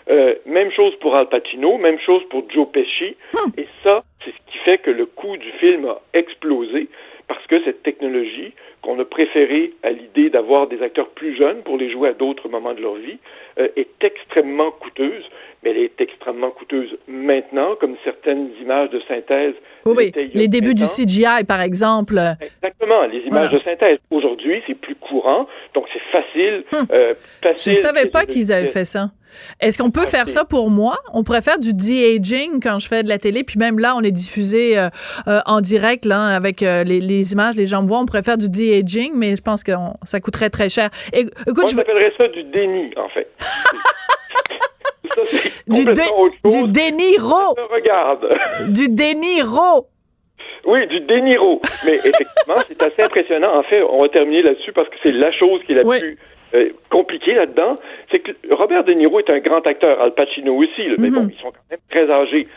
Euh, 0.09 0.35
même 0.45 0.71
chose 0.71 0.95
pour 0.99 1.15
Al 1.15 1.27
Pacino, 1.27 1.77
même 1.77 1.99
chose 1.99 2.23
pour 2.29 2.49
Joe 2.49 2.67
Pesci. 2.71 3.15
Hmm. 3.33 3.51
Et 3.57 3.67
ça, 3.83 4.03
c'est 4.23 4.31
ce 4.31 4.51
qui 4.51 4.57
fait 4.59 4.77
que 4.77 4.91
le 4.91 5.05
coût 5.05 5.35
du 5.35 5.51
film 5.53 5.85
a 5.85 5.99
explosé 6.13 6.87
parce 7.27 7.45
que 7.47 7.61
cette 7.65 7.83
technologie 7.83 8.53
qu'on 8.87 8.97
a 9.01 9.05
préférée 9.05 9.73
à 9.83 9.89
l'idée 9.89 10.29
d'avoir 10.29 10.67
des 10.67 10.81
acteurs 10.81 11.09
plus 11.09 11.35
jeunes 11.37 11.61
pour 11.63 11.77
les 11.77 11.91
jouer 11.91 12.07
à 12.07 12.13
d'autres 12.13 12.47
moments 12.47 12.73
de 12.73 12.81
leur 12.81 12.95
vie 12.95 13.17
euh, 13.59 13.67
est 13.75 14.01
extrêmement 14.01 14.71
coûteuse, 14.71 15.25
mais 15.61 15.71
elle 15.71 15.77
est 15.79 15.99
extrêmement 15.99 16.51
coûteuse 16.51 16.97
maintenant, 17.05 17.75
comme 17.81 17.97
certaines 18.05 18.49
images 18.61 18.89
de 18.91 19.01
synthèse. 19.05 19.55
Oui, 19.85 19.93
oui. 20.15 20.29
les 20.33 20.47
débuts 20.47 20.73
du 20.73 20.83
CGI, 20.83 21.43
par 21.45 21.59
exemple. 21.59 22.17
Exactement, 22.39 23.05
les 23.07 23.19
images 23.27 23.49
de 23.49 23.59
synthèse. 23.59 23.97
Aujourd'hui, 24.09 24.63
c'est 24.65 24.79
plus 24.79 24.95
courant, 24.95 25.47
donc 25.73 25.87
c'est 25.91 26.09
facile, 26.09 26.63
hum. 26.71 26.85
euh, 26.93 27.13
facile. 27.43 27.73
Je 27.73 27.77
ne 27.77 27.81
savais 27.81 28.05
pas 28.05 28.23
qu'ils 28.23 28.53
avaient 28.53 28.67
fait 28.67 28.85
ça. 28.85 29.09
Est-ce 29.59 29.77
qu'on 29.77 29.91
peut 29.91 30.05
faire 30.05 30.29
ça 30.29 30.45
pour 30.45 30.69
moi? 30.69 30.97
On 31.13 31.23
pourrait 31.23 31.41
faire 31.41 31.59
du 31.59 31.73
de-aging 31.73 32.59
quand 32.61 32.79
je 32.79 32.87
fais 32.87 33.03
de 33.03 33.09
la 33.09 33.17
télé, 33.17 33.43
puis 33.43 33.59
même 33.59 33.79
là, 33.79 33.95
on 33.95 34.01
est 34.01 34.11
diffusé 34.11 34.77
euh, 34.77 34.89
euh, 35.27 35.39
en 35.45 35.61
direct 35.61 36.05
là, 36.05 36.35
avec 36.35 36.63
euh, 36.63 36.83
les, 36.83 37.33
images, 37.33 37.55
les 37.55 37.67
gens 37.67 37.83
me 37.83 37.87
voient. 37.87 37.99
On 37.99 38.05
pourrait 38.05 38.23
faire 38.23 38.37
du 38.37 38.49
de-aging, 38.49 38.76
mais 39.13 39.35
je 39.35 39.41
pense 39.41 39.63
que 39.63 39.71
ça 40.03 40.19
coûterait 40.19 40.49
très 40.49 40.69
cher. 40.69 40.89
écoute, 41.13 41.33
Moi, 41.47 41.65
je 41.67 41.79
appellerais 41.79 42.13
ça 42.17 42.27
du 42.27 42.43
déni, 42.43 42.91
en 42.97 43.09
fait. 43.09 43.27
du, 45.67 45.83
du 45.83 46.71
déniro. 46.71 47.55
Regarde. 47.71 48.27
Du 48.69 48.89
déniro. 48.89 49.87
Oui, 50.65 50.85
du 50.87 50.99
déniro. 51.01 51.61
Mais 51.85 51.95
effectivement, 51.95 52.57
c'est 52.67 52.81
assez 52.83 53.01
impressionnant. 53.01 53.57
En 53.57 53.63
fait, 53.63 53.81
on 53.83 54.01
va 54.01 54.09
terminer 54.09 54.41
là-dessus 54.41 54.73
parce 54.73 54.89
que 54.89 54.95
c'est 55.01 55.13
la 55.13 55.31
chose 55.31 55.61
qui 55.63 55.71
est 55.71 55.75
la 55.75 55.83
plus 55.83 56.17
euh, 56.53 56.69
compliqué 56.89 57.33
là-dedans, 57.33 57.77
c'est 58.09 58.19
que 58.19 58.31
Robert 58.51 58.85
De 58.85 58.93
Niro 58.93 59.19
est 59.19 59.29
un 59.29 59.39
grand 59.39 59.67
acteur, 59.67 59.99
Al 59.99 60.13
Pacino 60.13 60.55
aussi, 60.55 60.87
mais 60.97 61.09
bon, 61.09 61.23
mhm. 61.23 61.31
ils 61.33 61.41
sont 61.41 61.51
quand 61.51 61.69
même 61.69 61.79
très 61.89 62.09
âgés. 62.09 62.47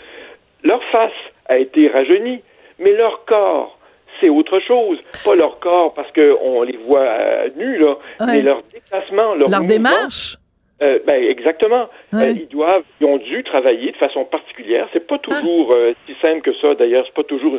Leur 0.62 0.82
face 0.92 1.10
a 1.46 1.58
été 1.58 1.88
rajeunie, 1.88 2.40
mais 2.78 2.92
leur 2.92 3.24
corps, 3.24 3.79
c'est 4.20 4.28
autre 4.28 4.60
chose. 4.60 4.98
Pas 5.24 5.34
leur 5.34 5.58
corps 5.58 5.92
parce 5.94 6.10
qu'on 6.12 6.62
les 6.62 6.76
voit 6.78 7.00
euh, 7.00 7.48
nus, 7.56 7.78
là, 7.78 7.96
mais 8.26 8.42
leur 8.42 8.62
déplacement, 8.72 9.34
leur, 9.34 9.48
leur 9.48 9.64
démarche? 9.64 10.36
Euh, 10.82 10.98
ben 11.06 11.22
exactement. 11.22 11.88
ils 12.12 12.48
doivent, 12.48 12.84
ils 13.00 13.06
ont 13.06 13.18
dû 13.18 13.44
travailler 13.44 13.92
de 13.92 13.96
façon 13.96 14.24
particulière. 14.24 14.88
C'est 14.94 15.06
pas 15.06 15.18
toujours 15.18 15.74
si 16.06 16.14
simple 16.22 16.40
que 16.40 16.54
ça. 16.54 16.74
D'ailleurs, 16.74 17.04
c'est 17.06 17.14
pas 17.14 17.24
toujours 17.24 17.58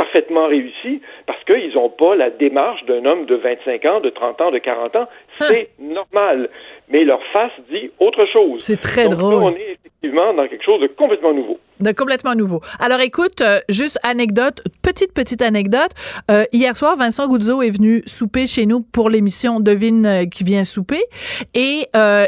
parfaitement 0.00 0.46
réussi 0.46 1.02
parce 1.26 1.42
qu'ils 1.44 1.74
n'ont 1.74 1.90
pas 1.90 2.14
la 2.14 2.30
démarche 2.30 2.84
d'un 2.86 3.04
homme 3.04 3.26
de 3.26 3.34
25 3.34 3.84
ans, 3.84 4.00
de 4.00 4.08
30 4.08 4.40
ans, 4.40 4.50
de 4.50 4.58
40 4.58 4.96
ans. 4.96 5.08
Hein. 5.40 5.46
C'est 5.50 5.68
normal. 5.78 6.48
Mais 6.88 7.04
leur 7.04 7.22
face 7.32 7.52
dit 7.70 7.90
autre 7.98 8.26
chose. 8.26 8.60
C'est 8.60 8.80
très 8.80 9.08
drôle. 9.08 9.34
on 9.34 9.54
est 9.54 9.76
effectivement 10.02 10.32
dans 10.34 10.48
quelque 10.48 10.64
chose 10.64 10.80
de 10.80 10.86
complètement 10.86 11.34
nouveau 11.34 11.58
de 11.80 11.92
complètement 11.92 12.34
nouveau. 12.34 12.60
Alors 12.78 13.00
écoute, 13.00 13.40
euh, 13.40 13.58
juste 13.68 13.98
anecdote, 14.02 14.62
petite 14.82 15.12
petite 15.12 15.42
anecdote. 15.42 15.90
Euh, 16.30 16.44
hier 16.52 16.76
soir, 16.76 16.96
Vincent 16.96 17.26
Goudzo 17.26 17.62
est 17.62 17.70
venu 17.70 18.02
souper 18.06 18.46
chez 18.46 18.66
nous 18.66 18.80
pour 18.80 19.10
l'émission 19.10 19.60
Devine 19.60 20.06
euh, 20.06 20.24
qui 20.26 20.44
vient 20.44 20.64
souper 20.64 21.02
et 21.54 21.86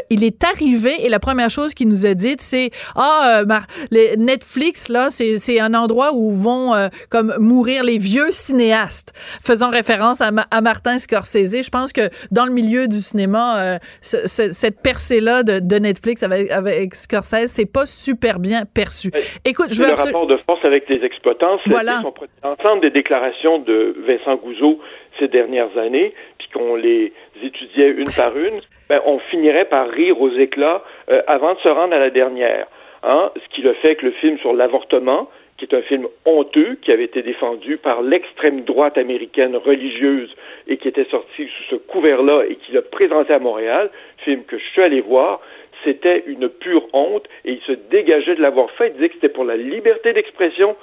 il 0.09 0.23
est 0.23 0.43
arrivé 0.43 1.05
et 1.05 1.09
la 1.09 1.19
première 1.19 1.49
chose 1.49 1.73
qu'il 1.73 1.87
nous 1.87 2.05
a 2.05 2.13
dit, 2.13 2.35
c'est 2.39 2.71
ah 2.95 3.43
les 3.91 4.17
Netflix 4.17 4.89
là, 4.89 5.09
c'est 5.09 5.37
c'est 5.37 5.59
un 5.59 5.73
endroit 5.73 6.13
où 6.13 6.31
vont 6.31 6.71
comme 7.09 7.33
mourir 7.39 7.83
les 7.83 7.97
vieux 7.97 8.31
cinéastes, 8.31 9.13
faisant 9.43 9.69
référence 9.69 10.21
à, 10.21 10.31
à, 10.49 10.61
Martin 10.61 10.97
Scorsese. 10.97 11.63
Je 11.63 11.69
pense 11.69 11.93
que 11.93 12.09
dans 12.31 12.45
le 12.45 12.51
milieu 12.51 12.87
du 12.87 12.99
cinéma, 12.99 13.79
cette 14.01 14.81
percée 14.81 15.19
là 15.19 15.43
de, 15.43 15.59
de 15.59 15.75
Netflix 15.77 16.23
avec, 16.23 16.51
avec 16.51 16.95
Scorsese, 16.95 17.47
pas 17.65 17.85
super 17.85 18.39
bien 18.39 18.63
perçu. 18.65 19.11
Écoute, 19.45 19.67
je 19.71 19.81
veux 19.81 19.89
le 19.89 19.93
rapport 19.93 20.27
de 20.27 20.37
force 20.37 20.63
avec 20.65 20.89
les 20.89 21.03
exploitants, 21.03 21.59
c'est 21.63 21.71
voilà. 21.71 22.01
l'ensemble 22.43 22.81
des 22.81 22.89
déclarations 22.89 23.59
de 23.59 23.95
Vincent 24.07 24.35
Gouzeau 24.35 24.79
ces 25.19 25.27
dernières 25.27 25.77
années, 25.77 26.13
puis 26.37 26.47
qu'on 26.53 26.75
les 26.75 27.13
étudiait 27.41 27.89
une 27.89 28.09
par 28.15 28.37
une, 28.37 28.61
ben, 28.89 29.01
on 29.05 29.19
finirait 29.19 29.65
par 29.65 29.89
rire 29.89 30.19
aux 30.19 30.31
éclats 30.31 30.83
euh, 31.09 31.21
avant 31.27 31.53
de 31.53 31.59
se 31.59 31.69
rendre 31.69 31.93
à 31.93 31.99
la 31.99 32.09
dernière. 32.09 32.67
Hein? 33.03 33.31
Ce 33.35 33.55
qui 33.55 33.61
le 33.61 33.73
fait 33.73 33.95
que 33.95 34.05
le 34.05 34.11
film 34.11 34.37
sur 34.39 34.53
l'avortement, 34.53 35.29
qui 35.57 35.65
est 35.65 35.75
un 35.75 35.81
film 35.81 36.07
honteux, 36.25 36.77
qui 36.81 36.91
avait 36.91 37.05
été 37.05 37.21
défendu 37.21 37.77
par 37.77 38.01
l'extrême 38.01 38.61
droite 38.61 38.97
américaine 38.97 39.55
religieuse 39.55 40.33
et 40.67 40.77
qui 40.77 40.87
était 40.87 41.07
sorti 41.09 41.47
sous 41.47 41.63
ce 41.69 41.75
couvert-là 41.75 42.43
et 42.49 42.55
qui 42.55 42.71
l'a 42.71 42.81
présenté 42.81 43.33
à 43.33 43.39
Montréal, 43.39 43.89
film 44.17 44.43
que 44.45 44.57
je 44.57 44.63
suis 44.63 44.81
allé 44.81 45.01
voir, 45.01 45.41
c'était 45.83 46.23
une 46.27 46.49
pure 46.49 46.87
honte 46.93 47.27
et 47.45 47.53
il 47.53 47.61
se 47.61 47.73
dégageait 47.89 48.35
de 48.35 48.41
l'avoir 48.41 48.71
fait. 48.71 48.87
Il 48.87 48.93
disait 48.93 49.09
que 49.09 49.15
c'était 49.15 49.29
pour 49.29 49.45
la 49.45 49.57
liberté 49.57 50.13
d'expression. 50.13 50.75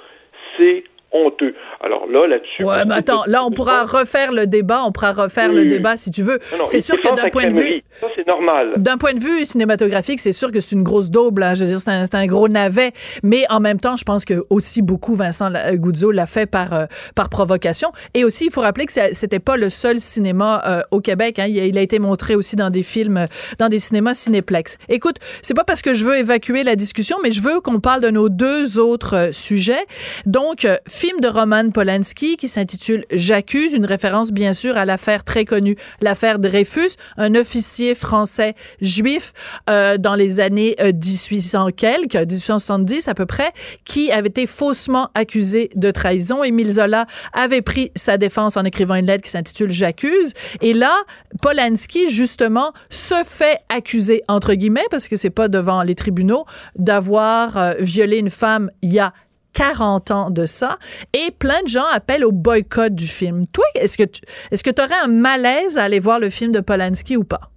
C'est 0.57 0.83
honteux. 1.11 1.53
Alors 1.81 2.07
là, 2.07 2.27
là-dessus. 2.27 2.63
Ouais, 2.63 2.85
mais 2.85 2.95
attends, 2.95 3.23
là, 3.27 3.43
on 3.43 3.51
pourra 3.51 3.83
refaire 3.83 4.31
le 4.31 4.47
débat, 4.47 4.83
on 4.85 4.91
pourra 4.91 5.11
refaire 5.11 5.51
le 5.51 5.65
débat 5.65 5.97
si 5.97 6.11
tu 6.11 6.23
veux. 6.23 6.39
C'est 6.65 6.81
sûr 6.81 6.99
que 6.99 7.15
d'un 7.15 7.29
point 7.29 7.47
de 7.47 7.53
vue. 7.53 7.83
Ça, 7.91 8.07
c'est 8.15 8.27
normal. 8.27 8.73
D'un 8.77 8.97
point 8.97 9.13
de 9.13 9.19
vue 9.19 9.45
cinématographique, 9.45 10.19
c'est 10.19 10.31
sûr 10.31 10.51
que 10.51 10.59
c'est 10.59 10.75
une 10.75 10.83
grosse 10.83 11.09
daube, 11.09 11.39
là. 11.39 11.55
Je 11.55 11.63
veux 11.63 11.69
dire, 11.69 11.79
c'est 11.79 11.91
un, 11.91 12.05
un, 12.19 12.27
gros 12.27 12.47
navet. 12.47 12.91
Mais 13.23 13.45
en 13.49 13.59
même 13.59 13.79
temps, 13.79 13.97
je 13.97 14.03
pense 14.03 14.25
que 14.25 14.45
aussi 14.49 14.81
beaucoup 14.81 15.15
Vincent 15.15 15.49
Goudzo 15.73 16.11
l'a 16.11 16.25
fait 16.25 16.45
par, 16.45 16.73
euh, 16.73 16.85
par 17.15 17.29
provocation. 17.29 17.91
Et 18.13 18.23
aussi, 18.23 18.45
il 18.45 18.51
faut 18.51 18.61
rappeler 18.61 18.85
que 18.85 18.91
c'était 18.91 19.39
pas 19.39 19.57
le 19.57 19.69
seul 19.69 19.99
cinéma 19.99 20.63
euh, 20.65 20.81
au 20.91 21.01
Québec. 21.01 21.39
Hein. 21.39 21.45
Il, 21.47 21.59
a, 21.59 21.65
il, 21.65 21.77
a, 21.77 21.81
été 21.81 21.99
montré 21.99 22.35
aussi 22.35 22.55
dans 22.55 22.69
des 22.69 22.83
films, 22.83 23.25
dans 23.59 23.69
des 23.69 23.79
cinémas 23.79 24.13
cinéplex. 24.13 24.77
Écoute, 24.89 25.17
c'est 25.41 25.53
pas 25.53 25.63
parce 25.63 25.81
que 25.81 25.93
je 25.93 26.05
veux 26.05 26.17
évacuer 26.17 26.63
la 26.63 26.75
discussion, 26.75 27.17
mais 27.23 27.31
je 27.31 27.41
veux 27.41 27.59
qu'on 27.61 27.79
parle 27.79 28.01
de 28.01 28.09
nos 28.09 28.29
deux 28.29 28.79
autres 28.79 29.15
euh, 29.15 29.31
sujets. 29.31 29.85
Donc, 30.25 30.67
film 31.01 31.19
de 31.19 31.27
Roman 31.27 31.71
Polanski 31.71 32.37
qui 32.37 32.47
s'intitule 32.47 33.05
J'accuse, 33.09 33.73
une 33.73 33.87
référence 33.87 34.31
bien 34.31 34.53
sûr 34.53 34.77
à 34.77 34.85
l'affaire 34.85 35.23
très 35.23 35.45
connue, 35.45 35.75
l'affaire 35.99 36.37
Dreyfus, 36.37 36.91
un 37.17 37.33
officier 37.33 37.95
français 37.95 38.53
juif 38.81 39.33
euh, 39.67 39.97
dans 39.97 40.13
les 40.13 40.39
années 40.41 40.75
1800 40.79 41.69
euh, 41.69 41.71
quelques, 41.71 42.13
1870 42.13 43.07
à 43.07 43.15
peu 43.15 43.25
près, 43.25 43.51
qui 43.83 44.11
avait 44.11 44.27
été 44.27 44.45
faussement 44.45 45.09
accusé 45.15 45.71
de 45.75 45.89
trahison. 45.89 46.43
Émile 46.43 46.73
Zola 46.73 47.07
avait 47.33 47.63
pris 47.63 47.89
sa 47.95 48.19
défense 48.19 48.55
en 48.55 48.63
écrivant 48.63 48.93
une 48.93 49.07
lettre 49.07 49.23
qui 49.23 49.31
s'intitule 49.31 49.71
J'accuse. 49.71 50.33
Et 50.61 50.73
là, 50.73 50.93
Polanski 51.41 52.11
justement 52.11 52.73
se 52.91 53.15
fait 53.25 53.57
accuser 53.69 54.21
entre 54.27 54.53
guillemets 54.53 54.85
parce 54.91 55.07
que 55.07 55.15
c'est 55.15 55.31
pas 55.31 55.47
devant 55.47 55.81
les 55.81 55.95
tribunaux 55.95 56.45
d'avoir 56.75 57.57
euh, 57.57 57.73
violé 57.79 58.17
une 58.17 58.29
femme 58.29 58.69
il 58.83 58.93
y 58.93 58.99
a 58.99 59.13
40 59.53 60.11
ans 60.11 60.29
de 60.29 60.45
ça 60.45 60.77
et 61.13 61.31
plein 61.31 61.61
de 61.63 61.67
gens 61.67 61.85
appellent 61.91 62.25
au 62.25 62.31
boycott 62.31 62.93
du 62.93 63.07
film. 63.07 63.43
Toi, 63.53 63.65
est-ce 63.75 63.97
que 63.97 64.03
tu 64.03 64.21
est-ce 64.51 64.63
que 64.63 64.81
aurais 64.81 64.99
un 65.03 65.07
malaise 65.07 65.77
à 65.77 65.83
aller 65.83 65.99
voir 65.99 66.19
le 66.19 66.29
film 66.29 66.51
de 66.51 66.59
Polanski 66.59 67.17
ou 67.17 67.23
pas? 67.23 67.51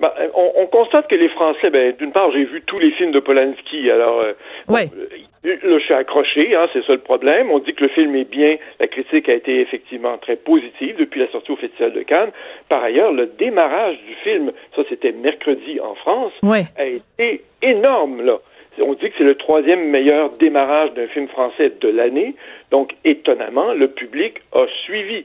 Ben, 0.00 0.12
on, 0.34 0.52
on, 0.54 0.66
constate 0.66 1.08
que 1.08 1.16
les 1.16 1.28
Français, 1.28 1.70
ben, 1.70 1.92
d'une 1.98 2.12
part, 2.12 2.30
j'ai 2.30 2.44
vu 2.44 2.62
tous 2.62 2.78
les 2.78 2.92
films 2.92 3.10
de 3.10 3.18
Polanski, 3.18 3.90
alors 3.90 4.20
euh, 4.20 4.32
ouais. 4.68 4.86
bon, 4.86 5.02
là, 5.42 5.78
je 5.78 5.84
suis 5.84 5.94
accroché, 5.94 6.54
hein, 6.54 6.68
c'est 6.72 6.84
ça 6.84 6.92
le 6.92 7.00
problème. 7.00 7.50
On 7.50 7.58
dit 7.58 7.74
que 7.74 7.82
le 7.82 7.90
film 7.90 8.14
est 8.14 8.30
bien, 8.30 8.58
la 8.78 8.86
critique 8.86 9.28
a 9.28 9.34
été 9.34 9.60
effectivement 9.60 10.16
très 10.18 10.36
positive 10.36 10.94
depuis 10.98 11.18
la 11.18 11.28
sortie 11.32 11.50
au 11.50 11.56
Festival 11.56 11.94
de 11.94 12.02
Cannes. 12.02 12.30
Par 12.68 12.84
ailleurs, 12.84 13.12
le 13.12 13.26
démarrage 13.26 13.96
du 14.06 14.14
film, 14.22 14.52
ça 14.76 14.82
c'était 14.88 15.10
mercredi 15.10 15.80
en 15.80 15.96
France, 15.96 16.32
ouais. 16.44 16.66
a 16.76 16.84
été 16.84 17.42
énorme, 17.62 18.22
là 18.24 18.38
on 18.80 18.94
dit 18.94 19.10
que 19.10 19.14
c'est 19.18 19.24
le 19.24 19.34
troisième 19.34 19.88
meilleur 19.88 20.30
démarrage 20.30 20.92
d'un 20.94 21.06
film 21.08 21.28
français 21.28 21.72
de 21.80 21.88
l'année. 21.88 22.34
Donc, 22.70 22.94
étonnamment, 23.04 23.72
le 23.72 23.88
public 23.88 24.40
a 24.52 24.66
suivi. 24.84 25.24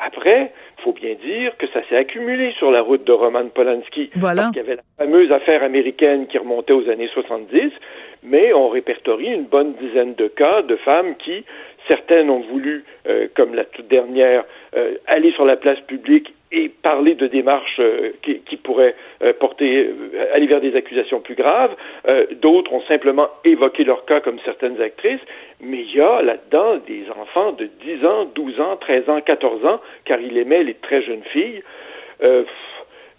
Après, 0.00 0.52
il 0.78 0.82
faut 0.82 0.92
bien 0.92 1.14
dire 1.14 1.56
que 1.56 1.66
ça 1.68 1.80
s'est 1.88 1.96
accumulé 1.96 2.52
sur 2.52 2.70
la 2.70 2.82
route 2.82 3.04
de 3.04 3.12
Roman 3.12 3.46
Polanski. 3.48 4.10
Voilà. 4.14 4.42
Parce 4.42 4.52
qu'il 4.52 4.62
y 4.62 4.64
avait 4.64 4.76
la 4.76 4.82
fameuse 5.04 5.32
affaire 5.32 5.62
américaine 5.62 6.26
qui 6.28 6.38
remontait 6.38 6.72
aux 6.72 6.88
années 6.88 7.10
70, 7.12 7.72
mais 8.22 8.52
on 8.52 8.68
répertorie 8.68 9.32
une 9.32 9.44
bonne 9.44 9.74
dizaine 9.74 10.14
de 10.14 10.28
cas 10.28 10.62
de 10.62 10.76
femmes 10.76 11.16
qui, 11.16 11.44
certaines 11.88 12.30
ont 12.30 12.40
voulu, 12.40 12.84
euh, 13.08 13.26
comme 13.34 13.54
la 13.54 13.64
toute 13.64 13.88
dernière, 13.88 14.44
euh, 14.76 14.94
aller 15.06 15.32
sur 15.32 15.44
la 15.44 15.56
place 15.56 15.80
publique 15.80 16.32
et 16.50 16.68
parler 16.68 17.14
de 17.14 17.26
démarches 17.26 17.78
euh, 17.78 18.12
qui, 18.22 18.40
qui, 18.40 18.56
pourraient 18.56 18.94
euh, 19.22 19.32
porter, 19.34 19.86
euh, 19.86 20.34
aller 20.34 20.46
vers 20.46 20.60
des 20.60 20.74
accusations 20.76 21.20
plus 21.20 21.34
graves. 21.34 21.74
D'autres 22.40 22.72
ont 22.72 22.82
simplement 22.82 23.28
évoqué 23.44 23.84
leur 23.84 24.04
cas 24.04 24.20
comme 24.20 24.38
certaines 24.44 24.80
actrices, 24.80 25.20
mais 25.60 25.80
il 25.80 25.94
y 25.94 26.00
a 26.00 26.22
là-dedans 26.22 26.78
des 26.86 27.04
enfants 27.10 27.52
de 27.52 27.68
10 27.84 28.06
ans, 28.06 28.24
12 28.34 28.60
ans, 28.60 28.76
13 28.76 29.10
ans, 29.10 29.20
14 29.20 29.66
ans, 29.66 29.80
car 30.04 30.20
il 30.20 30.36
aimait 30.38 30.62
les 30.62 30.74
très 30.74 31.02
jeunes 31.02 31.24
filles. 31.32 31.62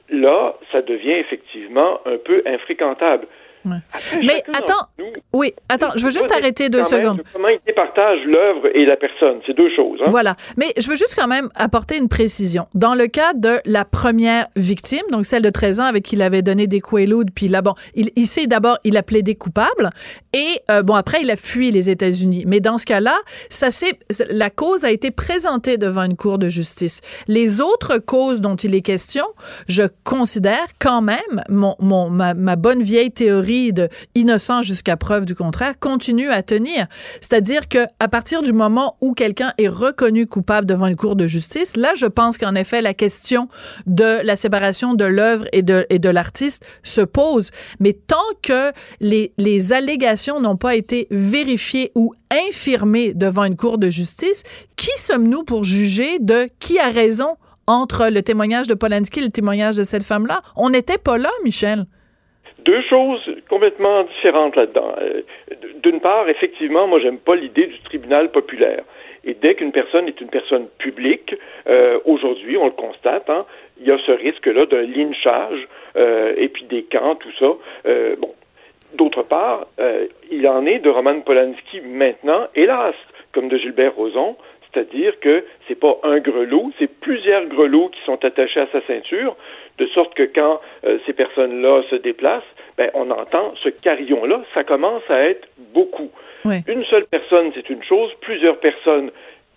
là, 0.10 0.56
ça 0.72 0.82
devient 0.82 1.14
effectivement 1.14 2.00
un 2.06 2.18
peu 2.18 2.42
infréquentable. 2.46 3.28
Ouais. 3.70 3.78
Après, 3.94 4.20
mais 4.26 4.44
attends, 4.54 4.88
nous, 4.98 5.06
oui, 5.34 5.54
attends, 5.68 5.90
je 5.96 6.06
veux 6.06 6.12
juste 6.12 6.32
arrêter 6.32 6.70
deux 6.70 6.84
secondes. 6.84 7.22
Comment 7.34 7.50
il 7.50 7.60
départage 7.66 8.20
l'œuvre 8.26 8.68
et 8.74 8.86
la 8.86 8.98
personne, 8.98 9.40
c'est 9.46 9.56
deux 9.56 9.70
choses. 9.76 10.00
Hein? 10.02 10.10
Voilà, 10.10 10.36
mais 10.58 10.74
je 10.78 10.90
veux 10.90 10.96
juste 10.96 11.16
quand 11.16 11.28
même 11.28 11.50
apporter 11.56 11.98
une 11.98 12.10
précision. 12.10 12.68
Dans 12.74 12.96
le 12.96 13.08
cas 13.08 13.34
de 13.34 13.60
la 13.66 13.86
première 13.86 14.48
victime, 14.56 15.04
donc 15.12 15.26
celle 15.26 15.44
de 15.44 15.50
13 15.50 15.80
ans 15.80 15.86
avec 15.86 16.04
qui 16.04 16.16
il 16.16 16.22
avait 16.22 16.42
donné 16.42 16.68
des 16.68 16.82
quaaludes, 16.82 17.32
puis 17.34 17.48
là, 17.48 17.62
bon, 17.62 17.74
il, 17.96 18.10
il 18.16 18.26
sait 18.26 18.48
d'abord, 18.48 18.78
il 18.84 18.98
a 18.98 19.04
plaidé 19.04 19.36
coupable, 19.36 19.90
et 20.34 20.60
euh, 20.70 20.84
bon, 20.84 20.96
après, 20.96 21.22
il 21.22 21.32
a 21.32 21.36
fui 21.36 21.72
les 21.72 21.90
États-Unis. 21.90 22.44
Mais 22.48 22.60
dans 22.60 22.78
ce 22.78 22.86
cas-là, 22.86 23.16
ça 23.50 23.72
c'est 23.72 24.00
la 24.30 24.50
cause 24.50 24.84
a 24.84 24.92
été 24.92 25.12
présentée 25.12 25.78
devant 25.78 26.04
une 26.04 26.16
cour 26.16 26.38
de 26.38 26.50
justice. 26.50 27.02
Les 27.28 27.62
autres 27.62 27.98
causes 27.98 28.42
dont 28.42 28.56
il 28.56 28.76
est 28.76 28.82
question, 28.82 29.26
je 29.68 29.84
considère 30.04 30.66
quand 30.80 31.02
même 31.02 31.44
mon, 31.50 31.76
mon 31.80 32.10
ma, 32.10 32.34
ma 32.34 32.56
bonne 32.56 32.82
vieille 32.82 33.12
théorie 33.12 33.59
de 33.74 33.90
innocent 34.16 34.62
jusqu'à 34.62 34.98
preuve 34.98 35.26
du 35.26 35.36
contraire 35.36 35.80
continue 35.80 36.30
à 36.30 36.44
tenir. 36.44 36.88
C'est-à-dire 37.22 37.68
que 37.68 37.80
à 38.00 38.08
partir 38.08 38.42
du 38.42 38.54
moment 38.54 38.98
où 39.02 39.14
quelqu'un 39.14 39.54
est 39.58 39.68
reconnu 39.68 40.28
coupable 40.28 40.66
devant 40.66 40.88
une 40.88 40.96
cour 40.96 41.16
de 41.16 41.28
justice, 41.28 41.76
là, 41.76 41.94
je 41.96 42.06
pense 42.06 42.38
qu'en 42.38 42.56
effet, 42.56 42.82
la 42.82 42.94
question 42.94 43.50
de 43.86 44.20
la 44.24 44.36
séparation 44.36 44.94
de 44.94 45.06
l'œuvre 45.06 45.46
et 45.52 45.62
de, 45.62 45.86
et 45.90 46.00
de 46.00 46.10
l'artiste 46.10 46.66
se 46.84 47.02
pose. 47.02 47.52
Mais 47.80 47.94
tant 47.94 48.18
que 48.42 48.72
les, 49.00 49.34
les 49.38 49.74
allégations 49.74 50.40
n'ont 50.40 50.58
pas 50.58 50.76
été 50.76 51.08
vérifiées 51.12 51.92
ou 51.96 52.14
infirmées 52.50 53.14
devant 53.14 53.44
une 53.44 53.56
cour 53.56 53.78
de 53.78 53.90
justice, 53.90 54.44
qui 54.76 54.92
sommes-nous 54.98 55.44
pour 55.44 55.64
juger 55.64 56.20
de 56.20 56.50
qui 56.60 56.80
a 56.80 56.90
raison 56.90 57.36
entre 57.68 58.10
le 58.10 58.24
témoignage 58.24 58.68
de 58.68 58.74
Polanski 58.74 59.20
et 59.20 59.24
le 59.24 59.30
témoignage 59.30 59.78
de 59.78 59.84
cette 59.84 60.04
femme-là? 60.04 60.42
On 60.56 60.70
n'était 60.70 60.98
pas 60.98 61.18
là, 61.18 61.30
Michel 61.44 61.86
deux 62.70 62.82
choses 62.84 63.24
complètement 63.50 64.04
différentes 64.04 64.56
là-dedans. 64.56 64.94
D'une 65.82 66.00
part, 66.00 66.30
effectivement, 66.30 66.86
moi, 66.86 67.00
j'aime 67.00 67.18
pas 67.18 67.36
l'idée 67.36 67.66
du 67.66 67.80
tribunal 67.80 68.30
populaire. 68.30 68.84
Et 69.26 69.34
dès 69.34 69.56
qu'une 69.56 69.72
personne 69.72 70.08
est 70.08 70.22
une 70.22 70.30
personne 70.30 70.68
publique, 70.78 71.36
euh, 71.68 72.00
aujourd'hui, 72.06 72.58
on 72.58 72.66
le 72.66 72.78
constate, 72.86 73.28
hein, 73.28 73.46
il 73.80 73.88
y 73.88 73.92
a 73.92 73.98
ce 74.06 74.12
risque-là 74.12 74.68
d'un 74.68 74.84
lynchage 74.84 75.68
euh, 75.98 76.34
et 76.38 76.48
puis 76.48 76.66
des 76.66 76.84
camps, 76.84 77.16
tout 77.16 77.34
ça. 77.40 77.52
Euh, 77.88 78.16
bon. 78.18 78.34
D'autre 78.94 79.24
part, 79.24 79.68
euh, 79.80 80.08
il 80.32 80.48
en 80.48 80.66
est 80.66 80.80
de 80.80 80.90
Roman 80.90 81.20
Polanski 81.22 81.82
maintenant, 81.82 82.48
hélas, 82.56 82.96
comme 83.34 83.48
de 83.48 83.58
Gilbert 83.58 83.96
Rozon, 83.96 84.36
c'est-à-dire 84.72 85.20
que 85.20 85.44
c'est 85.68 85.80
pas 85.80 85.98
un 86.04 86.20
grelot, 86.20 86.72
c'est 86.78 86.92
plusieurs 87.00 87.46
grelots 87.46 87.90
qui 87.90 88.02
sont 88.06 88.24
attachés 88.24 88.60
à 88.60 88.68
sa 88.72 88.82
ceinture, 88.82 89.36
de 89.80 89.88
sorte 89.88 90.14
que 90.14 90.24
quand 90.24 90.60
euh, 90.86 91.00
ces 91.06 91.14
personnes-là 91.14 91.84
se 91.90 91.96
déplacent, 91.96 92.44
ben, 92.78 92.90
on 92.94 93.10
entend 93.12 93.54
ce 93.64 93.70
carillon-là, 93.70 94.42
ça 94.54 94.64
commence 94.64 95.04
à 95.10 95.24
être 95.24 95.48
beaucoup. 95.74 96.12
Oui. 96.46 96.58
Une 96.68 96.86
seule 96.86 97.06
personne, 97.06 97.52
c'est 97.56 97.70
une 97.70 97.84
chose, 97.84 98.12
plusieurs 98.22 98.58
personnes, 98.60 99.12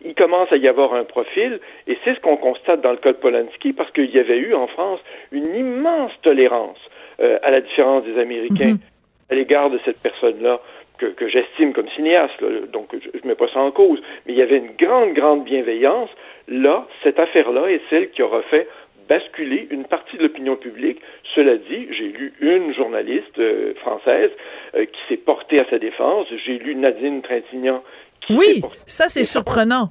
il 0.04 0.14
commence 0.14 0.50
à 0.52 0.56
y 0.56 0.66
avoir 0.66 0.94
un 0.94 1.04
profil, 1.04 1.60
et 1.86 1.96
c'est 2.04 2.14
ce 2.14 2.20
qu'on 2.20 2.36
constate 2.36 2.80
dans 2.80 2.90
le 2.90 2.96
cas 2.96 3.12
de 3.12 3.18
Polanski, 3.18 3.72
parce 3.72 3.90
qu'il 3.92 4.10
y 4.10 4.18
avait 4.18 4.38
eu 4.38 4.54
en 4.54 4.66
France 4.66 5.00
une 5.30 5.54
immense 5.54 6.12
tolérance, 6.22 6.78
euh, 7.20 7.38
à 7.42 7.50
la 7.50 7.60
différence 7.60 8.04
des 8.04 8.18
Américains, 8.18 8.74
mm-hmm. 8.74 9.30
à 9.30 9.34
l'égard 9.34 9.70
de 9.70 9.78
cette 9.84 9.98
personne-là. 9.98 10.60
Que, 10.98 11.06
que 11.06 11.26
j'estime 11.26 11.72
comme 11.72 11.88
cinéaste, 11.96 12.40
là, 12.40 12.48
donc 12.72 12.90
je 12.92 13.18
ne 13.24 13.28
mets 13.28 13.34
pas 13.34 13.48
ça 13.52 13.58
en 13.58 13.72
cause, 13.72 14.00
mais 14.24 14.34
il 14.34 14.38
y 14.38 14.42
avait 14.42 14.58
une 14.58 14.70
grande, 14.78 15.14
grande 15.14 15.42
bienveillance. 15.42 16.10
Là, 16.46 16.86
cette 17.02 17.18
affaire-là 17.18 17.66
est 17.66 17.80
celle 17.90 18.10
qui 18.10 18.22
aura 18.22 18.42
fait 18.42 18.68
basculer 19.12 19.68
une 19.70 19.84
partie 19.84 20.16
de 20.16 20.22
l'opinion 20.22 20.56
publique. 20.56 20.98
Cela 21.34 21.56
dit, 21.56 21.86
j'ai 21.90 22.08
lu 22.08 22.32
une 22.40 22.74
journaliste 22.74 23.38
euh, 23.38 23.74
française 23.82 24.30
euh, 24.74 24.86
qui 24.86 25.00
s'est 25.08 25.18
portée 25.18 25.60
à 25.60 25.68
sa 25.68 25.78
défense. 25.78 26.26
J'ai 26.46 26.58
lu 26.58 26.74
Nadine 26.74 27.20
Trintignant. 27.20 27.82
Qui 28.22 28.34
oui, 28.34 28.62
ça 28.86 29.08
c'est 29.08 29.24
surprenant. 29.24 29.88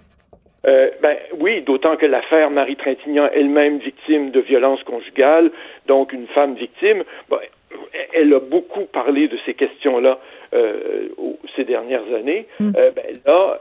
Euh, 0.66 0.90
ben 1.04 1.18
oui, 1.40 1.62
d'autant 1.62 1.98
que 1.98 2.06
l'affaire 2.06 2.50
Marie 2.50 2.76
Trintignant, 2.76 3.30
elle-même 3.34 3.78
victime 3.78 4.32
de 4.32 4.40
violences 4.40 4.84
conjugales, 4.84 5.52
donc 5.88 6.14
une 6.14 6.28
femme 6.28 6.56
victime, 6.56 7.04
ben, 7.30 7.38
elle 8.14 8.34
a 8.34 8.40
beaucoup 8.40 8.86
parlé 8.86 9.28
de 9.28 9.38
ces 9.46 9.54
questions-là 9.54 10.20
euh, 10.54 11.10
ces 11.56 11.64
dernières 11.64 12.08
années. 12.14 12.46
Mm. 12.60 12.72
Euh, 12.78 12.92
ben 12.92 13.20
là, 13.26 13.60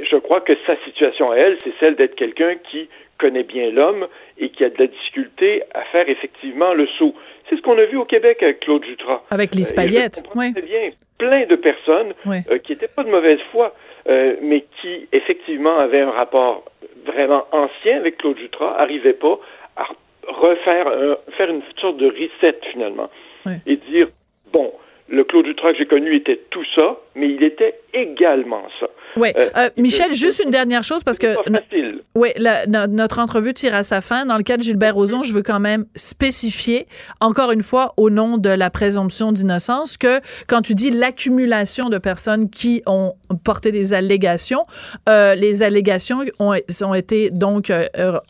je 0.00 0.16
crois 0.16 0.40
que 0.40 0.52
sa 0.66 0.76
situation 0.84 1.30
à 1.30 1.36
elle, 1.36 1.58
c'est 1.62 1.74
celle 1.80 1.96
d'être 1.96 2.14
quelqu'un 2.14 2.54
qui 2.70 2.88
connaît 3.18 3.42
bien 3.42 3.70
l'homme 3.70 4.06
et 4.38 4.48
qui 4.50 4.64
a 4.64 4.70
de 4.70 4.78
la 4.78 4.86
difficulté 4.86 5.62
à 5.74 5.82
faire 5.84 6.08
effectivement 6.08 6.74
le 6.74 6.86
saut. 6.98 7.14
C'est 7.48 7.56
ce 7.56 7.62
qu'on 7.62 7.78
a 7.78 7.84
vu 7.84 7.96
au 7.96 8.04
Québec 8.04 8.42
avec 8.42 8.60
Claude 8.60 8.84
Jutras. 8.84 9.22
Avec 9.30 9.54
les 9.54 9.62
paillettes, 9.74 10.22
euh, 10.24 10.30
oui. 10.34 10.52
bien 10.52 10.90
plein 11.18 11.46
de 11.46 11.56
personnes 11.56 12.14
oui. 12.26 12.38
euh, 12.50 12.58
qui 12.58 12.72
n'étaient 12.72 12.88
pas 12.88 13.04
de 13.04 13.10
mauvaise 13.10 13.38
foi, 13.52 13.74
euh, 14.08 14.36
mais 14.42 14.64
qui 14.80 15.06
effectivement 15.12 15.78
avaient 15.78 16.00
un 16.00 16.10
rapport 16.10 16.64
vraiment 17.04 17.46
ancien 17.52 17.98
avec 17.98 18.18
Claude 18.18 18.38
Jutras, 18.38 18.76
n'arrivaient 18.78 19.12
pas 19.12 19.38
à 19.76 19.86
refaire 20.26 20.88
un, 20.88 21.16
faire 21.36 21.50
une 21.50 21.62
sorte 21.80 21.98
de 21.98 22.06
reset 22.06 22.58
finalement. 22.72 23.10
et 23.66 23.76
dire, 23.76 24.08
bon, 24.52 24.72
le 25.08 25.24
Claude 25.24 25.44
Dutra 25.44 25.72
que 25.72 25.78
j'ai 25.78 25.86
connu 25.86 26.14
était 26.16 26.40
tout 26.50 26.64
ça, 26.74 26.96
mais 27.14 27.28
il 27.28 27.42
était 27.42 27.74
également 27.92 28.64
ça. 28.80 28.88
Oui. 29.16 29.32
Euh, 29.36 29.48
euh, 29.56 29.68
Michel, 29.76 30.14
juste 30.14 30.42
une 30.44 30.50
dernière 30.50 30.82
chose 30.82 31.04
parce 31.04 31.18
que 31.18 31.36
oui, 32.14 32.30
notre 32.88 33.18
entrevue 33.18 33.54
tire 33.54 33.74
à 33.74 33.82
sa 33.82 34.00
fin. 34.00 34.26
Dans 34.26 34.36
le 34.36 34.42
cas 34.42 34.56
de 34.56 34.62
Gilbert 34.62 34.94
Rozon, 34.94 35.22
je 35.22 35.32
veux 35.32 35.42
quand 35.42 35.60
même 35.60 35.86
spécifier, 35.94 36.86
encore 37.20 37.52
une 37.52 37.62
fois, 37.62 37.94
au 37.96 38.10
nom 38.10 38.38
de 38.38 38.50
la 38.50 38.70
présomption 38.70 39.32
d'innocence, 39.32 39.96
que 39.96 40.20
quand 40.46 40.62
tu 40.62 40.74
dis 40.74 40.90
l'accumulation 40.90 41.88
de 41.88 41.98
personnes 41.98 42.50
qui 42.50 42.82
ont 42.86 43.14
porté 43.44 43.72
des 43.72 43.94
allégations, 43.94 44.66
euh, 45.08 45.34
les 45.34 45.62
allégations 45.62 46.20
ont, 46.38 46.54
ont 46.82 46.94
été 46.94 47.30
donc, 47.30 47.72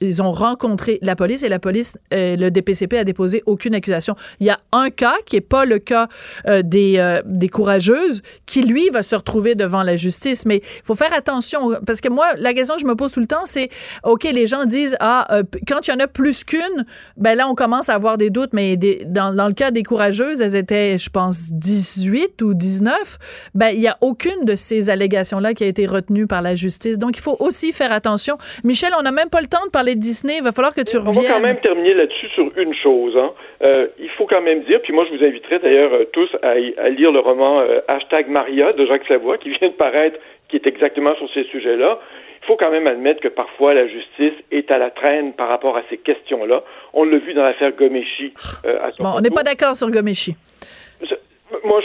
ils 0.01 0.23
ont 0.23 0.33
rencontré 0.33 0.99
la 1.03 1.17
police 1.17 1.43
et 1.43 1.49
la 1.49 1.59
police, 1.59 1.99
le 2.13 2.51
DPCP 2.51 2.99
a 2.99 3.05
déposé 3.05 3.43
aucune 3.47 3.75
accusation. 3.75 4.15
Il 4.41 4.47
y 4.47 4.51
a 4.51 4.59
un 4.73 4.91
cas 4.91 5.15
qui 5.27 5.37
est 5.37 5.41
pas 5.41 5.65
le 5.65 5.79
cas 5.79 6.09
des, 6.47 7.21
des 7.25 7.49
courageuses, 7.49 8.23
qui 8.47 8.63
lui 8.63 8.91
va 8.91 9.03
se 9.03 9.17
retrouver 9.17 9.55
devant 9.55 9.83
la 9.83 9.97
justice, 9.97 10.47
mais 10.47 10.63
il 10.79 10.85
faut 10.85 10.95
faire 10.95 11.13
attention 11.15 11.73
parce 11.87 12.01
que 12.01 12.09
moi, 12.09 12.27
la 12.39 12.55
question 12.55 12.75
que 12.75 12.81
je 12.81 12.87
me 12.87 12.95
pose 12.95 13.13
tout 13.13 13.21
le 13.21 13.27
temps, 13.27 13.45
c'est 13.45 13.69
OK, 14.05 14.25
les 14.25 14.47
gens 14.47 14.65
disent 14.65 14.97
ah 15.01 15.27
euh, 15.31 15.43
quand 15.67 15.87
il 15.87 15.91
y 15.91 15.95
en 15.95 16.01
a 16.01 16.07
plus 16.07 16.45
qu'une, 16.45 16.85
ben 17.17 17.37
là 17.37 17.47
on 17.49 17.55
commence 17.55 17.89
à 17.89 17.95
avoir 17.95 18.19
des 18.19 18.31
doutes, 18.31 18.53
mais 18.53 18.77
dans, 18.77 19.35
dans, 19.35 19.47
le 19.47 19.55
cas 19.55 19.71
des 19.71 19.83
courageuses, 19.83 20.41
elles 20.41 20.57
étaient, 20.57 20.99
je 20.99 21.11
pense, 21.11 21.53
18 21.53 22.41
ou 22.43 22.55
19. 22.55 23.51
Ben 23.55 23.69
il 23.69 23.81
y 23.81 23.89
a 23.89 23.97
aucune 24.01 24.45
de 24.45 24.55
ces 24.55 24.91
allégations 24.91 25.39
là 25.39 25.55
qui 25.55 25.65
a 25.65 25.67
été 25.67 25.87
retenue 25.87 26.27
par 26.27 26.43
la 26.43 26.55
justice. 26.55 26.99
Donc 26.99 27.17
il 27.17 27.21
faut 27.21 27.37
aussi 27.41 27.73
faire 27.73 27.93
attention. 27.93 28.37
Michel, 28.65 28.91
on 28.99 29.03
n'a 29.03 29.13
même 29.13 29.31
pas 29.31 29.41
le 29.41 29.49
temps 29.49 29.65
de 29.65 29.71
parler 29.71 29.95
de 29.95 30.01
Disney. 30.01 30.37
Il 30.39 30.45
va 30.45 30.53
falloir 30.53 30.75
que 30.75 30.83
tu 30.83 30.97
reviennes. 30.97 31.25
On 31.25 31.29
va 31.29 31.35
quand 31.35 31.47
même 31.47 31.61
terminer 31.61 31.95
là-dessus 31.95 32.29
sur 32.35 32.51
une 32.57 32.75
chose. 32.75 33.17
Hein. 33.17 33.33
Euh, 33.63 33.87
il 33.99 34.11
faut 34.11 34.27
quand 34.27 34.43
même 34.43 34.63
dire, 34.65 34.81
puis 34.83 34.93
moi 34.93 35.07
je 35.11 35.17
vous 35.17 35.25
inviterai 35.25 35.59
d'ailleurs 35.61 35.93
euh, 35.93 36.05
tous 36.13 36.29
à, 36.43 36.51
à, 36.51 36.89
lire 36.89 37.13
le 37.13 37.21
roman 37.21 37.63
hashtag 37.89 38.29
Maria 38.29 38.73
de 38.73 38.87
Jacques 38.87 39.07
Savoie 39.07 39.39
qui 39.39 39.51
vient 39.51 39.69
de 39.69 39.75
paraître 39.75 40.19
qui 40.53 40.57
est 40.57 40.67
exactement 40.67 41.17
sur 41.17 41.33
ces 41.33 41.45
sujets-là. 41.45 41.99
Il 42.43 42.47
faut 42.47 42.57
quand 42.57 42.71
même 42.71 42.87
admettre 42.87 43.23
que 43.23 43.29
parfois 43.29 43.73
la 43.73 43.89
justice 43.89 44.35
est 44.51 44.71
à 44.71 44.77
la 44.77 44.91
traîne 44.91 45.33
par 45.33 45.49
rapport 45.49 45.79
à 45.79 45.83
ces 45.89 45.97
questions-là. 45.97 46.63
On 46.93 47.05
l'a 47.05 47.17
vu 47.17 47.33
dans 47.33 47.43
l'affaire 47.43 47.73
Gomeshi. 47.73 48.35
Euh, 48.67 48.79
bon, 48.99 49.13
on 49.17 49.21
n'est 49.21 49.31
pas 49.31 49.45
d'accord 49.45 49.75
sur 49.75 49.91
Gomeshi. 49.91 50.37
Moi, 51.65 51.81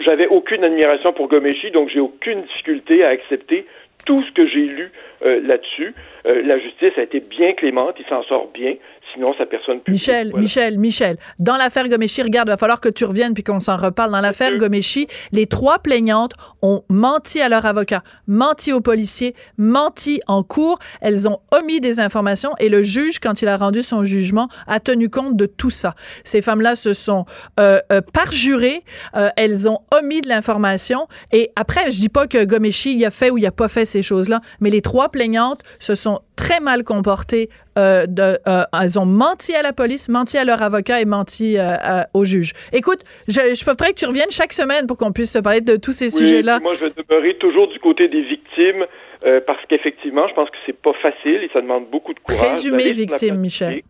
j'avais 0.00 0.26
aucune 0.26 0.64
admiration 0.64 1.12
pour 1.12 1.28
Gomeshi, 1.28 1.70
donc 1.70 1.88
j'ai 1.88 2.00
aucune 2.00 2.42
difficulté 2.42 3.04
à 3.04 3.08
accepter 3.08 3.66
tout 4.04 4.18
ce 4.18 4.32
que 4.32 4.46
j'ai 4.46 4.66
lu 4.66 4.92
euh, 5.24 5.40
là-dessus. 5.42 5.94
Euh, 6.26 6.42
la 6.42 6.58
justice 6.58 6.92
a 6.98 7.02
été 7.02 7.20
bien 7.20 7.52
clémente, 7.52 7.96
il 7.98 8.06
s'en 8.06 8.22
sort 8.24 8.48
bien 8.52 8.74
sinon 9.12 9.34
sa 9.38 9.46
personne 9.46 9.80
Michel, 9.88 10.32
Michel, 10.34 10.78
Michel, 10.78 11.16
dans 11.38 11.56
l'affaire 11.56 11.88
Gomeshi, 11.88 12.22
regarde, 12.22 12.48
il 12.48 12.52
va 12.52 12.56
falloir 12.56 12.80
que 12.80 12.88
tu 12.88 13.04
reviennes 13.04 13.34
puis 13.34 13.42
qu'on 13.42 13.60
s'en 13.60 13.76
reparle. 13.76 14.10
Dans 14.10 14.20
l'affaire 14.20 14.56
Gomeshi, 14.56 15.06
les 15.32 15.46
trois 15.46 15.78
plaignantes 15.78 16.32
ont 16.62 16.82
menti 16.88 17.40
à 17.40 17.48
leur 17.48 17.66
avocat, 17.66 18.02
menti 18.26 18.72
aux 18.72 18.80
policiers, 18.80 19.34
menti 19.58 20.20
en 20.26 20.42
cours. 20.42 20.78
Elles 21.00 21.28
ont 21.28 21.40
omis 21.52 21.80
des 21.80 22.00
informations 22.00 22.52
et 22.58 22.68
le 22.68 22.82
juge, 22.82 23.18
quand 23.18 23.42
il 23.42 23.48
a 23.48 23.56
rendu 23.56 23.82
son 23.82 24.04
jugement, 24.04 24.48
a 24.66 24.80
tenu 24.80 25.08
compte 25.08 25.36
de 25.36 25.46
tout 25.46 25.70
ça. 25.70 25.94
Ces 26.24 26.42
femmes-là 26.42 26.76
se 26.76 26.92
sont 26.92 27.24
euh, 27.58 27.78
euh, 27.92 28.00
parjurées, 28.00 28.82
euh, 29.16 29.28
elles 29.36 29.68
ont 29.68 29.80
omis 29.92 30.20
de 30.20 30.28
l'information 30.28 31.06
et 31.32 31.50
après, 31.56 31.90
je 31.90 31.98
dis 31.98 32.08
pas 32.08 32.26
que 32.26 32.44
Gomeshi 32.44 32.94
il 32.94 33.04
a 33.04 33.10
fait 33.10 33.30
ou 33.30 33.38
il 33.38 33.46
a 33.46 33.52
pas 33.52 33.68
fait 33.68 33.84
ces 33.84 34.02
choses-là, 34.02 34.40
mais 34.60 34.70
les 34.70 34.82
trois 34.82 35.08
plaignantes 35.08 35.60
se 35.78 35.94
sont 35.94 36.20
très 36.40 36.60
mal 36.60 36.84
comportées. 36.84 37.48
de, 37.76 38.38
elles 38.82 38.98
ont 38.98 39.06
menti 39.06 39.54
à 39.54 39.62
la 39.62 39.72
police, 39.72 40.08
menti 40.08 40.36
à 40.38 40.44
leur 40.44 40.62
avocat 40.62 41.00
et 41.00 41.04
menti 41.04 41.56
euh, 41.58 42.02
au 42.14 42.24
juge. 42.24 42.52
Écoute, 42.72 43.00
je, 43.28 43.40
je 43.54 43.64
que 43.64 43.94
tu 43.94 44.06
reviennes 44.06 44.30
chaque 44.30 44.52
semaine 44.52 44.86
pour 44.86 44.96
qu'on 44.96 45.12
puisse 45.12 45.32
se 45.32 45.38
parler 45.38 45.60
de 45.60 45.76
tous 45.76 45.92
ces 45.92 46.10
sujets-là. 46.10 46.60
Moi, 46.60 46.74
je 46.78 46.86
vais 46.86 46.92
demeurer 46.96 47.36
toujours 47.38 47.68
du 47.68 47.78
côté 47.78 48.06
des 48.08 48.22
victimes 48.22 48.86
euh, 49.24 49.40
parce 49.46 49.60
qu'effectivement, 49.68 50.26
je 50.28 50.34
pense 50.34 50.50
que 50.50 50.56
c'est 50.66 50.76
pas 50.76 50.92
facile 51.00 51.42
et 51.44 51.50
ça 51.52 51.60
demande 51.60 51.86
beaucoup 51.90 52.14
de 52.14 52.20
courage. 52.20 52.40
Présumé 52.40 52.90
victime, 52.92 53.36
Michel. 53.36 53.82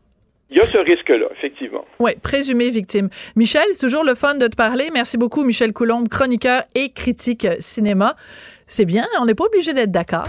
Il 0.51 0.57
y 0.57 0.61
a 0.61 0.67
ce 0.67 0.79
risque-là, 0.79 1.29
effectivement. 1.37 1.85
Oui, 2.01 2.13
présumé 2.21 2.71
victime. 2.71 3.09
Michel, 3.37 3.63
c'est 3.73 3.87
toujours 3.87 4.03
le 4.03 4.17
fun 4.17 4.35
de 4.35 4.49
te 4.49 4.57
parler. 4.57 4.91
Merci 4.93 5.17
beaucoup, 5.17 5.45
Michel 5.45 5.73
Coulombe, 5.73 6.09
chroniqueur 6.09 6.63
et 6.75 6.91
critique 6.91 7.47
cinéma. 7.61 8.15
C'est 8.67 8.85
bien, 8.85 9.07
on 9.21 9.27
n'est 9.27 9.37
pas 9.37 9.45
obligé 9.45 9.73
d'être 9.73 9.93
d'accord. 9.93 10.27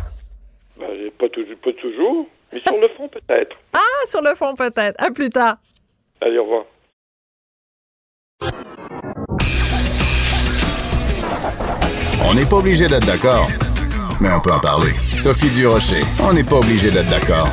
Ben, 0.78 1.12
pas, 1.20 1.28
pas 1.28 1.74
toujours. 1.74 2.28
Mais 2.52 2.60
sur 2.60 2.80
le 2.80 2.88
fond, 2.90 3.08
peut-être. 3.28 3.56
Ah, 3.74 3.80
sur 4.06 4.22
le 4.22 4.36
fond, 4.36 4.56
peut-être. 4.56 4.96
À 5.02 5.12
plus 5.12 5.30
tard. 5.30 5.58
Allez, 6.22 6.38
au 6.38 6.44
revoir. 6.44 6.66
On 12.24 12.34
n'est 12.34 12.46
pas 12.46 12.58
obligé 12.58 12.88
d'être 12.88 13.06
d'accord, 13.06 13.48
mais 14.22 14.30
on 14.32 14.40
peut 14.40 14.52
en 14.52 14.60
parler. 14.60 14.92
Sophie 15.14 15.50
Durocher, 15.50 16.02
on 16.22 16.34
n'est 16.34 16.44
pas 16.44 16.58
obligé 16.58 16.90
d'être 16.90 17.10
d'accord. 17.10 17.50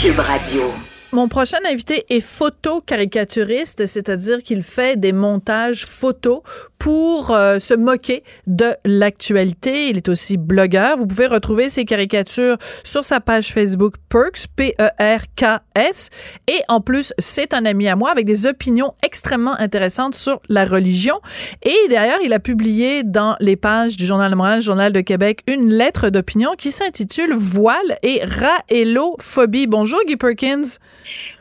Cube 0.00 0.18
Radio. 0.18 0.72
Mon 1.10 1.26
prochain 1.26 1.56
invité 1.64 2.04
est 2.10 2.20
photo-caricaturiste, 2.20 3.86
c'est-à-dire 3.86 4.42
qu'il 4.42 4.62
fait 4.62 5.00
des 5.00 5.14
montages 5.14 5.86
photos 5.86 6.42
pour 6.78 7.32
euh, 7.32 7.58
se 7.58 7.72
moquer 7.72 8.22
de 8.46 8.74
l'actualité. 8.84 9.88
Il 9.88 9.96
est 9.96 10.08
aussi 10.10 10.36
blogueur. 10.36 10.98
Vous 10.98 11.06
pouvez 11.06 11.26
retrouver 11.26 11.70
ses 11.70 11.86
caricatures 11.86 12.58
sur 12.84 13.06
sa 13.06 13.20
page 13.20 13.52
Facebook 13.52 13.94
Perks, 14.10 14.48
P-E-R-K-S. 14.54 16.10
Et 16.46 16.60
en 16.68 16.82
plus, 16.82 17.14
c'est 17.18 17.54
un 17.54 17.64
ami 17.64 17.88
à 17.88 17.96
moi 17.96 18.10
avec 18.10 18.26
des 18.26 18.46
opinions 18.46 18.92
extrêmement 19.02 19.58
intéressantes 19.58 20.14
sur 20.14 20.40
la 20.50 20.66
religion. 20.66 21.20
Et 21.62 21.76
d'ailleurs, 21.88 22.20
il 22.22 22.34
a 22.34 22.38
publié 22.38 23.02
dans 23.02 23.34
les 23.40 23.56
pages 23.56 23.96
du 23.96 24.06
Journal 24.06 24.30
de 24.30 24.36
Montréal, 24.36 24.60
Journal 24.60 24.92
de 24.92 25.00
Québec, 25.00 25.42
une 25.46 25.70
lettre 25.70 26.10
d'opinion 26.10 26.52
qui 26.56 26.70
s'intitule 26.70 27.34
Voile 27.34 27.98
et 28.02 28.20
raélophobie. 28.22 29.66
Bonjour, 29.66 30.00
Guy 30.06 30.16
Perkins. 30.16 30.78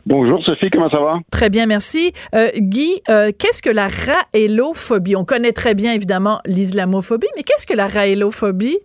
Bonjour 0.07 0.41
Sophie, 0.41 0.69
comment 0.69 0.89
ça 0.89 1.01
va? 1.01 1.19
Très 1.31 1.49
bien, 1.49 1.65
merci. 1.65 2.13
Euh, 2.33 2.47
Guy, 2.55 3.01
euh, 3.09 3.31
qu'est-ce 3.37 3.61
que 3.61 3.69
la 3.69 3.89
raélophobie? 3.89 5.17
On 5.17 5.25
connaît 5.25 5.51
très 5.51 5.75
bien 5.75 5.91
évidemment 5.93 6.39
l'islamophobie, 6.45 7.27
mais 7.35 7.43
qu'est-ce 7.43 7.67
que 7.67 7.75
la 7.75 7.87
raélophobie? 7.87 8.77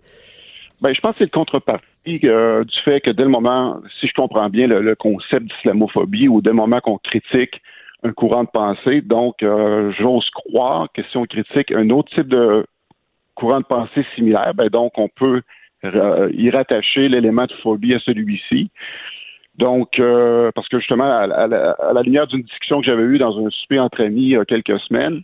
Ben, 0.81 0.93
je 0.93 1.01
pense 1.01 1.13
que 1.13 1.19
c'est 1.19 1.25
le 1.25 1.31
contrepartie 1.31 2.21
euh, 2.25 2.65
du 2.65 2.77
fait 2.85 3.01
que 3.01 3.11
dès 3.11 3.23
le 3.23 3.29
moment, 3.29 3.81
si 4.01 4.09
je 4.09 4.13
comprends 4.15 4.49
bien 4.49 4.67
le, 4.67 4.97
concept 4.97 5.47
d'islamophobie, 5.47 6.27
ou 6.27 6.43
dès 6.43 6.51
le 6.51 6.57
moment 6.57 6.81
qu'on 6.81 6.99
critique 6.99 7.61
un 8.03 8.13
courant 8.13 8.43
de 8.43 8.49
pensée, 8.49 9.01
donc 9.01 9.37
j'ose 10.01 10.29
croire 10.31 10.89
que 10.93 11.03
si 11.05 11.17
on 11.17 11.25
critique 11.25 11.71
un 11.71 11.89
autre 11.91 12.13
type 12.13 12.27
de 12.27 12.67
courant 13.37 13.61
de 13.61 13.65
pensée 13.65 14.05
similaire, 14.17 14.55
ben 14.57 14.69
donc 14.71 14.99
on 14.99 15.09
peut 15.09 15.43
y 15.85 16.51
rattacher 16.51 17.09
l'élément 17.09 17.47
de 17.47 17.53
phobie 17.63 17.95
à 17.95 18.01
celui-ci. 18.01 18.73
Donc, 19.59 19.99
euh, 19.99 20.51
parce 20.55 20.69
que 20.69 20.79
justement, 20.79 21.05
à, 21.05 21.27
la 21.27 22.03
lumière 22.03 22.27
d'une 22.27 22.43
discussion 22.43 22.81
que 22.81 22.87
j'avais 22.87 23.03
eue 23.03 23.19
dans 23.19 23.39
un 23.45 23.51
souper 23.51 23.79
entre 23.79 24.03
amis 24.03 24.23
il 24.23 24.29
y 24.31 24.37
a 24.37 24.45
quelques 24.45 24.79
semaines, 24.81 25.23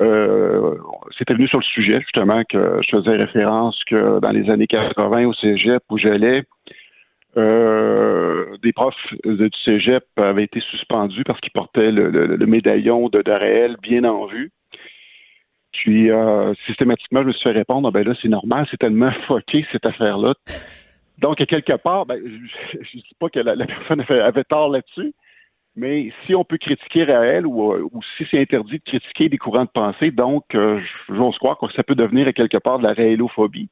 euh, 0.00 0.76
c'était 1.16 1.34
venu 1.34 1.48
sur 1.48 1.58
le 1.58 1.64
sujet, 1.64 2.00
justement, 2.00 2.42
que 2.48 2.80
je 2.82 2.96
faisais 2.96 3.16
référence 3.16 3.82
que 3.84 4.20
dans 4.20 4.30
les 4.30 4.50
années 4.50 4.66
80 4.66 5.26
au 5.26 5.32
cégep 5.34 5.82
où 5.90 5.98
j'allais, 5.98 6.44
euh, 7.36 8.56
des 8.62 8.72
profs 8.72 8.94
du 9.24 9.50
cégep 9.66 10.04
avaient 10.16 10.44
été 10.44 10.60
suspendus 10.60 11.24
parce 11.24 11.40
qu'ils 11.40 11.52
portaient 11.52 11.90
le, 11.90 12.46
médaillon 12.46 13.08
de, 13.08 13.20
de 13.20 13.80
bien 13.80 14.04
en 14.04 14.26
vue. 14.26 14.50
Puis, 15.72 16.10
euh, 16.10 16.54
systématiquement, 16.66 17.22
je 17.22 17.28
me 17.28 17.32
suis 17.32 17.42
fait 17.42 17.52
répondre, 17.52 17.88
ah, 17.88 17.90
ben 17.90 18.06
là, 18.06 18.14
c'est 18.22 18.28
normal, 18.28 18.66
c'est 18.70 18.78
tellement 18.78 19.12
foqué, 19.26 19.66
cette 19.72 19.84
affaire-là. 19.84 20.34
Donc, 21.18 21.36
quelque 21.36 21.76
part, 21.76 22.06
ben, 22.06 22.20
je 22.24 22.78
ne 22.78 23.02
dis 23.02 23.16
pas 23.18 23.28
que 23.28 23.40
la, 23.40 23.66
personne 23.66 24.04
avait 24.08 24.44
tort 24.44 24.68
là-dessus, 24.68 25.14
mais 25.76 26.10
si 26.24 26.34
on 26.34 26.44
peut 26.44 26.58
critiquer 26.58 27.04
Raël 27.04 27.46
ou, 27.46 27.72
euh, 27.72 27.86
ou 27.92 28.00
si 28.16 28.26
c'est 28.30 28.40
interdit 28.40 28.78
de 28.78 28.84
critiquer 28.84 29.28
des 29.28 29.38
courants 29.38 29.64
de 29.64 29.70
pensée, 29.70 30.10
donc 30.10 30.44
euh, 30.54 30.80
j'ose 31.08 31.36
croire 31.38 31.58
que 31.58 31.70
ça 31.72 31.82
peut 31.82 31.94
devenir 31.94 32.32
quelque 32.32 32.56
part 32.56 32.78
de 32.78 32.84
la 32.84 32.94
réélophobie. 32.94 33.68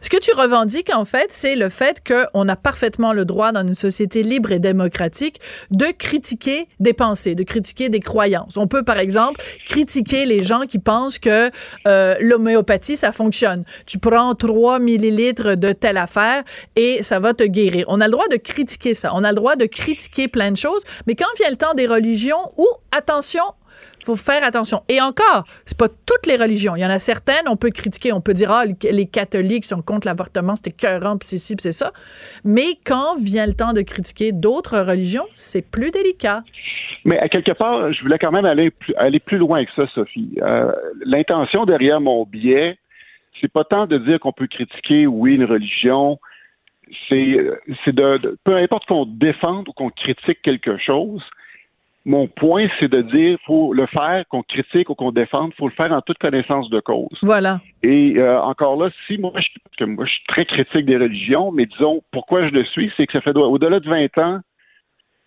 Ce 0.00 0.08
que 0.08 0.18
tu 0.18 0.32
revendiques, 0.32 0.90
en 0.94 1.04
fait, 1.04 1.26
c'est 1.30 1.56
le 1.56 1.68
fait 1.68 2.02
qu'on 2.06 2.48
a 2.48 2.56
parfaitement 2.56 3.12
le 3.12 3.24
droit 3.24 3.52
dans 3.52 3.66
une 3.66 3.74
société 3.74 4.22
libre 4.22 4.52
et 4.52 4.58
démocratique 4.58 5.40
de 5.70 5.86
critiquer 5.86 6.66
des 6.80 6.92
pensées, 6.92 7.34
de 7.34 7.42
critiquer 7.42 7.88
des 7.88 8.00
croyances. 8.00 8.56
On 8.56 8.66
peut, 8.66 8.82
par 8.82 8.98
exemple, 8.98 9.40
critiquer 9.66 10.26
les 10.26 10.42
gens 10.42 10.62
qui 10.62 10.78
pensent 10.78 11.18
que 11.18 11.50
euh, 11.86 12.14
l'homéopathie, 12.20 12.96
ça 12.96 13.12
fonctionne. 13.12 13.62
Tu 13.86 13.98
prends 13.98 14.34
3 14.34 14.78
millilitres 14.78 15.56
de 15.56 15.72
telle 15.72 15.96
affaire 15.96 16.42
et 16.76 17.02
ça 17.02 17.18
va 17.18 17.34
te 17.34 17.44
guérir. 17.44 17.84
On 17.88 18.00
a 18.00 18.06
le 18.06 18.12
droit 18.12 18.28
de 18.28 18.36
critiquer 18.36 18.94
ça. 18.94 19.12
On 19.14 19.24
a 19.24 19.30
le 19.30 19.36
droit 19.36 19.56
de 19.56 19.66
critiquer 19.66 20.28
plein 20.28 20.50
de 20.50 20.56
choses, 20.56 20.82
mais 21.06 21.14
quand 21.14 21.26
vient 21.38 21.50
le 21.50 21.56
temps 21.56 21.74
des 21.74 21.86
religions 21.86 22.52
où, 22.56 22.66
attention, 22.92 23.44
faut 24.06 24.16
faire 24.16 24.44
attention. 24.44 24.82
Et 24.88 25.00
encore, 25.00 25.44
c'est 25.64 25.76
pas 25.76 25.88
toutes 25.88 26.26
les 26.26 26.36
religions. 26.36 26.76
Il 26.76 26.82
y 26.82 26.86
en 26.86 26.90
a 26.90 27.00
certaines, 27.00 27.48
on 27.48 27.56
peut 27.56 27.70
critiquer, 27.70 28.12
on 28.12 28.20
peut 28.20 28.34
dire, 28.34 28.50
ah, 28.52 28.64
les 28.64 29.06
catholiques 29.06 29.64
sont 29.64 29.82
contre 29.82 30.06
l'avortement, 30.06 30.54
c'était 30.54 30.70
cœurant, 30.70 31.18
puis 31.18 31.26
c'est 31.26 31.38
ci, 31.38 31.56
puis 31.56 31.62
c'est 31.62 31.72
ça. 31.72 31.90
Mais 32.44 32.76
quand 32.86 33.16
vient 33.18 33.46
le 33.46 33.54
temps 33.54 33.72
de 33.72 33.82
critiquer 33.82 34.30
d'autres 34.30 34.78
religions, 34.78 35.26
c'est 35.32 35.68
plus 35.68 35.90
délicat. 35.90 36.42
Mais 37.04 37.18
à 37.18 37.28
quelque 37.28 37.52
part, 37.52 37.92
je 37.92 38.00
voulais 38.02 38.18
quand 38.18 38.30
même 38.30 38.44
aller 38.44 38.70
plus, 38.70 38.94
aller 38.94 39.18
plus 39.18 39.38
loin 39.38 39.64
que 39.64 39.70
ça, 39.74 39.86
Sophie. 39.92 40.38
Euh, 40.40 40.70
l'intention 41.04 41.66
derrière 41.66 42.00
mon 42.00 42.24
biais, 42.24 42.78
c'est 43.40 43.52
pas 43.52 43.64
tant 43.64 43.86
de 43.86 43.98
dire 43.98 44.20
qu'on 44.20 44.32
peut 44.32 44.46
critiquer, 44.46 45.06
oui, 45.06 45.34
une 45.34 45.44
religion, 45.44 46.18
c'est 47.08 47.16
de, 47.92 48.38
peu 48.44 48.56
importe 48.56 48.86
qu'on 48.86 49.06
défende 49.06 49.68
ou 49.68 49.72
qu'on 49.72 49.90
critique 49.90 50.40
quelque 50.42 50.78
chose, 50.78 51.22
mon 52.06 52.28
point, 52.28 52.68
c'est 52.78 52.88
de 52.88 53.02
dire 53.02 53.36
faut 53.44 53.72
le 53.72 53.84
faire, 53.86 54.24
qu'on 54.28 54.42
critique 54.42 54.88
ou 54.88 54.94
qu'on 54.94 55.10
défende, 55.10 55.52
faut 55.58 55.66
le 55.66 55.74
faire 55.74 55.90
en 55.92 56.00
toute 56.00 56.18
connaissance 56.18 56.70
de 56.70 56.78
cause. 56.78 57.18
Voilà. 57.20 57.60
Et 57.82 58.14
euh, 58.16 58.40
encore 58.40 58.80
là, 58.80 58.90
si 59.06 59.18
moi 59.18 59.32
je, 59.34 59.84
moi, 59.84 60.06
je 60.06 60.12
suis 60.12 60.24
très 60.28 60.46
critique 60.46 60.86
des 60.86 60.96
religions, 60.96 61.50
mais 61.50 61.66
disons 61.66 62.02
pourquoi 62.12 62.46
je 62.46 62.52
le 62.54 62.64
suis, 62.64 62.92
c'est 62.96 63.06
que 63.06 63.12
ça 63.12 63.20
fait 63.20 63.36
au-delà 63.36 63.80
de 63.80 63.88
20 63.88 64.18
ans 64.18 64.40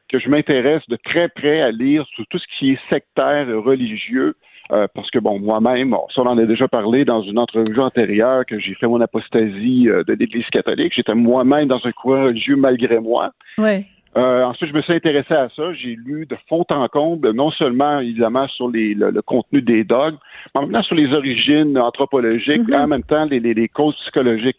que 0.07 0.19
je 0.19 0.29
m'intéresse 0.29 0.81
de 0.87 0.95
très 0.95 1.27
près 1.27 1.61
à 1.61 1.69
lire 1.69 2.05
sur 2.15 2.25
tout 2.27 2.39
ce 2.39 2.45
qui 2.57 2.71
est 2.71 2.79
sectaire 2.89 3.45
religieux, 3.61 4.35
euh, 4.71 4.87
parce 4.93 5.09
que, 5.11 5.19
bon, 5.19 5.39
moi-même, 5.39 5.95
ça, 6.15 6.21
on 6.21 6.27
en 6.27 6.37
a 6.37 6.45
déjà 6.45 6.67
parlé 6.67 7.05
dans 7.05 7.21
une 7.21 7.37
entrevue 7.37 7.79
antérieure 7.79 8.45
que 8.45 8.59
j'ai 8.59 8.73
fait 8.75 8.87
mon 8.87 9.01
apostasie 9.01 9.87
euh, 9.87 10.03
de 10.03 10.13
l'Église 10.13 10.47
catholique. 10.47 10.93
J'étais 10.95 11.13
moi-même 11.13 11.67
dans 11.67 11.79
un 11.83 11.91
courant 11.91 12.23
religieux 12.25 12.55
malgré 12.55 12.99
moi. 12.99 13.31
Ouais. 13.57 13.85
Euh, 14.17 14.43
ensuite, 14.43 14.69
je 14.71 14.75
me 14.75 14.81
suis 14.81 14.93
intéressé 14.93 15.33
à 15.33 15.49
ça. 15.55 15.73
J'ai 15.73 15.95
lu 15.95 16.25
de 16.25 16.35
fond 16.47 16.65
en 16.69 16.87
comble, 16.87 17.31
non 17.31 17.51
seulement 17.51 17.99
évidemment 17.99 18.47
sur 18.47 18.69
les, 18.69 18.95
le, 18.95 19.21
contenu 19.21 19.61
des 19.61 19.83
dogmes, 19.83 20.17
mais 20.53 20.61
en 20.61 20.63
même 20.63 20.71
temps 20.73 20.83
sur 20.83 20.95
les 20.95 21.13
origines 21.13 21.77
anthropologiques, 21.77 22.61
mm-hmm. 22.61 22.73
et 22.73 22.77
en 22.77 22.87
même 22.87 23.03
temps 23.03 23.25
les, 23.25 23.39
les, 23.39 23.67
causes 23.67 23.95
psychologiques. 23.97 24.57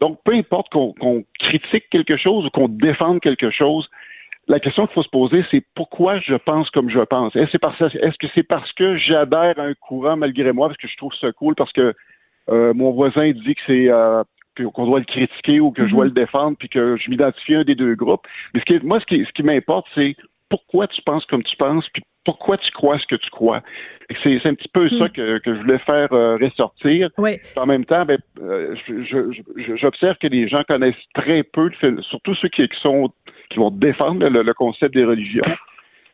Donc, 0.00 0.18
peu 0.24 0.34
importe 0.34 0.68
qu'on 0.70 1.24
critique 1.38 1.84
quelque 1.90 2.16
chose 2.16 2.46
ou 2.46 2.50
qu'on 2.50 2.68
défende 2.68 3.20
quelque 3.20 3.50
chose, 3.50 3.88
la 4.48 4.58
question 4.58 4.86
qu'il 4.86 4.94
faut 4.94 5.02
se 5.02 5.08
poser, 5.08 5.44
c'est 5.50 5.64
pourquoi 5.74 6.18
je 6.18 6.34
pense 6.34 6.68
comme 6.70 6.90
je 6.90 7.00
pense? 7.00 7.34
Est-ce 7.36 8.18
que 8.18 8.26
c'est 8.34 8.42
parce 8.42 8.72
que 8.72 8.96
j'adhère 8.96 9.58
à 9.58 9.62
un 9.62 9.74
courant 9.74 10.16
malgré 10.16 10.52
moi, 10.52 10.68
parce 10.68 10.78
que 10.78 10.88
je 10.88 10.96
trouve 10.96 11.12
ça 11.20 11.30
cool, 11.32 11.54
parce 11.54 11.72
que 11.72 11.94
euh, 12.50 12.74
mon 12.74 12.90
voisin 12.90 13.30
dit 13.30 13.54
que 13.54 13.60
c'est 13.66 13.88
euh, 13.88 14.24
qu'on 14.56 14.86
doit 14.86 14.98
le 14.98 15.04
critiquer 15.04 15.60
ou 15.60 15.70
que 15.70 15.86
je 15.86 15.92
dois 15.92 16.04
mhm. 16.04 16.10
le 16.10 16.14
défendre, 16.14 16.56
puis 16.58 16.68
que 16.68 16.96
je 16.96 17.10
m'identifie 17.10 17.54
à 17.54 17.60
un 17.60 17.64
des 17.64 17.74
deux 17.74 17.94
groupes. 17.94 18.26
Mais 18.54 18.60
ce 18.60 18.64
qui, 18.64 18.84
moi, 18.84 19.00
ce 19.00 19.06
qui, 19.06 19.24
ce 19.24 19.32
qui 19.32 19.42
m'importe, 19.42 19.86
c'est 19.94 20.16
pourquoi 20.48 20.86
tu 20.86 21.00
penses 21.02 21.24
comme 21.26 21.42
tu 21.42 21.56
penses, 21.56 21.88
puis 21.92 22.02
pourquoi 22.24 22.58
tu 22.58 22.70
crois 22.72 22.98
ce 22.98 23.06
que 23.06 23.16
tu 23.16 23.30
crois. 23.30 23.62
C'est 24.22 24.44
un 24.46 24.54
petit 24.54 24.68
peu 24.68 24.88
ça 24.90 25.06
hmm. 25.06 25.10
que, 25.10 25.38
que, 25.38 25.54
je 25.54 25.60
voulais 25.60 25.78
faire 25.78 26.12
euh, 26.12 26.36
ressortir. 26.36 27.08
Oui. 27.18 27.38
En 27.56 27.66
même 27.66 27.84
temps, 27.84 28.04
ben, 28.04 28.18
j'observe 29.76 30.16
que 30.18 30.26
les 30.26 30.48
gens 30.48 30.62
connaissent 30.64 30.94
très 31.14 31.42
peu, 31.42 31.70
surtout 32.02 32.34
ceux 32.34 32.48
qui, 32.48 32.68
qui 32.68 32.80
sont 32.80 33.10
qui 33.52 33.58
vont 33.58 33.70
défendre 33.70 34.26
le, 34.28 34.54
concept 34.54 34.94
des 34.94 35.04
religions, 35.04 35.44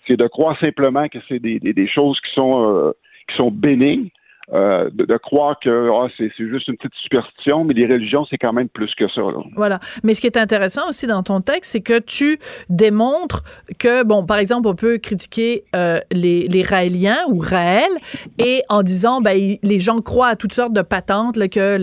c'est 0.07 0.17
de 0.17 0.27
croire 0.27 0.59
simplement 0.59 1.09
que 1.09 1.19
c'est 1.29 1.39
des, 1.39 1.61
des, 1.61 1.89
choses 1.89 2.21
qui 2.21 2.33
sont 2.35 2.65
euh, 2.65 2.93
qui 3.29 3.37
sont 3.37 3.51
bénignes, 3.51 4.09
euh, 4.53 4.89
de, 4.93 5.17
croire 5.19 5.59
que 5.61 5.91
ah, 5.93 6.09
c'est 6.17 6.31
juste 6.39 6.69
une 6.69 6.77
petite 6.77 6.95
superstition, 7.03 7.65
mais 7.65 7.75
les 7.75 7.87
religions, 7.87 8.27
c'est 8.31 8.39
quand 8.39 8.53
même 8.53 8.69
plus 8.69 8.95
que 8.95 9.09
ça. 9.09 9.21
Voilà. 9.57 9.79
Mais 10.05 10.15
ce 10.15 10.21
qui 10.21 10.27
est 10.27 10.39
intéressant 10.39 10.89
aussi 10.89 11.07
dans 11.07 11.23
ton 11.23 11.41
texte, 11.41 11.73
c'est 11.73 11.81
que 11.81 11.99
tu 11.99 12.39
démontres 12.71 13.43
que, 13.79 14.05
bon, 14.05 14.25
par 14.25 14.39
exemple, 14.39 14.69
on 14.69 14.75
peut 14.75 14.97
critiquer 14.99 15.65
euh, 15.77 16.01
les, 16.11 16.49
les 16.49 16.63
Raéliens 16.63 17.19
ou 17.29 17.39
Raël, 17.39 17.91
et 18.39 18.63
en 18.69 18.83
disant, 18.83 19.21
ben, 19.21 19.57
les 19.63 19.81
gens 19.81 20.01
croient 20.01 20.29
à 20.29 20.37
toutes 20.37 20.55
sortes 20.55 20.73
de 20.73 20.83
patentes, 20.83 21.37
là, 21.37 21.49
que 21.49 21.79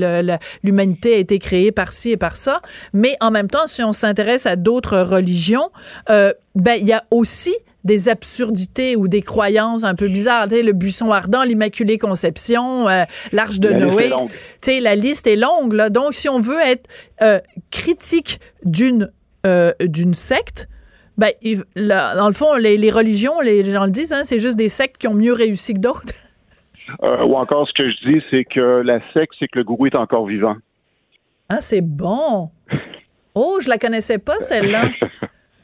l'humanité 0.63 1.15
a 1.15 1.17
été 1.17 1.37
créée 1.37 1.71
par 1.71 1.91
ci 1.91 2.11
et 2.11 2.17
par 2.17 2.35
ça, 2.35 2.61
mais 2.93 3.15
en 3.21 3.31
même 3.31 3.47
temps, 3.47 3.67
si 3.67 3.83
on 3.83 3.91
s'intéresse 3.91 4.45
à 4.45 4.55
d'autres 4.55 4.99
religions, 4.99 5.69
euh, 6.09 6.33
ben, 6.55 6.77
il 6.79 6.87
y 6.87 6.93
a 6.93 7.03
aussi 7.11 7.55
des 7.85 8.09
absurdités 8.09 8.95
ou 8.95 9.07
des 9.07 9.21
croyances 9.21 9.83
un 9.83 9.95
peu 9.95 10.09
bizarres. 10.09 10.47
le 10.47 10.71
buisson 10.73 11.11
ardent, 11.11 11.43
l'Immaculée 11.43 11.97
Conception, 11.97 12.89
euh, 12.89 13.03
l'Arche 13.31 13.59
de 13.59 13.69
Noé. 13.69 14.11
La 14.81 14.95
liste 14.95 15.27
est 15.27 15.35
longue. 15.35 15.73
Là. 15.73 15.89
Donc, 15.89 16.13
si 16.13 16.27
on 16.27 16.39
veut 16.39 16.59
être 16.65 16.89
euh, 17.21 17.39
critique 17.71 18.39
d'une 18.65 19.11
euh, 19.45 19.71
d'une 19.79 20.15
secte, 20.15 20.67
ben, 21.17 21.31
dans 21.75 22.27
le 22.27 22.33
fond, 22.33 22.55
les, 22.55 22.91
religions, 22.91 23.39
les 23.39 23.63
gens 23.63 23.85
le 23.85 23.91
disent, 23.91 24.11
hein, 24.11 24.23
c'est 24.23 24.39
juste 24.39 24.57
des 24.57 24.69
sectes 24.69 24.97
qui 24.97 25.07
ont 25.07 25.13
mieux 25.13 25.33
réussi 25.33 25.75
que 25.75 25.79
d'autres. 25.79 26.13
ou 27.01 27.35
encore, 27.35 27.67
ce 27.67 27.73
que 27.73 27.89
je 27.89 28.11
dis, 28.11 28.23
c'est 28.31 28.43
que 28.43 28.81
la 28.83 28.99
secte, 29.13 29.33
c'est 29.39 29.47
que 29.47 29.59
le 29.59 29.63
gourou 29.63 29.85
est 29.85 29.95
encore 29.95 30.25
vivant. 30.25 30.55
Ah, 31.47 31.61
c'est 31.61 31.81
bon. 31.81 32.49
Oh, 33.35 33.59
je 33.61 33.69
la 33.69 33.77
connaissais 33.77 34.17
pas, 34.17 34.39
celle-là. 34.39 34.89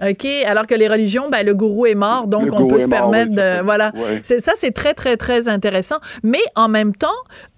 OK, 0.02 0.26
alors 0.46 0.68
que 0.68 0.76
les 0.76 0.88
religions, 0.88 1.30
ben, 1.30 1.46
le 1.46 1.54
gourou 1.54 1.86
est 1.86 1.96
mort, 1.96 2.28
donc 2.28 2.50
on 2.52 2.68
peut 2.68 2.80
se 2.80 2.88
permettre 2.88 3.34
de... 3.34 3.62
Voilà. 3.64 3.92
C'est, 4.24 4.40
ça, 4.40 4.54
c'est 4.56 4.72
très, 4.72 4.94
très, 4.94 5.18
très 5.18 5.48
intéressant. 5.48 5.98
Mais 6.24 6.42
en 6.56 6.68
même 6.68 6.96
temps, 6.96 7.10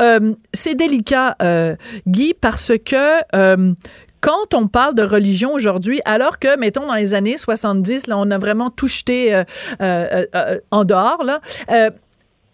euh, 0.01 0.33
c'est 0.53 0.75
délicat, 0.75 1.35
euh, 1.41 1.75
Guy, 2.07 2.33
parce 2.33 2.73
que... 2.85 3.21
Euh, 3.35 3.73
quand 4.21 4.53
on 4.53 4.67
parle 4.67 4.95
de 4.95 5.03
religion 5.03 5.51
aujourd'hui, 5.51 5.99
alors 6.05 6.39
que, 6.39 6.57
mettons, 6.57 6.87
dans 6.87 6.93
les 6.93 7.13
années 7.13 7.35
70, 7.35 8.07
là, 8.07 8.17
on 8.17 8.31
a 8.31 8.37
vraiment 8.37 8.69
tout 8.69 8.87
jeté 8.87 9.43
en 10.71 10.85
dehors, 10.85 11.25
là, 11.25 11.41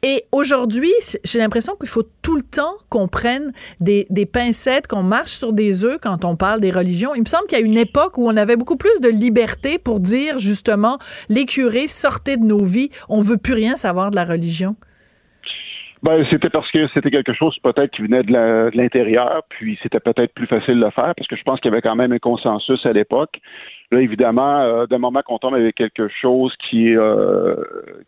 et 0.01 0.23
aujourd'hui, 0.31 0.91
j'ai 1.25 1.39
l'impression 1.39 1.73
qu'il 1.75 1.89
faut 1.89 2.03
tout 2.21 2.35
le 2.35 2.41
temps 2.41 2.75
qu'on 2.89 3.07
prenne 3.07 3.51
des, 3.81 4.05
pincettes, 4.31 4.87
qu'on 4.87 5.03
marche 5.03 5.31
sur 5.31 5.51
des 5.51 5.83
œufs 5.83 5.99
quand 6.01 6.23
on 6.23 6.35
parle 6.35 6.61
des 6.61 6.71
religions. 6.71 7.13
Il 7.15 7.21
me 7.21 7.25
semble 7.25 7.47
qu'il 7.47 7.59
y 7.59 7.61
a 7.61 7.65
une 7.65 7.77
époque 7.77 8.17
où 8.17 8.27
on 8.27 8.37
avait 8.37 8.55
beaucoup 8.55 8.77
plus 8.77 9.01
de 9.01 9.09
liberté 9.09 9.77
pour 9.77 9.99
dire 9.99 10.39
justement, 10.39 10.99
les 11.27 11.45
curés, 11.45 11.87
sortez 11.87 12.37
de 12.37 12.45
nos 12.45 12.63
vies, 12.63 12.89
on 13.09 13.19
veut 13.19 13.37
plus 13.37 13.53
rien 13.53 13.75
savoir 13.75 14.11
de 14.11 14.15
la 14.15 14.25
religion. 14.25 14.75
Ben, 16.01 16.25
c'était 16.29 16.49
parce 16.49 16.71
que 16.71 16.87
c'était 16.93 17.11
quelque 17.11 17.33
chose 17.33 17.57
peut-être 17.61 17.91
qui 17.91 18.03
venait 18.03 18.23
de 18.23 18.71
l'intérieur, 18.73 19.43
puis 19.49 19.77
c'était 19.83 19.99
peut-être 19.99 20.33
plus 20.33 20.47
facile 20.47 20.75
de 20.75 20.85
le 20.85 20.91
faire, 20.91 21.13
parce 21.13 21.27
que 21.27 21.35
je 21.35 21.43
pense 21.43 21.59
qu'il 21.59 21.69
y 21.69 21.73
avait 21.73 21.81
quand 21.81 21.97
même 21.97 22.13
un 22.13 22.19
consensus 22.19 22.85
à 22.85 22.93
l'époque. 22.93 23.41
Là, 23.91 24.01
évidemment, 24.01 24.59
euh, 24.61 24.85
d'un 24.85 24.99
moment 24.99 25.21
qu'on 25.23 25.39
tombe 25.39 25.55
avec 25.55 25.75
quelque 25.75 26.07
chose 26.09 26.55
qui 26.69 26.89
est 26.89 26.95
euh, 26.95 27.55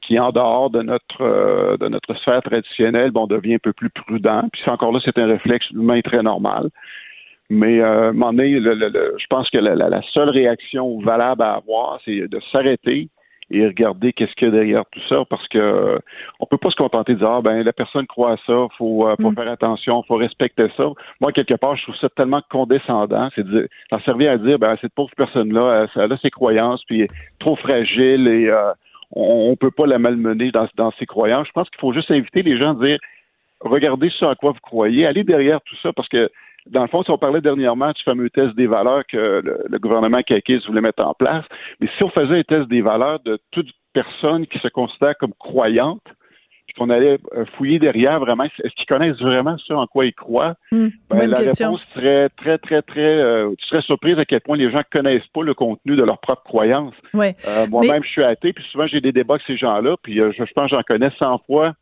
qui 0.01 0.15
est 0.15 0.19
en 0.19 0.31
dehors 0.31 0.69
de 0.69 0.83
notre 0.83 1.21
euh, 1.21 1.75
de 1.77 1.87
notre 1.87 2.13
sphère 2.15 2.43
traditionnelle, 2.43 3.09
bon, 3.09 3.23
on 3.23 3.27
devient 3.27 3.55
un 3.55 3.59
peu 3.59 3.73
plus 3.73 3.89
prudent. 3.89 4.47
Puis 4.53 4.61
encore 4.67 4.91
là, 4.91 4.99
c'est 5.03 5.17
un 5.17 5.25
réflexe 5.25 5.69
humain 5.71 6.01
très 6.01 6.21
normal. 6.21 6.69
Mais 7.49 7.81
euh, 7.81 7.85
à 7.85 8.09
un 8.09 8.13
moment 8.13 8.31
donné, 8.31 8.61
je 8.61 9.25
pense 9.29 9.49
que 9.49 9.57
la, 9.57 9.75
la, 9.75 10.01
seule 10.13 10.29
réaction 10.29 10.99
valable 11.01 11.41
à 11.41 11.55
avoir, 11.55 11.99
c'est 12.05 12.27
de 12.27 12.39
s'arrêter, 12.51 13.09
et 13.51 13.65
regarder 13.65 14.13
qu'est-ce 14.13 14.33
qu'il 14.33 14.47
y 14.47 14.51
a 14.51 14.53
derrière 14.53 14.83
tout 14.91 15.01
ça 15.09 15.23
parce 15.29 15.47
que 15.47 15.57
euh, 15.57 15.99
on 16.39 16.45
peut 16.45 16.57
pas 16.57 16.69
se 16.69 16.75
contenter 16.75 17.13
de 17.13 17.19
dire 17.19 17.29
ah 17.29 17.41
ben 17.41 17.63
la 17.63 17.73
personne 17.73 18.07
croit 18.07 18.33
à 18.33 18.37
ça, 18.45 18.67
faut, 18.77 19.07
euh, 19.07 19.15
faut 19.21 19.31
mm. 19.31 19.35
faire 19.35 19.51
attention, 19.51 20.03
faut 20.03 20.15
respecter 20.15 20.67
ça. 20.77 20.85
Moi 21.19 21.31
quelque 21.31 21.55
part 21.55 21.75
je 21.75 21.83
trouve 21.83 21.95
ça 21.97 22.09
tellement 22.09 22.41
condescendant, 22.49 23.29
c'est 23.35 23.45
de 23.45 23.67
d'en 23.91 23.99
servir 24.01 24.31
à 24.31 24.37
dire 24.37 24.59
ben 24.59 24.75
cette 24.81 24.93
pauvre 24.93 25.11
personne 25.15 25.53
là, 25.53 25.87
elle, 25.95 26.11
a 26.11 26.17
ses 26.17 26.29
croyances 26.29 26.83
puis 26.85 27.01
elle 27.01 27.05
est 27.05 27.39
trop 27.39 27.55
fragile 27.55 28.27
et 28.27 28.47
euh, 28.47 28.71
on, 29.11 29.49
on 29.51 29.55
peut 29.55 29.71
pas 29.71 29.85
la 29.85 29.99
malmener 29.99 30.51
dans, 30.51 30.67
dans 30.75 30.91
ses 30.91 31.05
croyances. 31.05 31.47
Je 31.47 31.51
pense 31.53 31.69
qu'il 31.69 31.79
faut 31.79 31.93
juste 31.93 32.11
inviter 32.11 32.43
les 32.43 32.57
gens 32.57 32.71
à 32.79 32.85
dire 32.85 32.97
regardez 33.61 34.09
ce 34.09 34.25
à 34.25 34.35
quoi 34.35 34.51
vous 34.51 34.59
croyez, 34.61 35.05
allez 35.05 35.23
derrière 35.23 35.61
tout 35.61 35.75
ça 35.83 35.93
parce 35.93 36.09
que 36.09 36.29
dans 36.69 36.81
le 36.81 36.87
fond, 36.87 37.03
si 37.03 37.11
on 37.11 37.17
parlait 37.17 37.41
dernièrement 37.41 37.91
du 37.91 38.03
fameux 38.03 38.29
test 38.29 38.55
des 38.55 38.67
valeurs 38.67 39.03
que 39.07 39.41
le, 39.67 39.79
gouvernement 39.79 40.21
Kakis 40.21 40.61
voulait 40.67 40.81
mettre 40.81 41.03
en 41.03 41.13
place, 41.13 41.45
mais 41.79 41.87
si 41.97 42.03
on 42.03 42.09
faisait 42.09 42.39
un 42.39 42.43
test 42.43 42.67
des 42.69 42.81
valeurs 42.81 43.19
de 43.21 43.39
toute 43.51 43.69
personne 43.93 44.45
qui 44.47 44.59
se 44.59 44.67
considère 44.67 45.17
comme 45.17 45.33
croyante, 45.39 46.03
puis 46.67 46.75
qu'on 46.75 46.89
allait 46.89 47.17
euh, 47.35 47.45
fouiller 47.57 47.79
derrière 47.79 48.19
vraiment, 48.19 48.43
est-ce 48.43 48.73
qu'ils 48.75 48.85
connaissent 48.85 49.19
vraiment 49.19 49.57
ce 49.57 49.73
en 49.73 49.87
quoi 49.87 50.05
ils 50.05 50.13
croient? 50.13 50.55
Hmm, 50.71 50.89
ben, 51.09 51.29
la 51.29 51.39
réponse 51.39 51.81
serait 51.93 52.29
très, 52.37 52.57
très, 52.57 52.81
très. 52.81 53.01
Euh, 53.01 53.53
tu 53.57 53.65
serais 53.65 53.81
surprise 53.81 54.17
à 54.19 54.25
quel 54.25 54.41
point 54.41 54.55
les 54.55 54.71
gens 54.71 54.81
connaissent 54.91 55.27
pas 55.33 55.41
le 55.41 55.53
contenu 55.53 55.95
de 55.95 56.03
leur 56.03 56.19
propre 56.19 56.43
croyance. 56.43 56.93
Ouais. 57.13 57.35
Euh, 57.47 57.67
moi-même, 57.69 58.03
je 58.03 58.09
suis 58.09 58.23
athée, 58.23 58.53
puis 58.53 58.63
souvent 58.71 58.87
j'ai 58.87 59.01
des 59.01 59.11
débats 59.11 59.33
avec 59.33 59.47
ces 59.47 59.57
gens-là, 59.57 59.95
puis 60.01 60.15
je, 60.15 60.31
je 60.31 60.53
pense 60.53 60.69
que 60.69 60.77
j'en 60.77 60.83
connais 60.83 61.11
100 61.17 61.41
fois 61.47 61.73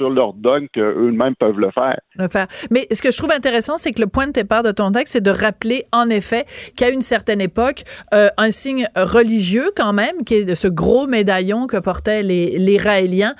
sur 0.00 0.08
leur 0.08 0.32
donne 0.32 0.66
qu'eux-mêmes 0.72 1.34
peuvent 1.38 1.58
le 1.58 1.70
faire. 1.72 2.00
Le 2.16 2.26
faire. 2.26 2.46
Mais 2.70 2.86
ce 2.90 3.02
que 3.02 3.10
je 3.10 3.18
trouve 3.18 3.32
intéressant, 3.32 3.76
c'est 3.76 3.92
que 3.92 4.00
le 4.00 4.06
point 4.06 4.26
de 4.26 4.32
départ 4.32 4.62
de 4.62 4.70
ton 4.70 4.90
texte, 4.92 5.12
c'est 5.12 5.20
de 5.20 5.30
rappeler 5.30 5.84
en 5.92 6.08
effet 6.08 6.46
qu'à 6.74 6.88
une 6.88 7.02
certaine 7.02 7.42
époque, 7.42 7.82
euh, 8.14 8.28
un 8.38 8.50
signe 8.50 8.88
religieux 8.96 9.70
quand 9.76 9.92
même, 9.92 10.24
qui 10.24 10.36
est 10.36 10.54
ce 10.54 10.68
gros 10.68 11.06
médaillon 11.06 11.66
que 11.66 11.76
portaient 11.76 12.22
les, 12.22 12.78
Raéliens, 12.78 13.34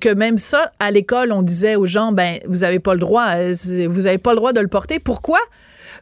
que 0.00 0.14
même 0.14 0.38
ça, 0.38 0.72
à 0.80 0.90
l'école, 0.90 1.32
on 1.32 1.42
disait 1.42 1.76
aux 1.76 1.84
gens, 1.84 2.12
ben, 2.12 2.38
vous 2.48 2.64
avez 2.64 2.78
pas 2.78 2.94
le 2.94 3.00
droit, 3.00 3.26
euh, 3.34 3.52
vous 3.86 4.06
avez 4.06 4.18
pas 4.18 4.30
le 4.30 4.36
droit 4.36 4.54
de 4.54 4.60
le 4.60 4.68
porter. 4.68 4.98
Pourquoi? 4.98 5.38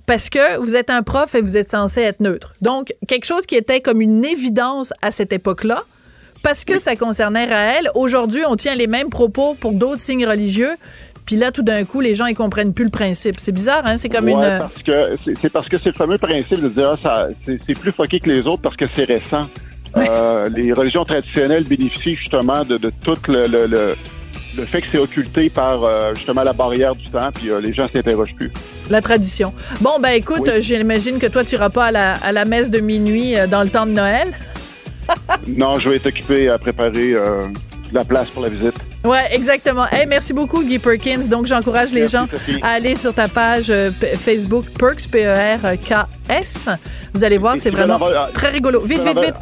parce 0.06 0.28
que 0.28 0.58
vous 0.58 0.76
êtes 0.76 0.90
un 0.90 1.02
prof 1.02 1.34
et 1.34 1.40
vous 1.40 1.56
êtes 1.56 1.70
censé 1.70 2.02
être 2.02 2.20
neutre. 2.20 2.54
Donc, 2.60 2.94
quelque 3.08 3.24
chose 3.24 3.46
qui 3.46 3.54
était 3.54 3.80
comme 3.80 4.02
une 4.02 4.22
évidence 4.22 4.92
à 5.00 5.10
cette 5.10 5.32
époque-là, 5.32 5.84
parce 6.44 6.64
que 6.64 6.78
ça 6.78 6.94
concernait 6.94 7.46
Raël. 7.46 7.90
Aujourd'hui, 7.96 8.42
on 8.48 8.54
tient 8.54 8.76
les 8.76 8.86
mêmes 8.86 9.08
propos 9.08 9.54
pour 9.58 9.72
d'autres 9.72 9.98
signes 9.98 10.26
religieux. 10.26 10.76
Puis 11.26 11.36
là, 11.36 11.50
tout 11.50 11.62
d'un 11.62 11.84
coup, 11.84 12.00
les 12.02 12.14
gens, 12.14 12.26
ils 12.26 12.34
comprennent 12.34 12.74
plus 12.74 12.84
le 12.84 12.90
principe. 12.90 13.36
C'est 13.40 13.50
bizarre, 13.50 13.82
hein? 13.86 13.96
C'est 13.96 14.10
comme 14.10 14.26
Ouais, 14.26 14.32
une... 14.34 14.58
parce 14.58 14.82
que 14.84 15.16
c'est 15.40 15.50
parce 15.50 15.68
que 15.70 15.78
c'est 15.78 15.88
le 15.88 15.94
fameux 15.94 16.18
principe 16.18 16.60
de 16.62 16.68
dire 16.68 16.96
ah, 17.04 17.26
c'est 17.46 17.78
plus 17.78 17.92
foqué 17.92 18.20
que 18.20 18.28
les 18.30 18.42
autres 18.46 18.60
parce 18.62 18.76
que 18.76 18.84
c'est 18.94 19.04
récent. 19.04 19.48
Euh, 19.96 20.48
les 20.54 20.72
religions 20.72 21.04
traditionnelles 21.04 21.64
bénéficient 21.64 22.16
justement 22.16 22.64
de, 22.64 22.76
de 22.76 22.92
tout 23.02 23.14
le, 23.28 23.46
le, 23.46 23.66
le, 23.66 23.96
le 24.56 24.64
fait 24.64 24.82
que 24.82 24.88
c'est 24.92 24.98
occulté 24.98 25.48
par 25.48 25.84
euh, 25.84 26.12
justement 26.14 26.42
la 26.42 26.52
barrière 26.52 26.94
du 26.94 27.08
temps, 27.08 27.30
puis 27.32 27.48
euh, 27.50 27.60
les 27.60 27.72
gens 27.72 27.88
s'interrogent 27.94 28.34
plus. 28.34 28.50
La 28.90 29.00
tradition. 29.00 29.54
Bon, 29.80 29.92
ben 30.00 30.10
écoute, 30.10 30.46
euh, 30.48 30.60
j'imagine 30.60 31.18
que 31.18 31.26
toi, 31.26 31.42
tu 31.44 31.54
iras 31.54 31.70
pas 31.70 31.86
à 31.86 31.90
la, 31.90 32.14
à 32.14 32.32
la 32.32 32.44
messe 32.44 32.70
de 32.70 32.80
minuit 32.80 33.34
euh, 33.38 33.46
dans 33.46 33.62
le 33.62 33.68
temps 33.70 33.86
de 33.86 33.92
Noël. 33.92 34.28
non, 35.46 35.76
je 35.76 35.88
vais 35.90 35.96
être 35.96 36.06
occupé 36.06 36.48
à 36.48 36.58
préparer 36.58 37.12
euh, 37.14 37.42
la 37.92 38.04
place 38.04 38.28
pour 38.28 38.42
la 38.42 38.48
visite. 38.48 38.74
Ouais, 39.04 39.26
exactement. 39.32 39.86
Hey, 39.90 40.06
merci 40.06 40.32
beaucoup, 40.32 40.64
Guy 40.64 40.78
Perkins. 40.78 41.28
Donc, 41.30 41.46
j'encourage 41.46 41.92
les 41.92 42.00
Merci, 42.00 42.16
gens 42.16 42.26
Sophie. 42.30 42.58
à 42.62 42.68
aller 42.70 42.96
sur 42.96 43.12
ta 43.14 43.28
page 43.28 43.66
euh, 43.70 43.90
Facebook 44.18 44.64
Perks, 44.78 45.06
P-E-R-K-S. 45.10 46.68
Vous 47.12 47.24
allez 47.24 47.38
voir, 47.38 47.54
c'est 47.58 47.70
vraiment 47.70 47.94
avoir- 47.96 48.32
très 48.32 48.48
rigolo. 48.50 48.80
Vite, 48.80 49.02
vite, 49.02 49.20
vite. 49.20 49.34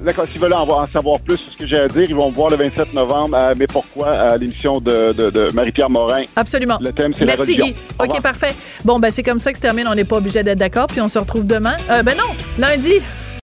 D'accord, 0.00 0.26
s'ils 0.30 0.40
veulent 0.40 0.52
en, 0.54 0.62
en 0.68 0.86
savoir 0.92 1.18
plus 1.18 1.36
sur 1.38 1.52
ce 1.52 1.56
que 1.58 1.66
j'ai 1.66 1.76
à 1.78 1.88
dire, 1.88 2.06
ils 2.08 2.14
vont 2.14 2.30
me 2.30 2.34
voir 2.34 2.50
le 2.50 2.56
27 2.56 2.94
novembre 2.94 3.36
à 3.36 3.52
Mais 3.56 3.66
pourquoi 3.66 4.10
à 4.12 4.36
l'émission 4.36 4.80
de, 4.80 5.12
de, 5.12 5.30
de 5.30 5.50
Marie-Pierre 5.52 5.90
Morin. 5.90 6.22
Absolument. 6.36 6.78
Le 6.80 6.92
thème, 6.92 7.12
c'est 7.14 7.24
la 7.24 7.34
Merci, 7.34 7.54
religion. 7.54 7.66
Guy. 7.66 7.74
Au 7.98 8.02
OK, 8.04 8.06
revoir. 8.06 8.22
parfait. 8.22 8.54
Bon, 8.84 9.00
ben 9.00 9.10
c'est 9.10 9.24
comme 9.24 9.40
ça 9.40 9.50
que 9.50 9.58
se 9.58 9.62
termine. 9.62 9.88
On 9.88 9.96
n'est 9.96 10.04
pas 10.04 10.16
obligé 10.18 10.44
d'être 10.44 10.58
d'accord. 10.58 10.86
Puis 10.86 11.00
on 11.00 11.08
se 11.08 11.18
retrouve 11.18 11.44
demain. 11.46 11.76
Euh, 11.90 12.04
ben 12.04 12.16
non, 12.16 12.32
lundi. 12.58 12.92